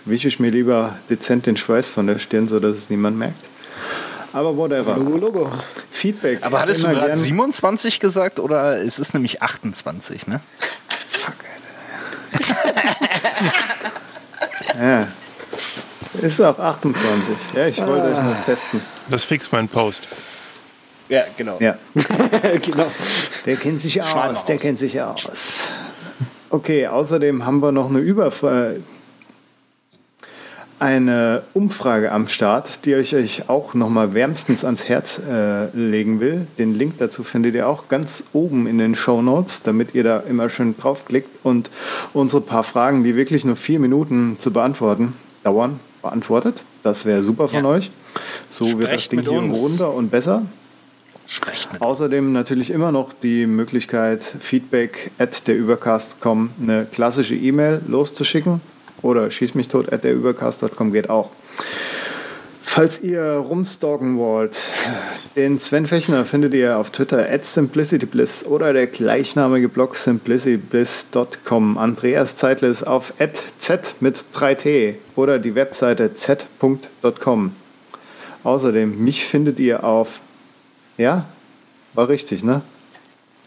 wische 0.05 0.29
ich 0.29 0.41
mir 0.41 0.51
lieber 0.51 0.97
dezent 1.11 1.47
den 1.47 1.57
Schweiß 1.57 1.91
von 1.91 2.07
der 2.07 2.19
Stirn, 2.19 2.49
sodass 2.49 2.77
es 2.77 2.91
niemand 2.91 3.19
merkt. 3.19 3.49
Aber 4.33 4.57
whatever. 4.57 4.97
Logo, 4.97 5.17
Logo. 5.17 5.53
Feedback. 5.91 6.39
Aber 6.43 6.61
hattest 6.61 6.85
du 6.85 6.89
gerade 6.89 7.15
27 7.15 8.01
gesagt 8.01 8.39
oder 8.41 8.81
es 8.83 8.99
ist 8.99 9.13
nämlich 9.13 9.43
28, 9.43 10.27
ne? 10.27 10.41
Fuck, 11.07 11.35
Alter. 12.33 12.73
ja. 14.83 15.09
Ist 16.23 16.41
auch 16.41 16.59
28. 16.59 17.37
Ja, 17.55 17.67
ich 17.67 17.79
wollte 17.79 18.03
ah. 18.03 18.11
euch 18.11 18.23
nur 18.25 18.37
testen. 18.45 18.81
Das 19.11 19.25
fix 19.25 19.51
mein 19.51 19.69
Post. 19.69 20.09
Ja, 21.09 21.23
genau. 21.37 21.59
Ja. 21.61 21.77
genau. 22.63 22.87
Der 23.45 23.57
kennt 23.57 23.81
sich 23.81 24.01
aus, 24.03 24.45
der 24.45 24.57
kennt 24.57 24.79
sich 24.79 25.01
aus. 25.01 25.69
Okay, 26.49 26.87
außerdem 26.87 27.45
haben 27.45 27.61
wir 27.61 27.73
noch 27.73 27.91
eine 27.91 27.99
Überfrage 27.99 28.83
eine 30.83 31.45
Umfrage 31.55 32.11
am 32.11 32.27
Start, 32.27 32.85
die 32.87 32.95
ich 32.95 33.15
euch 33.15 33.49
auch 33.49 33.73
nochmal 33.73 34.15
wärmstens 34.15 34.65
ans 34.65 34.89
Herz 34.89 35.21
äh, 35.21 35.67
legen 35.77 36.19
will. 36.19 36.49
Den 36.59 36.77
Link 36.77 36.99
dazu 36.99 37.23
findet 37.23 37.55
ihr 37.55 37.69
auch 37.69 37.87
ganz 37.87 38.25
oben 38.33 38.67
in 38.67 38.79
den 38.79 38.97
Show 38.97 39.23
Notes, 39.23 39.63
damit 39.63 39.95
ihr 39.95 40.03
da 40.03 40.19
immer 40.19 40.51
schön 40.51 40.77
draufklickt 40.77 41.31
und 41.45 41.71
unsere 42.15 42.43
paar 42.43 42.65
Fragen, 42.65 43.05
die 43.05 43.15
wirklich 43.15 43.45
nur 43.45 43.55
vier 43.55 43.79
Minuten 43.79 44.39
zu 44.41 44.53
beantworten 44.53 45.13
dauern, 45.45 45.79
beantwortet. 46.03 46.63
Das 46.83 47.07
wäre 47.07 47.23
super 47.25 47.49
von 47.49 47.65
ja. 47.65 47.71
euch. 47.71 47.91
So 48.51 48.67
Sprecht 48.67 48.79
wird 48.79 48.93
das 48.93 49.09
Ding 49.09 49.21
hier 49.21 49.33
uns. 49.33 49.57
runder 49.57 49.95
und 49.95 50.11
besser. 50.11 50.43
Außerdem 51.79 52.27
uns. 52.27 52.35
natürlich 52.35 52.71
immer 52.71 52.93
noch 52.93 53.13
die 53.13 53.47
Möglichkeit, 53.47 54.23
Feedback 54.23 55.13
at 55.19 55.47
derübercast.com 55.47 56.51
eine 56.61 56.87
klassische 56.87 57.35
E-Mail 57.35 57.81
loszuschicken. 57.87 58.61
Oder 59.01 59.31
schieß 59.31 59.55
mich 59.55 59.69
tot 59.69 59.93
at 59.93 60.05
derübercast.com 60.05 60.93
geht 60.93 61.11
auch. 61.11 61.31
Falls 62.75 63.03
ihr 63.03 63.23
rumstalken 63.23 64.17
wollt, 64.17 64.59
den 65.37 65.59
Sven 65.59 65.87
Fechner 65.87 66.25
findet 66.25 66.55
ihr 66.55 66.79
auf 66.79 66.89
Twitter 66.89 67.31
at 67.31 67.45
simplicitybliss 67.45 68.47
oder 68.47 68.73
der 68.73 68.87
gleichnamige 68.87 69.69
Blog 69.69 69.95
simplicitybliss.com. 69.95 71.77
Andreas 71.77 72.37
Zeitle 72.37 72.69
ist 72.69 72.85
auf 72.85 73.13
at 73.19 73.43
z 73.59 73.97
mit 74.01 74.25
3t 74.35 74.95
oder 75.17 75.39
die 75.39 75.55
Webseite 75.55 76.15
z.com. 76.15 77.55
Außerdem, 78.43 79.05
mich 79.05 79.27
findet 79.27 79.61
ihr 79.61 79.85
auf, 79.85 80.21
ja, 80.97 81.27
war 81.93 82.09
richtig, 82.09 82.43
ne? 82.43 82.63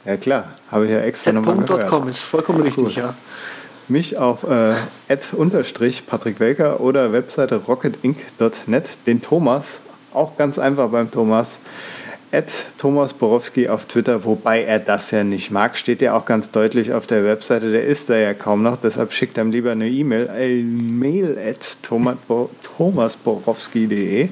Ja 0.05 0.17
klar, 0.17 0.53
habe 0.69 0.85
ich 0.85 0.91
ja 0.91 0.99
extra 0.99 1.31
nochmal 1.31 1.57
gehört. 1.57 1.89
z.com 1.89 2.09
ist 2.09 2.21
vollkommen 2.21 2.61
richtig, 2.61 2.83
cool. 2.83 2.91
ja 2.91 3.15
mich 3.87 4.17
auf 4.17 4.43
äh, 4.43 4.73
Patrick 6.07 6.39
Welker 6.39 6.79
oder 6.79 7.11
Webseite 7.11 7.55
rocketinc.net, 7.55 8.89
den 9.05 9.21
Thomas, 9.21 9.81
auch 10.13 10.37
ganz 10.37 10.57
einfach 10.59 10.87
beim 10.89 11.11
Thomas, 11.11 11.59
at 12.31 12.51
Thomas 12.77 13.13
Borowski 13.13 13.67
auf 13.69 13.85
Twitter, 13.85 14.25
wobei 14.25 14.63
er 14.63 14.79
das 14.79 15.11
ja 15.11 15.23
nicht 15.23 15.51
mag, 15.51 15.77
steht 15.77 16.01
ja 16.01 16.17
auch 16.17 16.25
ganz 16.25 16.49
deutlich 16.51 16.91
auf 16.91 17.05
der 17.07 17.23
Webseite, 17.23 17.71
der 17.71 17.85
ist 17.85 18.09
da 18.09 18.17
ja 18.17 18.33
kaum 18.33 18.61
noch, 18.63 18.75
deshalb 18.77 19.13
schickt 19.13 19.37
er 19.37 19.45
ihm 19.45 19.51
lieber 19.51 19.71
eine 19.71 19.87
E-Mail, 19.87 20.29
ein 20.29 20.99
Mail 20.99 21.37
at 21.37 21.77
thomasborowski.de, 21.83 24.29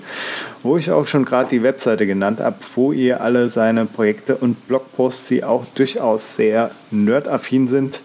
wo 0.64 0.78
ich 0.78 0.91
auch 0.91 1.08
schon 1.08 1.24
gerade 1.24 1.49
die 1.49 1.64
Webseite 1.64 2.06
genannt 2.06 2.41
habe, 2.41 2.58
wo 2.76 2.91
ihr 2.91 3.22
alle 3.22 3.49
seine 3.49 3.86
Projekte 3.86 4.36
und 4.36 4.68
Blogposts, 4.68 5.30
die 5.30 5.43
auch 5.43 5.66
durchaus 5.76 6.36
sehr 6.36 6.72
nerdaffin 6.91 7.68
sind, 7.68 8.01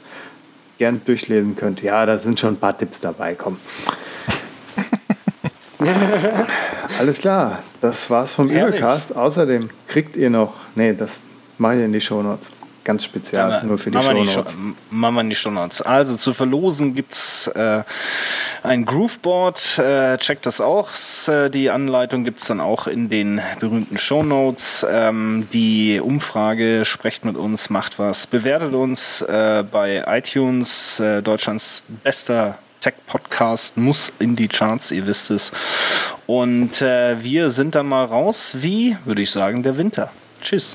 gern 0.78 1.02
durchlesen 1.04 1.56
könnt. 1.56 1.82
Ja, 1.82 2.06
da 2.06 2.18
sind 2.18 2.40
schon 2.40 2.54
ein 2.54 2.58
paar 2.58 2.76
Tipps 2.76 3.00
dabei. 3.00 3.34
Komm. 3.34 3.56
Alles 6.98 7.20
klar, 7.20 7.62
das 7.80 8.08
war's 8.10 8.34
vom 8.34 8.48
Übercast. 8.48 9.14
Außerdem 9.14 9.68
kriegt 9.86 10.16
ihr 10.16 10.30
noch, 10.30 10.54
nee, 10.74 10.92
das 10.92 11.20
mache 11.58 11.76
ich 11.76 11.84
in 11.84 11.92
die 11.92 12.00
Shownotes. 12.00 12.50
Ganz 12.88 13.04
speziell, 13.04 13.50
ja, 13.50 13.62
nur 13.64 13.76
für 13.76 13.90
die 13.90 14.02
Shownotes. 14.02 14.56
Machen 14.88 15.14
wir 15.16 15.20
in 15.20 15.28
die 15.28 15.36
Shownotes. 15.36 15.82
Also 15.82 16.16
zu 16.16 16.32
verlosen 16.32 16.94
gibt 16.94 17.12
es 17.12 17.46
äh, 17.48 17.82
ein 18.62 18.86
Grooveboard. 18.86 19.78
Äh, 19.78 20.16
checkt 20.16 20.46
das 20.46 20.62
auch. 20.62 20.88
Äh, 21.28 21.50
die 21.50 21.68
Anleitung 21.68 22.24
gibt 22.24 22.40
es 22.40 22.46
dann 22.46 22.60
auch 22.60 22.86
in 22.86 23.10
den 23.10 23.42
berühmten 23.60 23.98
Shownotes. 23.98 24.86
Ähm, 24.90 25.48
die 25.52 26.00
Umfrage, 26.00 26.86
sprecht 26.86 27.26
mit 27.26 27.36
uns, 27.36 27.68
macht 27.68 27.98
was, 27.98 28.26
bewertet 28.26 28.72
uns 28.72 29.20
äh, 29.20 29.64
bei 29.70 30.04
iTunes, 30.06 30.98
äh, 30.98 31.20
Deutschlands 31.20 31.84
bester 32.02 32.56
Tech-Podcast 32.80 33.76
muss 33.76 34.10
in 34.18 34.34
die 34.34 34.48
Charts, 34.48 34.92
ihr 34.92 35.06
wisst 35.06 35.30
es. 35.30 35.52
Und 36.26 36.80
äh, 36.80 37.22
wir 37.22 37.50
sind 37.50 37.74
dann 37.74 37.86
mal 37.86 38.06
raus, 38.06 38.54
wie, 38.60 38.96
würde 39.04 39.20
ich 39.20 39.30
sagen, 39.30 39.62
der 39.62 39.76
Winter. 39.76 40.10
Tschüss. 40.40 40.74